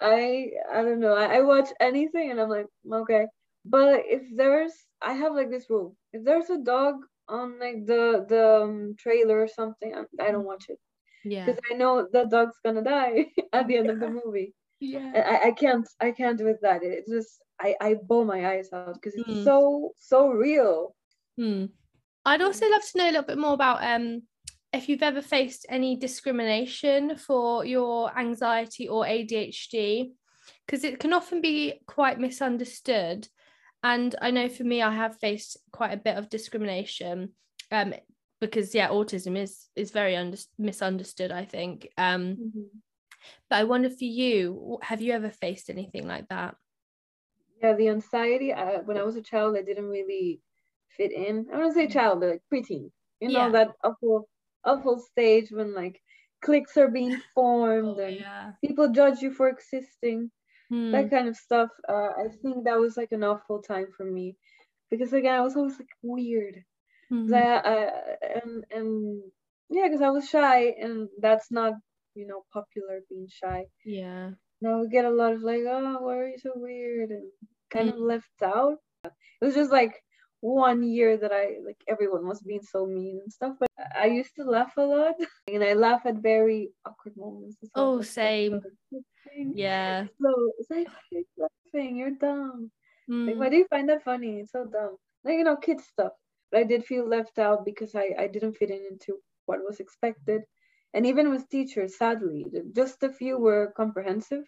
I 0.00 0.50
I 0.72 0.82
don't 0.82 1.00
know. 1.00 1.14
I, 1.14 1.36
I 1.36 1.40
watch 1.40 1.68
anything 1.80 2.30
and 2.30 2.40
I'm 2.40 2.48
like, 2.48 2.66
okay, 2.92 3.26
but 3.64 4.02
if 4.06 4.22
there's, 4.34 4.72
I 5.02 5.12
have 5.14 5.34
like 5.34 5.50
this 5.50 5.68
rule: 5.68 5.96
if 6.12 6.24
there's 6.24 6.50
a 6.50 6.58
dog 6.58 6.96
on 7.28 7.58
like 7.58 7.86
the 7.86 8.24
the 8.28 8.62
um, 8.62 8.94
trailer 8.98 9.40
or 9.40 9.48
something, 9.48 9.94
I, 9.94 10.24
I 10.24 10.30
don't 10.30 10.46
watch 10.46 10.66
it. 10.68 10.78
Yeah. 11.24 11.44
Because 11.44 11.60
I 11.70 11.74
know 11.74 12.08
the 12.10 12.24
dog's 12.24 12.56
gonna 12.64 12.82
die 12.82 13.26
at 13.52 13.66
the 13.66 13.76
end 13.76 13.90
of 13.90 14.00
the 14.00 14.08
movie. 14.08 14.54
Yeah. 14.80 15.12
I, 15.14 15.48
I 15.48 15.50
can't 15.52 15.88
I 16.00 16.12
can't 16.12 16.38
do 16.38 16.44
with 16.44 16.60
that. 16.62 16.82
It 16.82 17.04
just 17.08 17.42
I, 17.60 17.74
I 17.80 17.94
bawl 17.94 18.24
my 18.24 18.52
eyes 18.52 18.68
out 18.72 18.94
because 18.94 19.14
it's 19.14 19.28
mm. 19.28 19.44
so 19.44 19.92
so 19.98 20.28
real. 20.28 20.94
Mm. 21.38 21.70
I'd 22.24 22.42
also 22.42 22.68
love 22.70 22.82
to 22.82 22.98
know 22.98 23.04
a 23.04 23.10
little 23.10 23.22
bit 23.22 23.38
more 23.38 23.54
about 23.54 23.82
um 23.82 24.22
if 24.78 24.88
you've 24.88 25.02
ever 25.02 25.20
faced 25.20 25.66
any 25.68 25.96
discrimination 25.96 27.16
for 27.16 27.64
your 27.64 28.16
anxiety 28.16 28.88
or 28.88 29.04
ADHD 29.04 30.12
because 30.64 30.84
it 30.84 31.00
can 31.00 31.12
often 31.12 31.40
be 31.40 31.80
quite 31.86 32.20
misunderstood 32.20 33.28
and 33.82 34.14
I 34.22 34.30
know 34.30 34.48
for 34.48 34.64
me 34.64 34.80
I 34.80 34.94
have 34.94 35.18
faced 35.18 35.56
quite 35.72 35.92
a 35.92 35.96
bit 35.96 36.16
of 36.16 36.30
discrimination 36.30 37.30
um 37.72 37.92
because 38.40 38.74
yeah 38.74 38.88
autism 38.88 39.36
is 39.36 39.66
is 39.74 39.90
very 39.90 40.16
under- 40.16 40.38
misunderstood 40.58 41.32
I 41.32 41.44
think 41.44 41.88
um 41.98 42.36
mm-hmm. 42.36 42.78
but 43.50 43.56
I 43.56 43.64
wonder 43.64 43.90
for 43.90 44.04
you 44.04 44.78
have 44.82 45.02
you 45.02 45.12
ever 45.12 45.30
faced 45.30 45.70
anything 45.70 46.06
like 46.06 46.28
that 46.28 46.54
yeah 47.62 47.74
the 47.74 47.88
anxiety 47.88 48.52
I, 48.52 48.76
when 48.84 48.96
i 48.96 49.02
was 49.02 49.16
a 49.16 49.22
child 49.22 49.56
i 49.56 49.62
didn't 49.62 49.88
really 49.88 50.40
fit 50.96 51.12
in 51.12 51.46
i 51.52 51.58
don't 51.58 51.74
say 51.74 51.86
mm. 51.86 51.92
child 51.92 52.20
but 52.20 52.30
like 52.30 52.42
preteen 52.52 52.90
you 53.20 53.30
know 53.30 53.46
yeah. 53.46 53.48
that 53.50 53.72
awful 53.82 54.28
awful 54.64 54.98
stage 54.98 55.50
when 55.50 55.74
like 55.74 56.00
cliques 56.42 56.76
are 56.76 56.88
being 56.88 57.16
formed 57.34 57.96
oh, 57.98 58.02
and 58.02 58.16
yeah. 58.16 58.52
people 58.64 58.90
judge 58.90 59.20
you 59.20 59.32
for 59.32 59.48
existing 59.48 60.30
hmm. 60.68 60.90
that 60.92 61.10
kind 61.10 61.28
of 61.28 61.36
stuff 61.36 61.70
uh, 61.88 62.10
i 62.24 62.28
think 62.42 62.64
that 62.64 62.78
was 62.78 62.96
like 62.96 63.12
an 63.12 63.24
awful 63.24 63.60
time 63.62 63.86
for 63.96 64.04
me 64.04 64.36
because 64.90 65.12
again 65.12 65.34
i 65.34 65.40
was 65.40 65.56
always 65.56 65.78
like 65.78 65.88
weird 66.02 66.62
mm-hmm. 67.12 67.28
that 67.28 67.64
uh, 67.64 67.90
and 68.44 68.64
and 68.70 69.22
yeah 69.70 69.84
because 69.86 70.02
i 70.02 70.10
was 70.10 70.28
shy 70.28 70.74
and 70.80 71.08
that's 71.20 71.50
not 71.50 71.74
you 72.14 72.26
know 72.26 72.42
popular 72.52 73.00
being 73.08 73.28
shy 73.28 73.64
yeah 73.84 74.30
now 74.60 74.80
we 74.80 74.88
get 74.88 75.04
a 75.04 75.10
lot 75.10 75.32
of 75.32 75.42
like, 75.42 75.62
oh, 75.68 75.98
why 76.00 76.16
are 76.16 76.28
you 76.28 76.38
so 76.38 76.52
weird? 76.54 77.10
And 77.10 77.30
kind 77.70 77.90
mm. 77.90 77.94
of 77.94 78.00
left 78.00 78.42
out. 78.42 78.78
It 79.04 79.44
was 79.44 79.54
just 79.54 79.70
like 79.70 80.02
one 80.40 80.82
year 80.82 81.16
that 81.16 81.32
I 81.32 81.56
like 81.64 81.80
everyone 81.88 82.26
was 82.26 82.40
being 82.40 82.62
so 82.62 82.86
mean 82.86 83.20
and 83.22 83.32
stuff. 83.32 83.54
But 83.58 83.68
I 83.96 84.06
used 84.06 84.34
to 84.36 84.44
laugh 84.44 84.72
a 84.76 84.82
lot, 84.82 85.14
and 85.52 85.64
I 85.64 85.74
laugh 85.74 86.02
at 86.04 86.16
very 86.16 86.70
awkward 86.86 87.16
moments. 87.16 87.56
Oh, 87.74 88.02
same. 88.02 88.62
Yeah. 89.54 90.06
So 90.20 90.52
it's 90.58 90.70
like, 90.70 90.88
why 91.10 91.22
laughing? 91.36 91.96
You're 91.96 92.18
dumb. 92.20 92.70
Mm. 93.10 93.26
Like, 93.28 93.36
why 93.36 93.48
do 93.50 93.56
you 93.56 93.66
find 93.68 93.88
that 93.88 94.04
funny? 94.04 94.40
It's 94.40 94.52
so 94.52 94.64
dumb. 94.64 94.96
Like 95.24 95.38
you 95.38 95.44
know, 95.44 95.56
kid 95.56 95.80
stuff. 95.80 96.12
But 96.50 96.60
I 96.60 96.64
did 96.64 96.84
feel 96.84 97.06
left 97.06 97.38
out 97.38 97.64
because 97.64 97.94
I 97.94 98.14
I 98.18 98.26
didn't 98.26 98.54
fit 98.54 98.70
in 98.70 98.82
into 98.90 99.18
what 99.46 99.60
was 99.64 99.80
expected 99.80 100.42
and 100.94 101.06
even 101.06 101.30
with 101.30 101.48
teachers 101.48 101.96
sadly 101.96 102.46
just 102.74 103.02
a 103.02 103.12
few 103.12 103.38
were 103.38 103.72
comprehensive 103.76 104.44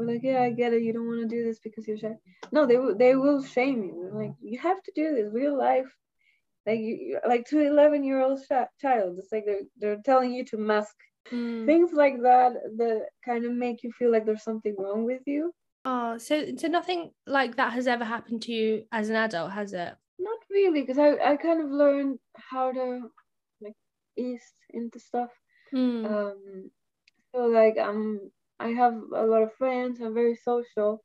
we're 0.00 0.12
like 0.12 0.22
yeah 0.22 0.42
i 0.42 0.50
get 0.50 0.72
it 0.72 0.82
you 0.82 0.92
don't 0.92 1.06
want 1.06 1.20
to 1.20 1.28
do 1.28 1.44
this 1.44 1.58
because 1.58 1.86
you're 1.86 1.98
shy 1.98 2.14
no 2.52 2.66
they 2.66 2.76
will 2.76 2.96
they 2.96 3.14
will 3.14 3.42
shame 3.42 3.82
you 3.82 4.10
like 4.12 4.32
you 4.40 4.58
have 4.58 4.82
to 4.82 4.92
do 4.94 5.14
this 5.14 5.32
real 5.32 5.56
life 5.56 5.86
like 6.66 6.80
you 6.80 7.18
like 7.26 7.46
to 7.46 7.60
11 7.60 8.04
year 8.04 8.20
old 8.20 8.40
child 8.80 9.16
it's 9.18 9.32
like 9.32 9.44
they're 9.46 9.62
they're 9.78 10.02
telling 10.04 10.32
you 10.32 10.44
to 10.44 10.56
mask 10.56 10.94
mm. 11.32 11.66
things 11.66 11.92
like 11.92 12.20
that 12.22 12.52
that 12.76 13.06
kind 13.24 13.44
of 13.44 13.52
make 13.52 13.82
you 13.82 13.92
feel 13.92 14.10
like 14.10 14.26
there's 14.26 14.42
something 14.42 14.74
wrong 14.78 15.04
with 15.04 15.22
you 15.26 15.52
Oh, 15.84 16.18
so 16.18 16.44
so 16.56 16.68
nothing 16.68 17.10
like 17.26 17.56
that 17.56 17.72
has 17.72 17.86
ever 17.86 18.04
happened 18.04 18.42
to 18.42 18.52
you 18.52 18.84
as 18.92 19.08
an 19.08 19.16
adult, 19.16 19.52
has 19.52 19.72
it? 19.72 19.94
Not 20.18 20.38
really, 20.50 20.82
because 20.82 20.98
I, 20.98 21.16
I 21.16 21.36
kind 21.36 21.62
of 21.62 21.70
learned 21.70 22.18
how 22.36 22.72
to 22.72 23.10
like 23.62 23.76
ease 24.16 24.44
into 24.70 25.00
stuff. 25.00 25.30
Mm. 25.74 26.04
Um, 26.04 26.70
so 27.34 27.46
like 27.46 27.78
I'm 27.78 28.30
I 28.60 28.68
have 28.68 28.94
a 29.14 29.26
lot 29.26 29.42
of 29.42 29.54
friends. 29.54 30.00
I'm 30.00 30.14
very 30.14 30.36
social, 30.36 31.02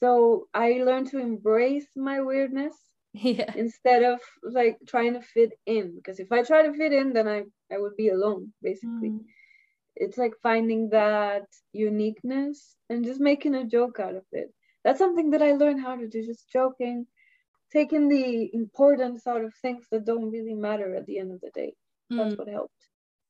so 0.00 0.48
I 0.54 0.82
learned 0.84 1.08
to 1.08 1.18
embrace 1.18 1.88
my 1.96 2.20
weirdness. 2.20 2.74
Yeah. 3.16 3.52
Instead 3.54 4.02
of 4.02 4.18
like 4.42 4.76
trying 4.88 5.14
to 5.14 5.20
fit 5.20 5.52
in, 5.66 5.94
because 5.94 6.18
if 6.18 6.32
I 6.32 6.42
try 6.42 6.66
to 6.66 6.72
fit 6.72 6.92
in, 6.92 7.12
then 7.12 7.28
I 7.28 7.44
I 7.72 7.78
would 7.78 7.94
be 7.96 8.08
alone 8.08 8.52
basically. 8.60 9.10
Mm. 9.10 9.20
It's 9.94 10.18
like 10.18 10.34
finding 10.42 10.88
that 10.90 11.46
uniqueness 11.72 12.74
and 12.90 13.04
just 13.04 13.20
making 13.20 13.54
a 13.54 13.68
joke 13.76 14.00
out 14.00 14.16
of 14.16 14.24
it. 14.32 14.52
That's 14.82 14.98
something 14.98 15.30
that 15.30 15.42
I 15.42 15.52
learned 15.52 15.80
how 15.80 15.94
to 15.94 16.08
do, 16.08 16.26
just 16.26 16.50
joking, 16.50 17.06
taking 17.72 18.08
the 18.08 18.50
importance 18.52 19.28
out 19.28 19.44
of 19.44 19.54
things 19.62 19.86
that 19.92 20.04
don't 20.04 20.32
really 20.32 20.54
matter 20.54 20.96
at 20.96 21.06
the 21.06 21.20
end 21.20 21.30
of 21.30 21.40
the 21.40 21.50
day. 21.54 21.74
That's 22.10 22.34
mm. 22.34 22.38
what 22.38 22.48
helped 22.48 22.83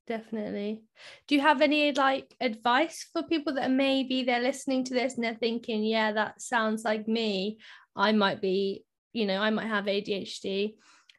definitely. 0.06 0.82
Do 1.26 1.34
you 1.34 1.40
have 1.40 1.62
any 1.62 1.92
like 1.92 2.34
advice 2.40 3.06
for 3.12 3.22
people 3.22 3.54
that 3.54 3.70
maybe 3.70 4.24
they're 4.24 4.40
listening 4.40 4.84
to 4.84 4.94
this 4.94 5.14
and 5.14 5.24
they're 5.24 5.34
thinking 5.34 5.84
yeah 5.84 6.12
that 6.12 6.40
sounds 6.40 6.84
like 6.84 7.08
me. 7.08 7.58
I 7.96 8.12
might 8.12 8.40
be 8.40 8.84
you 9.14 9.26
know 9.26 9.40
i 9.40 9.48
might 9.48 9.68
have 9.68 9.84
adhd 9.84 10.74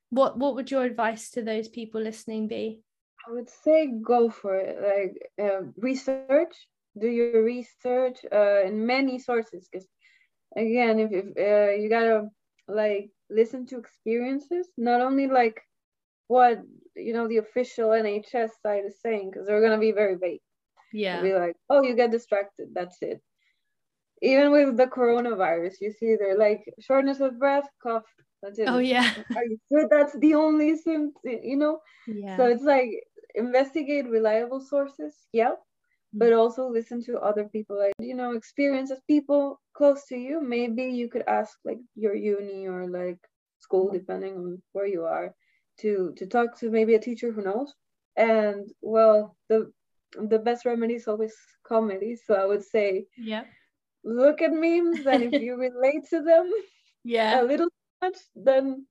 what 0.09 0.37
what 0.37 0.55
would 0.55 0.71
your 0.71 0.83
advice 0.83 1.31
to 1.31 1.41
those 1.41 1.67
people 1.67 2.01
listening 2.01 2.47
be? 2.47 2.81
I 3.27 3.31
would 3.31 3.49
say 3.49 3.91
go 4.01 4.29
for 4.29 4.55
it. 4.55 4.77
Like 4.81 5.31
uh, 5.41 5.63
research. 5.77 6.55
Do 6.97 7.07
your 7.07 7.43
research 7.43 8.19
uh, 8.31 8.61
in 8.63 8.85
many 8.85 9.19
sources 9.19 9.67
because 9.69 9.85
again 10.55 10.99
if, 10.99 11.11
if 11.11 11.25
uh, 11.35 11.73
you 11.73 11.89
gotta 11.89 12.29
like 12.69 13.09
listen 13.29 13.65
to 13.65 13.77
experiences 13.77 14.69
not 14.77 15.01
only 15.01 15.27
like 15.27 15.61
what 16.27 16.61
you 16.95 17.13
know 17.13 17.27
the 17.27 17.37
official 17.37 17.89
NHS 17.89 18.49
side 18.61 18.83
is 18.85 19.01
saying 19.01 19.31
because 19.31 19.45
they're 19.45 19.61
gonna 19.61 19.79
be 19.79 19.91
very 19.91 20.15
vague. 20.15 20.41
Yeah. 20.93 21.21
They'll 21.21 21.33
be 21.33 21.39
like, 21.39 21.55
oh, 21.69 21.81
you 21.83 21.95
get 21.95 22.11
distracted. 22.11 22.69
That's 22.73 22.97
it. 23.01 23.21
Even 24.21 24.51
with 24.51 24.77
the 24.77 24.87
coronavirus, 24.87 25.75
you 25.81 25.91
see 25.91 26.15
they're 26.15 26.37
like 26.37 26.63
shortness 26.79 27.19
of 27.19 27.37
breath, 27.37 27.67
cough. 27.83 28.03
That's 28.41 28.59
it. 28.59 28.69
Oh 28.69 28.79
yeah. 28.79 29.13
Are 29.35 29.43
you 29.43 29.57
sure 29.71 29.87
that's 29.89 30.17
the 30.17 30.35
only 30.35 30.77
symptom? 30.77 31.13
You 31.23 31.57
know. 31.57 31.79
Yeah. 32.07 32.37
So 32.37 32.45
it's 32.45 32.63
like 32.63 32.91
investigate 33.35 34.07
reliable 34.09 34.61
sources. 34.61 35.13
Yeah. 35.33 35.49
Mm-hmm. 35.49 36.19
But 36.19 36.33
also 36.33 36.69
listen 36.69 37.03
to 37.05 37.19
other 37.19 37.45
people, 37.45 37.77
like 37.77 37.93
you 37.99 38.15
know, 38.15 38.31
experiences 38.31 39.01
people 39.05 39.59
close 39.75 40.05
to 40.07 40.15
you. 40.15 40.41
Maybe 40.41 40.83
you 40.85 41.09
could 41.09 41.23
ask 41.27 41.57
like 41.65 41.79
your 41.95 42.15
uni 42.15 42.67
or 42.67 42.87
like 42.87 43.19
school, 43.59 43.87
mm-hmm. 43.87 43.97
depending 43.97 44.37
on 44.37 44.61
where 44.71 44.87
you 44.87 45.03
are 45.03 45.35
to 45.79 46.13
to 46.17 46.25
talk 46.25 46.57
to 46.59 46.69
maybe 46.69 46.95
a 46.95 46.99
teacher 46.99 47.31
who 47.31 47.41
knows. 47.41 47.73
And 48.17 48.69
well 48.81 49.35
the 49.49 49.71
the 50.29 50.39
best 50.39 50.65
remedy 50.65 50.95
is 50.95 51.07
always 51.07 51.35
comedy 51.67 52.15
so 52.15 52.35
i 52.35 52.45
would 52.45 52.63
say 52.63 53.05
yeah. 53.17 53.43
look 54.05 54.41
at 54.41 54.53
memes 54.53 55.05
and 55.05 55.23
if 55.23 55.41
you 55.41 55.55
relate 55.67 56.05
to 56.09 56.21
them 56.21 56.49
yeah. 57.03 57.41
a 57.41 57.43
little 57.43 57.67
much 58.01 58.15
then 58.35 58.85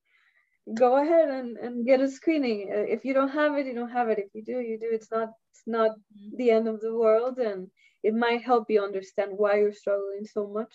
go 0.73 0.97
ahead 1.03 1.29
and, 1.29 1.59
and 1.59 1.85
get 1.85 2.01
a 2.01 2.09
screening. 2.09 2.69
If 2.71 3.05
you 3.05 3.13
don't 3.13 3.29
have 3.29 3.57
it 3.57 3.67
you 3.67 3.75
don't 3.75 3.91
have 3.91 4.09
it. 4.09 4.19
If 4.19 4.29
you 4.35 4.43
do 4.43 4.61
you 4.61 4.79
do. 4.79 4.89
It's 4.91 5.11
not 5.11 5.31
it's 5.53 5.63
not 5.67 5.91
mm-hmm. 5.91 6.37
the 6.37 6.51
end 6.51 6.69
of 6.69 6.81
the 6.81 6.95
world 6.95 7.39
and 7.39 7.69
it 8.03 8.15
might 8.15 8.43
help 8.43 8.71
you 8.71 8.83
understand 8.83 9.33
why 9.37 9.59
you're 9.59 9.73
struggling 9.73 10.25
so 10.25 10.47
much 10.47 10.73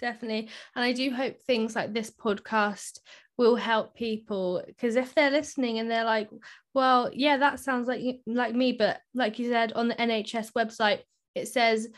definitely. 0.00 0.48
And 0.74 0.84
i 0.84 0.92
do 0.92 1.10
hope 1.10 1.40
things 1.42 1.74
like 1.74 1.92
this 1.92 2.10
podcast 2.10 2.98
will 3.36 3.56
help 3.56 3.94
people 3.94 4.62
because 4.66 4.96
if 4.96 5.14
they're 5.14 5.30
listening 5.30 5.78
and 5.78 5.90
they're 5.90 6.04
like 6.04 6.30
well 6.72 7.10
yeah 7.12 7.36
that 7.36 7.58
sounds 7.58 7.88
like 7.88 8.00
like 8.26 8.54
me 8.54 8.72
but 8.72 9.00
like 9.12 9.38
you 9.38 9.48
said 9.48 9.72
on 9.72 9.88
the 9.88 9.94
NHS 9.94 10.52
website 10.52 11.00
it 11.34 11.48
says 11.48 11.88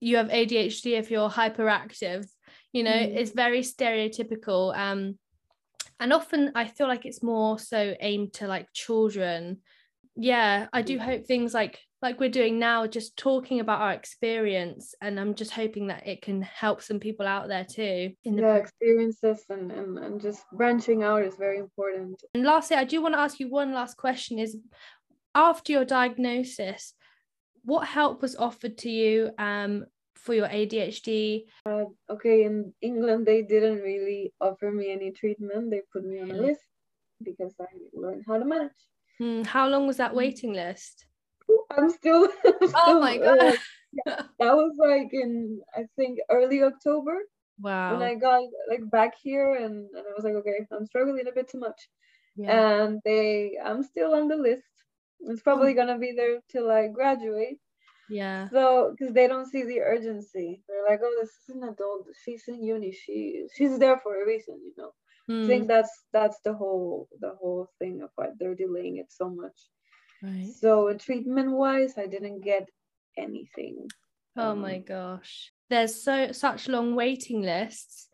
you 0.00 0.16
have 0.16 0.28
ADHD 0.28 0.98
if 0.98 1.10
you're 1.10 1.30
hyperactive 1.30 2.26
you 2.72 2.82
know 2.82 2.90
mm. 2.90 3.16
it's 3.16 3.30
very 3.30 3.60
stereotypical 3.60 4.76
um 4.76 5.16
and 6.00 6.12
often 6.12 6.50
I 6.56 6.66
feel 6.66 6.88
like 6.88 7.06
it's 7.06 7.22
more 7.22 7.60
so 7.60 7.94
aimed 8.00 8.32
to 8.34 8.48
like 8.48 8.72
children. 8.72 9.58
Yeah 10.16 10.66
I 10.72 10.82
do 10.82 10.98
hope 10.98 11.26
things 11.26 11.54
like 11.54 11.78
like 12.02 12.18
we're 12.18 12.28
doing 12.28 12.58
now 12.58 12.86
just 12.86 13.16
talking 13.16 13.60
about 13.60 13.80
our 13.80 13.92
experience 13.92 14.94
and 15.00 15.18
i'm 15.18 15.34
just 15.34 15.52
hoping 15.52 15.86
that 15.86 16.06
it 16.06 16.20
can 16.20 16.42
help 16.42 16.82
some 16.82 16.98
people 16.98 17.26
out 17.26 17.48
there 17.48 17.64
too 17.64 18.10
in 18.24 18.36
the 18.36 18.42
yeah, 18.42 18.56
experiences 18.56 19.44
and, 19.48 19.70
and 19.70 19.98
and 19.98 20.20
just 20.20 20.42
branching 20.52 21.02
out 21.02 21.22
is 21.22 21.36
very 21.36 21.58
important 21.58 22.22
and 22.34 22.44
lastly 22.44 22.76
i 22.76 22.84
do 22.84 23.00
want 23.00 23.14
to 23.14 23.20
ask 23.20 23.40
you 23.40 23.48
one 23.48 23.72
last 23.72 23.96
question 23.96 24.38
is 24.38 24.56
after 25.34 25.72
your 25.72 25.84
diagnosis 25.84 26.94
what 27.64 27.86
help 27.86 28.20
was 28.20 28.36
offered 28.36 28.76
to 28.76 28.90
you 28.90 29.30
um 29.38 29.84
for 30.14 30.34
your 30.34 30.48
ADHD? 30.48 31.46
Uh, 31.66 31.84
okay, 32.08 32.44
in 32.44 32.72
England, 32.80 33.26
they 33.26 33.42
didn't 33.42 33.80
really 33.80 34.32
offer 34.40 34.70
me 34.70 34.92
any 34.92 35.10
treatment. 35.10 35.70
They 35.70 35.82
put 35.92 36.04
me 36.04 36.20
on 36.20 36.30
a 36.30 36.34
list 36.34 36.60
because 37.22 37.54
I 37.60 37.66
learned 37.92 38.24
how 38.26 38.38
to 38.38 38.44
manage. 38.44 38.70
Mm, 39.20 39.46
how 39.46 39.68
long 39.68 39.86
was 39.86 39.96
that 39.96 40.12
mm. 40.12 40.16
waiting 40.16 40.52
list? 40.52 41.06
I'm 41.70 41.90
still. 41.90 42.28
I'm 42.44 42.68
still 42.68 42.80
oh 42.86 43.00
my 43.00 43.18
god! 43.18 43.38
Uh, 43.40 43.52
yeah, 44.06 44.22
that 44.38 44.54
was 44.54 44.74
like 44.78 45.10
in 45.12 45.60
I 45.74 45.84
think 45.96 46.18
early 46.30 46.62
October. 46.62 47.18
Wow. 47.60 47.92
When 47.92 48.02
I 48.02 48.14
got 48.14 48.42
like 48.68 48.90
back 48.90 49.12
here 49.22 49.54
and, 49.54 49.86
and 49.94 50.04
I 50.10 50.12
was 50.16 50.24
like, 50.24 50.34
okay, 50.34 50.66
I'm 50.72 50.86
struggling 50.86 51.26
a 51.28 51.32
bit 51.32 51.48
too 51.48 51.60
much. 51.60 51.80
Yeah. 52.36 52.82
And 52.82 53.00
they, 53.04 53.52
I'm 53.64 53.82
still 53.82 54.14
on 54.14 54.28
the 54.28 54.36
list. 54.36 54.64
It's 55.20 55.42
probably 55.42 55.72
oh. 55.72 55.74
gonna 55.74 55.98
be 55.98 56.12
there 56.16 56.40
till 56.50 56.70
I 56.70 56.88
graduate. 56.88 57.58
Yeah. 58.08 58.48
So, 58.50 58.92
because 58.92 59.14
they 59.14 59.28
don't 59.28 59.46
see 59.50 59.62
the 59.62 59.80
urgency, 59.80 60.62
they're 60.68 60.84
like, 60.88 61.00
oh, 61.02 61.16
this 61.20 61.30
is 61.30 61.54
an 61.54 61.62
adult. 61.62 62.06
She's 62.24 62.42
in 62.48 62.62
uni. 62.62 62.92
She 62.92 63.46
she's 63.56 63.78
there 63.78 63.98
for 63.98 64.20
a 64.20 64.26
reason, 64.26 64.60
you 64.64 64.72
know. 64.76 64.92
Mm. 65.30 65.44
I 65.44 65.46
think 65.46 65.62
hmm. 65.62 65.68
that's 65.68 66.04
that's 66.12 66.38
the 66.44 66.52
whole 66.52 67.08
the 67.20 67.34
whole 67.40 67.68
thing 67.78 68.02
of 68.02 68.10
why 68.16 68.28
they're 68.38 68.56
delaying 68.56 68.96
it 68.96 69.06
so 69.10 69.30
much. 69.30 69.56
Right. 70.22 70.52
So 70.60 70.92
treatment 70.94 71.52
wise, 71.52 71.94
I 71.98 72.06
didn't 72.06 72.42
get 72.42 72.68
anything. 73.16 73.88
Oh 74.36 74.50
um, 74.50 74.60
my 74.60 74.78
gosh. 74.78 75.52
There's 75.68 76.02
so 76.02 76.32
such 76.32 76.68
long 76.68 76.94
waiting 76.94 77.42
lists. 77.42 78.08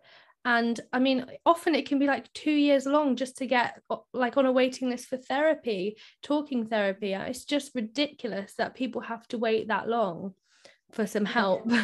And 0.45 0.81
I 0.93 0.99
mean, 0.99 1.27
often 1.45 1.75
it 1.75 1.87
can 1.87 1.99
be 1.99 2.07
like 2.07 2.33
two 2.33 2.53
years 2.53 2.87
long 2.87 3.17
just 3.17 3.37
to 3.39 3.47
get 3.47 3.83
like 4.15 4.37
on 4.37 4.47
a 4.47 4.53
waiting 4.53 4.89
list 4.89 5.09
for 5.09 5.19
therapy, 5.19 5.99
talking 6.23 6.67
therapy. 6.67 7.13
It's 7.13 7.45
just 7.45 7.75
ridiculous 7.75 8.55
that 8.55 8.75
people 8.75 9.03
have 9.03 9.29
to 9.29 9.39
wait 9.39 9.69
that 9.69 9.89
long 9.89 10.35
for 10.93 11.07
some 11.07 11.25
help. 11.25 11.71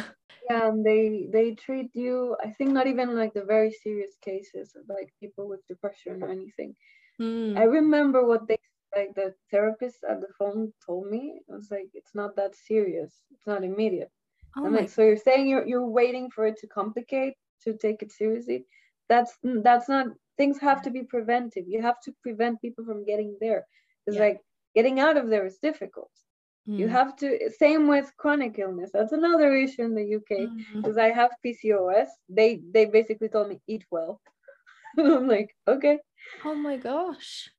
Yeah, 0.47 0.67
and 0.67 0.85
they 0.85 1.27
they 1.31 1.55
treat 1.55 1.89
you. 1.95 2.37
I 2.43 2.51
think 2.51 2.69
not 2.69 2.85
even 2.85 3.15
like 3.15 3.33
the 3.33 3.45
very 3.45 3.71
serious 3.71 4.11
cases, 4.21 4.75
like 4.87 5.11
people 5.19 5.49
with 5.49 5.65
depression 5.67 6.21
or 6.21 6.29
anything. 6.29 6.75
Mm. 7.19 7.57
I 7.57 7.63
remember 7.63 8.23
what 8.23 8.47
they 8.47 8.59
like 8.95 9.13
the 9.15 9.33
therapist 9.51 9.97
at 10.09 10.21
the 10.21 10.27
phone 10.37 10.71
told 10.85 11.09
me 11.09 11.41
it 11.47 11.51
was 11.51 11.69
like 11.71 11.89
it's 11.93 12.15
not 12.15 12.35
that 12.35 12.55
serious. 12.55 13.13
It's 13.31 13.47
not 13.47 13.63
immediate. 13.63 14.11
Oh 14.57 14.65
I'm 14.65 14.73
like 14.73 14.89
so 14.89 15.01
you're 15.03 15.17
saying 15.17 15.47
you're 15.47 15.67
you're 15.67 15.87
waiting 15.87 16.29
for 16.31 16.45
it 16.47 16.57
to 16.59 16.67
complicate 16.67 17.33
to 17.63 17.73
take 17.73 18.01
it 18.01 18.11
seriously? 18.11 18.65
That's 19.09 19.37
that's 19.43 19.89
not 19.89 20.07
things 20.37 20.59
have 20.59 20.81
to 20.83 20.89
be 20.91 21.03
preventive. 21.03 21.65
You 21.67 21.81
have 21.81 21.99
to 22.01 22.13
prevent 22.23 22.61
people 22.61 22.85
from 22.85 23.05
getting 23.05 23.37
there. 23.39 23.65
It's 24.07 24.17
yeah. 24.17 24.23
like 24.23 24.41
getting 24.73 24.99
out 24.99 25.17
of 25.17 25.29
there 25.29 25.45
is 25.45 25.57
difficult. 25.57 26.11
Mm. 26.67 26.79
you 26.79 26.87
have 26.87 27.15
to 27.17 27.27
same 27.59 27.87
with 27.87 28.11
chronic 28.17 28.57
illness. 28.57 28.89
That's 28.93 29.11
another 29.11 29.55
issue 29.55 29.83
in 29.83 29.93
the 29.93 30.15
uk 30.15 30.31
because 30.75 30.97
mm. 30.97 31.05
i 31.07 31.09
have 31.11 31.31
pcos 31.45 32.07
they 32.27 32.61
they 32.73 32.85
basically 32.85 33.29
told 33.29 33.49
me 33.49 33.59
eat 33.67 33.85
well. 33.91 34.19
I'm 34.97 35.27
like 35.27 35.55
okay. 35.67 35.99
Oh 36.43 36.55
my 36.55 36.77
gosh 36.77 37.49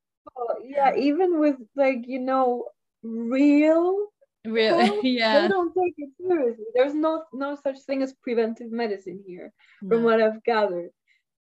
yeah, 0.64 0.94
even 0.96 1.40
with 1.40 1.56
like 1.74 2.04
you 2.06 2.20
know 2.20 2.64
real 3.02 4.08
real 4.46 5.00
yeah 5.04 5.42
they 5.42 5.48
don't 5.48 5.74
take 5.74 5.94
it 5.98 6.10
seriously 6.20 6.64
there's 6.74 6.94
no 6.94 7.24
no 7.32 7.56
such 7.62 7.78
thing 7.80 8.02
as 8.02 8.14
preventive 8.22 8.70
medicine 8.70 9.22
here 9.26 9.52
no. 9.82 9.88
from 9.88 10.04
what 10.04 10.20
i've 10.20 10.42
gathered 10.44 10.90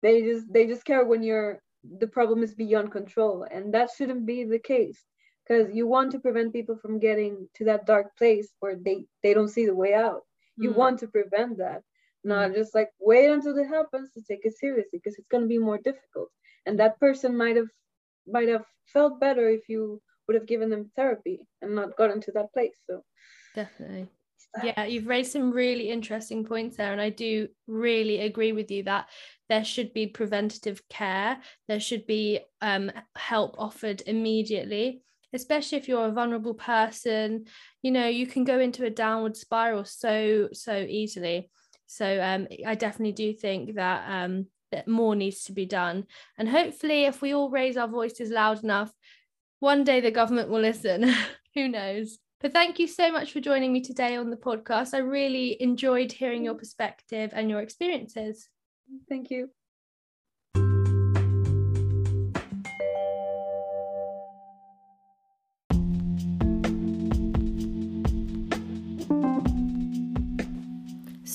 they 0.01 0.21
just 0.21 0.51
they 0.51 0.65
just 0.65 0.85
care 0.85 1.05
when 1.05 1.23
you're 1.23 1.61
the 1.99 2.07
problem 2.07 2.43
is 2.43 2.55
beyond 2.55 2.91
control 2.91 3.45
and 3.51 3.73
that 3.73 3.89
shouldn't 3.95 4.25
be 4.25 4.43
the 4.43 4.59
case 4.59 5.03
because 5.45 5.73
you 5.73 5.85
want 5.85 6.11
to 6.11 6.19
prevent 6.19 6.53
people 6.53 6.77
from 6.77 6.99
getting 6.99 7.47
to 7.53 7.65
that 7.65 7.85
dark 7.85 8.15
place 8.17 8.49
where 8.59 8.75
they 8.75 9.05
they 9.21 9.33
don't 9.33 9.49
see 9.49 9.65
the 9.65 9.75
way 9.75 9.93
out 9.93 10.21
you 10.57 10.71
mm. 10.71 10.75
want 10.75 10.99
to 10.99 11.07
prevent 11.07 11.57
that 11.57 11.81
not 12.23 12.51
mm. 12.51 12.55
just 12.55 12.73
like 12.73 12.89
wait 12.99 13.29
until 13.29 13.57
it 13.57 13.67
happens 13.67 14.11
to 14.11 14.21
take 14.21 14.45
it 14.45 14.57
seriously 14.57 14.99
because 15.03 15.17
it's 15.17 15.27
going 15.27 15.43
to 15.43 15.49
be 15.49 15.57
more 15.57 15.77
difficult 15.77 16.29
and 16.65 16.79
that 16.79 16.99
person 16.99 17.35
might 17.35 17.57
have 17.57 17.67
might 18.27 18.49
have 18.49 18.65
felt 18.85 19.19
better 19.19 19.49
if 19.49 19.69
you 19.69 20.01
would 20.27 20.35
have 20.35 20.47
given 20.47 20.69
them 20.69 20.91
therapy 20.95 21.39
and 21.61 21.75
not 21.75 21.97
gotten 21.97 22.21
to 22.21 22.31
that 22.33 22.53
place. 22.53 22.77
So 22.87 23.03
definitely. 23.55 24.07
Yeah, 24.63 24.85
you've 24.85 25.07
raised 25.07 25.31
some 25.31 25.51
really 25.51 25.89
interesting 25.89 26.45
points 26.45 26.77
there. 26.77 26.91
And 26.91 27.01
I 27.01 27.09
do 27.09 27.47
really 27.65 28.19
agree 28.19 28.51
with 28.51 28.69
you 28.69 28.83
that 28.83 29.09
there 29.49 29.63
should 29.63 29.93
be 29.93 30.05
preventative 30.05 30.87
care, 30.89 31.39
there 31.67 31.79
should 31.79 32.05
be 32.05 32.39
um, 32.61 32.91
help 33.15 33.55
offered 33.57 34.03
immediately. 34.05 35.01
Especially 35.33 35.79
if 35.79 35.87
you're 35.87 36.05
a 36.05 36.11
vulnerable 36.11 36.53
person, 36.53 37.45
you 37.81 37.89
know, 37.89 38.07
you 38.07 38.27
can 38.27 38.43
go 38.43 38.59
into 38.59 38.85
a 38.85 38.91
downward 38.91 39.35
spiral 39.35 39.85
so, 39.85 40.49
so 40.53 40.85
easily. 40.87 41.49
So 41.87 42.21
um, 42.21 42.47
I 42.65 42.75
definitely 42.75 43.13
do 43.13 43.33
think 43.33 43.73
that 43.73 44.05
um, 44.07 44.45
that 44.73 44.87
more 44.87 45.15
needs 45.15 45.43
to 45.45 45.53
be 45.53 45.65
done. 45.65 46.05
And 46.37 46.49
hopefully, 46.49 47.05
if 47.05 47.21
we 47.21 47.33
all 47.33 47.49
raise 47.49 47.77
our 47.77 47.87
voices 47.87 48.29
loud 48.29 48.63
enough, 48.63 48.91
one 49.59 49.83
day 49.83 50.01
the 50.01 50.11
government 50.11 50.49
will 50.49 50.61
listen. 50.61 51.13
Who 51.55 51.69
knows? 51.69 52.17
But 52.41 52.51
thank 52.51 52.77
you 52.77 52.87
so 52.87 53.11
much 53.11 53.31
for 53.31 53.39
joining 53.39 53.71
me 53.71 53.81
today 53.81 54.17
on 54.17 54.29
the 54.29 54.35
podcast. 54.35 54.93
I 54.93 54.97
really 54.97 55.61
enjoyed 55.61 56.11
hearing 56.11 56.43
your 56.43 56.55
perspective 56.55 57.31
and 57.33 57.49
your 57.49 57.61
experiences. 57.61 58.49
Thank 59.07 59.29
you. 59.31 59.49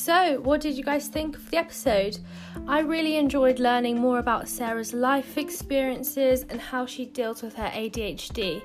So, 0.09 0.41
what 0.41 0.63
did 0.63 0.75
you 0.75 0.83
guys 0.83 1.07
think 1.09 1.37
of 1.37 1.51
the 1.51 1.59
episode? 1.59 2.19
I 2.67 2.81
really 2.81 3.17
enjoyed 3.17 3.59
learning 3.59 3.99
more 3.99 4.21
about 4.21 4.49
Sarah's 4.49 4.95
life 4.95 5.37
experiences 5.37 6.47
and 6.49 6.59
how 6.59 6.87
she 6.87 7.05
deals 7.05 7.43
with 7.43 7.55
her 7.57 7.69
ADHD. 7.69 8.63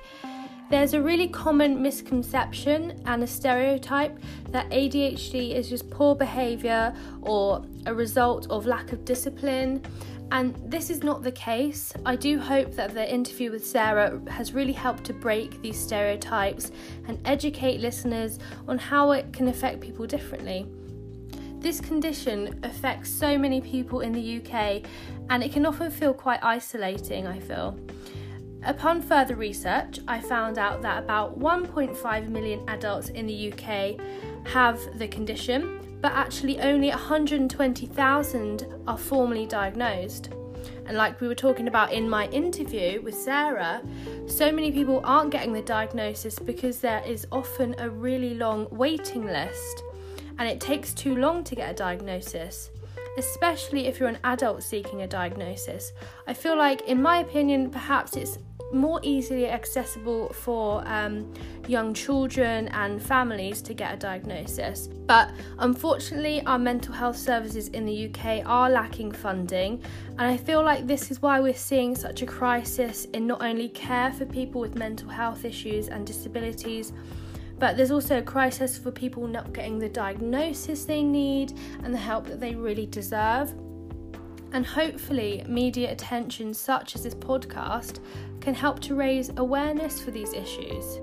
There's 0.69 0.93
a 0.93 1.01
really 1.01 1.27
common 1.27 1.81
misconception 1.81 3.03
and 3.05 3.23
a 3.23 3.27
stereotype 3.27 4.17
that 4.51 4.69
ADHD 4.69 5.53
is 5.53 5.67
just 5.67 5.89
poor 5.89 6.15
behaviour 6.15 6.95
or 7.21 7.65
a 7.87 7.93
result 7.93 8.49
of 8.49 8.65
lack 8.65 8.93
of 8.93 9.03
discipline. 9.03 9.83
And 10.31 10.55
this 10.71 10.89
is 10.89 11.03
not 11.03 11.23
the 11.23 11.31
case. 11.33 11.91
I 12.05 12.15
do 12.15 12.39
hope 12.39 12.71
that 12.75 12.93
the 12.93 13.13
interview 13.13 13.51
with 13.51 13.67
Sarah 13.67 14.17
has 14.29 14.53
really 14.53 14.71
helped 14.71 15.03
to 15.07 15.13
break 15.13 15.61
these 15.61 15.77
stereotypes 15.77 16.71
and 17.05 17.19
educate 17.25 17.81
listeners 17.81 18.39
on 18.65 18.77
how 18.77 19.11
it 19.11 19.33
can 19.33 19.49
affect 19.49 19.81
people 19.81 20.07
differently. 20.07 20.69
This 21.63 21.79
condition 21.79 22.59
affects 22.63 23.09
so 23.09 23.37
many 23.37 23.61
people 23.61 24.01
in 24.01 24.11
the 24.11 24.41
UK 24.41 24.83
and 25.29 25.41
it 25.41 25.53
can 25.53 25.65
often 25.65 25.89
feel 25.89 26.13
quite 26.13 26.43
isolating, 26.43 27.25
I 27.25 27.39
feel. 27.39 27.79
Upon 28.65 29.01
further 29.01 29.37
research, 29.37 30.01
I 30.05 30.19
found 30.19 30.57
out 30.57 30.81
that 30.81 31.01
about 31.01 31.39
1.5 31.39 32.27
million 32.27 32.67
adults 32.67 33.07
in 33.11 33.27
the 33.27 33.53
UK 33.53 33.97
have 34.45 34.77
the 34.99 35.07
condition, 35.07 35.97
but 36.01 36.11
actually 36.11 36.59
only 36.59 36.89
120,000 36.89 38.67
are 38.85 38.97
formally 38.97 39.45
diagnosed. 39.45 40.31
And 40.85 40.97
like 40.97 41.21
we 41.21 41.29
were 41.29 41.35
talking 41.35 41.69
about 41.69 41.93
in 41.93 42.09
my 42.09 42.27
interview 42.27 43.01
with 43.01 43.15
Sarah, 43.15 43.81
so 44.27 44.51
many 44.51 44.69
people 44.69 44.99
aren't 45.05 45.31
getting 45.31 45.53
the 45.53 45.61
diagnosis 45.61 46.39
because 46.39 46.79
there 46.79 47.01
is 47.07 47.25
often 47.31 47.73
a 47.77 47.89
really 47.89 48.33
long 48.33 48.67
waiting 48.69 49.25
list 49.25 49.83
and 50.39 50.47
it 50.47 50.59
takes 50.59 50.93
too 50.93 51.15
long 51.15 51.43
to 51.43 51.55
get 51.55 51.69
a 51.69 51.73
diagnosis 51.73 52.69
especially 53.17 53.85
if 53.87 53.99
you're 53.99 54.09
an 54.09 54.17
adult 54.23 54.63
seeking 54.63 55.03
a 55.03 55.07
diagnosis. 55.07 55.91
I 56.27 56.33
feel 56.33 56.57
like, 56.57 56.81
in 56.87 57.01
my 57.01 57.19
opinion, 57.19 57.69
perhaps 57.69 58.15
it's 58.15 58.39
more 58.73 58.99
easily 59.03 59.47
accessible 59.47 60.33
for 60.33 60.83
um, 60.87 61.31
young 61.67 61.93
children 61.93 62.67
and 62.69 63.01
families 63.01 63.61
to 63.61 63.73
get 63.73 63.93
a 63.93 63.97
diagnosis. 63.97 64.87
But 64.87 65.29
unfortunately, 65.59 66.43
our 66.45 66.57
mental 66.57 66.93
health 66.93 67.17
services 67.17 67.67
in 67.69 67.85
the 67.85 68.07
UK 68.07 68.41
are 68.45 68.69
lacking 68.69 69.11
funding, 69.11 69.83
and 70.17 70.21
I 70.21 70.37
feel 70.37 70.63
like 70.63 70.87
this 70.87 71.11
is 71.11 71.21
why 71.21 71.39
we're 71.39 71.53
seeing 71.53 71.95
such 71.95 72.23
a 72.23 72.25
crisis 72.25 73.05
in 73.05 73.27
not 73.27 73.43
only 73.43 73.69
care 73.69 74.11
for 74.11 74.25
people 74.25 74.59
with 74.59 74.75
mental 74.75 75.09
health 75.09 75.45
issues 75.45 75.87
and 75.89 76.05
disabilities. 76.05 76.93
But 77.63 77.77
there's 77.77 77.91
also 77.91 78.17
a 78.17 78.21
crisis 78.21 78.77
for 78.77 78.91
people 78.91 79.25
not 79.25 79.53
getting 79.53 79.79
the 79.79 79.87
diagnosis 79.87 80.83
they 80.83 81.01
need 81.01 81.53
and 81.81 81.93
the 81.93 81.97
help 81.97 82.27
that 82.27 82.41
they 82.41 82.55
really 82.55 82.87
deserve. 82.87 83.51
And 84.51 84.65
hopefully, 84.65 85.45
media 85.47 85.89
attention 85.89 86.53
such 86.53 86.93
as 86.93 87.03
this 87.03 87.15
podcast 87.15 87.99
can 88.41 88.53
help 88.53 88.81
to 88.81 88.95
raise 88.95 89.31
awareness 89.37 90.01
for 90.01 90.11
these 90.11 90.33
issues. 90.33 90.99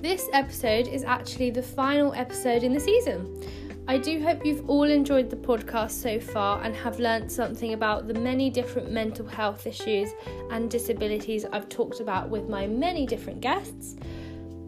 This 0.00 0.28
episode 0.32 0.88
is 0.88 1.04
actually 1.04 1.50
the 1.50 1.62
final 1.62 2.12
episode 2.14 2.64
in 2.64 2.72
the 2.72 2.80
season. 2.80 3.40
I 3.86 3.98
do 3.98 4.20
hope 4.20 4.44
you've 4.44 4.68
all 4.68 4.90
enjoyed 4.90 5.30
the 5.30 5.36
podcast 5.36 5.92
so 5.92 6.18
far 6.18 6.60
and 6.64 6.74
have 6.74 6.98
learnt 6.98 7.30
something 7.30 7.72
about 7.72 8.08
the 8.08 8.14
many 8.14 8.50
different 8.50 8.90
mental 8.90 9.28
health 9.28 9.64
issues 9.64 10.10
and 10.50 10.68
disabilities 10.68 11.44
I've 11.44 11.68
talked 11.68 12.00
about 12.00 12.30
with 12.30 12.48
my 12.48 12.66
many 12.66 13.06
different 13.06 13.40
guests. 13.40 13.94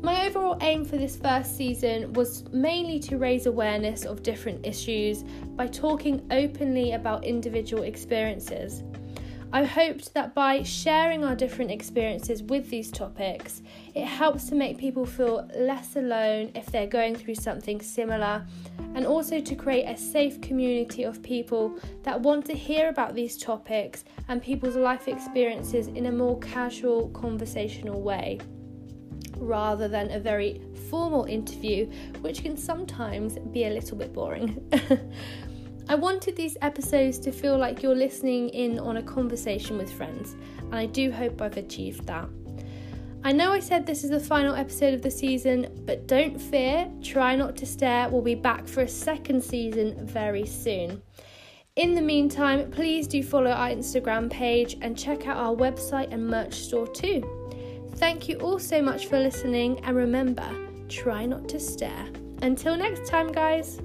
My 0.03 0.27
overall 0.27 0.59
aim 0.61 0.85
for 0.85 0.97
this 0.97 1.17
first 1.17 1.57
season 1.57 2.13
was 2.13 2.45
mainly 2.53 2.99
to 3.01 3.19
raise 3.19 3.47
awareness 3.47 4.05
of 4.05 4.23
different 4.23 4.65
issues 4.65 5.25
by 5.57 5.67
talking 5.67 6.25
openly 6.31 6.93
about 6.93 7.25
individual 7.25 7.83
experiences. 7.83 8.85
I 9.53 9.65
hoped 9.65 10.13
that 10.15 10.35
by 10.35 10.63
sharing 10.65 11.25
our 11.25 11.35
different 11.35 11.71
experiences 11.71 12.43
with 12.43 12.69
these 12.69 12.91
topics, 12.91 13.63
it 13.95 14.05
helps 14.05 14.49
to 14.49 14.55
make 14.55 14.77
people 14.77 15.07
feel 15.07 15.49
less 15.57 15.97
alone 15.97 16.51
if 16.55 16.67
they're 16.67 16.87
going 16.87 17.15
through 17.15 17.37
something 17.37 17.81
similar, 17.81 18.45
and 18.95 19.07
also 19.07 19.41
to 19.41 19.55
create 19.55 19.87
a 19.87 19.97
safe 19.97 20.41
community 20.41 21.05
of 21.05 21.23
people 21.23 21.79
that 22.03 22.21
want 22.21 22.45
to 22.47 22.55
hear 22.55 22.89
about 22.89 23.15
these 23.15 23.39
topics 23.39 24.05
and 24.29 24.43
people's 24.43 24.77
life 24.77 25.09
experiences 25.09 25.87
in 25.89 26.07
a 26.07 26.13
more 26.13 26.39
casual, 26.41 27.09
conversational 27.11 28.03
way 28.03 28.41
rather 29.39 29.89
than 29.89 30.11
a 30.11 30.19
very 30.19 30.61
formal 30.91 31.25
interview, 31.25 31.91
which 32.21 32.43
can 32.43 32.57
sometimes 32.57 33.39
be 33.53 33.65
a 33.65 33.71
little 33.71 33.97
bit 33.97 34.13
boring. 34.13 34.61
I 35.89 35.95
wanted 35.95 36.35
these 36.35 36.57
episodes 36.63 37.19
to 37.21 37.31
feel 37.31 37.57
like 37.57 37.83
you're 37.83 37.95
listening 37.95 38.49
in 38.49 38.79
on 38.79 38.97
a 38.97 39.03
conversation 39.03 39.79
with 39.79 39.93
friends, 39.93 40.37
and 40.61 40.75
I 40.75 40.87
do 40.87 41.13
hope 41.13 41.41
I've 41.41 41.57
achieved 41.57 42.07
that. 42.07 42.29
I 43.23 43.33
know 43.33 43.53
I 43.53 43.61
said 43.61 43.87
this 43.87 44.05
is 44.05 44.11
the 44.11 44.21
final 44.21 44.55
episode 44.55 44.95
of 44.95 45.03
the 45.03 45.11
season, 45.11 45.83
but 45.85 46.07
don't 46.07 46.41
fear, 46.41 46.89
Try 47.03 47.35
Not 47.35 47.57
to 47.57 47.67
Stare 47.67 48.09
We'll 48.09 48.23
be 48.23 48.37
back 48.37 48.69
for 48.69 48.83
a 48.83 48.89
second 48.89 49.43
season 49.43 50.07
very 50.07 50.47
soon. 50.47 51.03
In 51.77 51.95
the 51.95 52.01
meantime, 52.01 52.71
please 52.71 53.07
do 53.07 53.23
follow 53.23 53.51
our 53.51 53.69
Instagram 53.69 54.31
page 54.31 54.77
and 54.81 54.97
check 54.97 55.27
out 55.27 55.37
our 55.37 55.55
website 55.55 56.13
and 56.13 56.27
merch 56.27 56.55
store 56.55 56.87
too. 56.87 57.23
Thank 57.97 58.29
you 58.29 58.37
all 58.39 58.59
so 58.59 58.83
much 58.83 59.07
for 59.07 59.19
listening, 59.19 59.81
and 59.81 59.97
remember, 59.97 60.49
try 60.89 61.27
not 61.27 61.49
to 61.49 61.59
stare. 61.59 62.07
Until 62.43 62.77
next 62.77 63.09
time, 63.09 63.33
guys. 63.33 63.81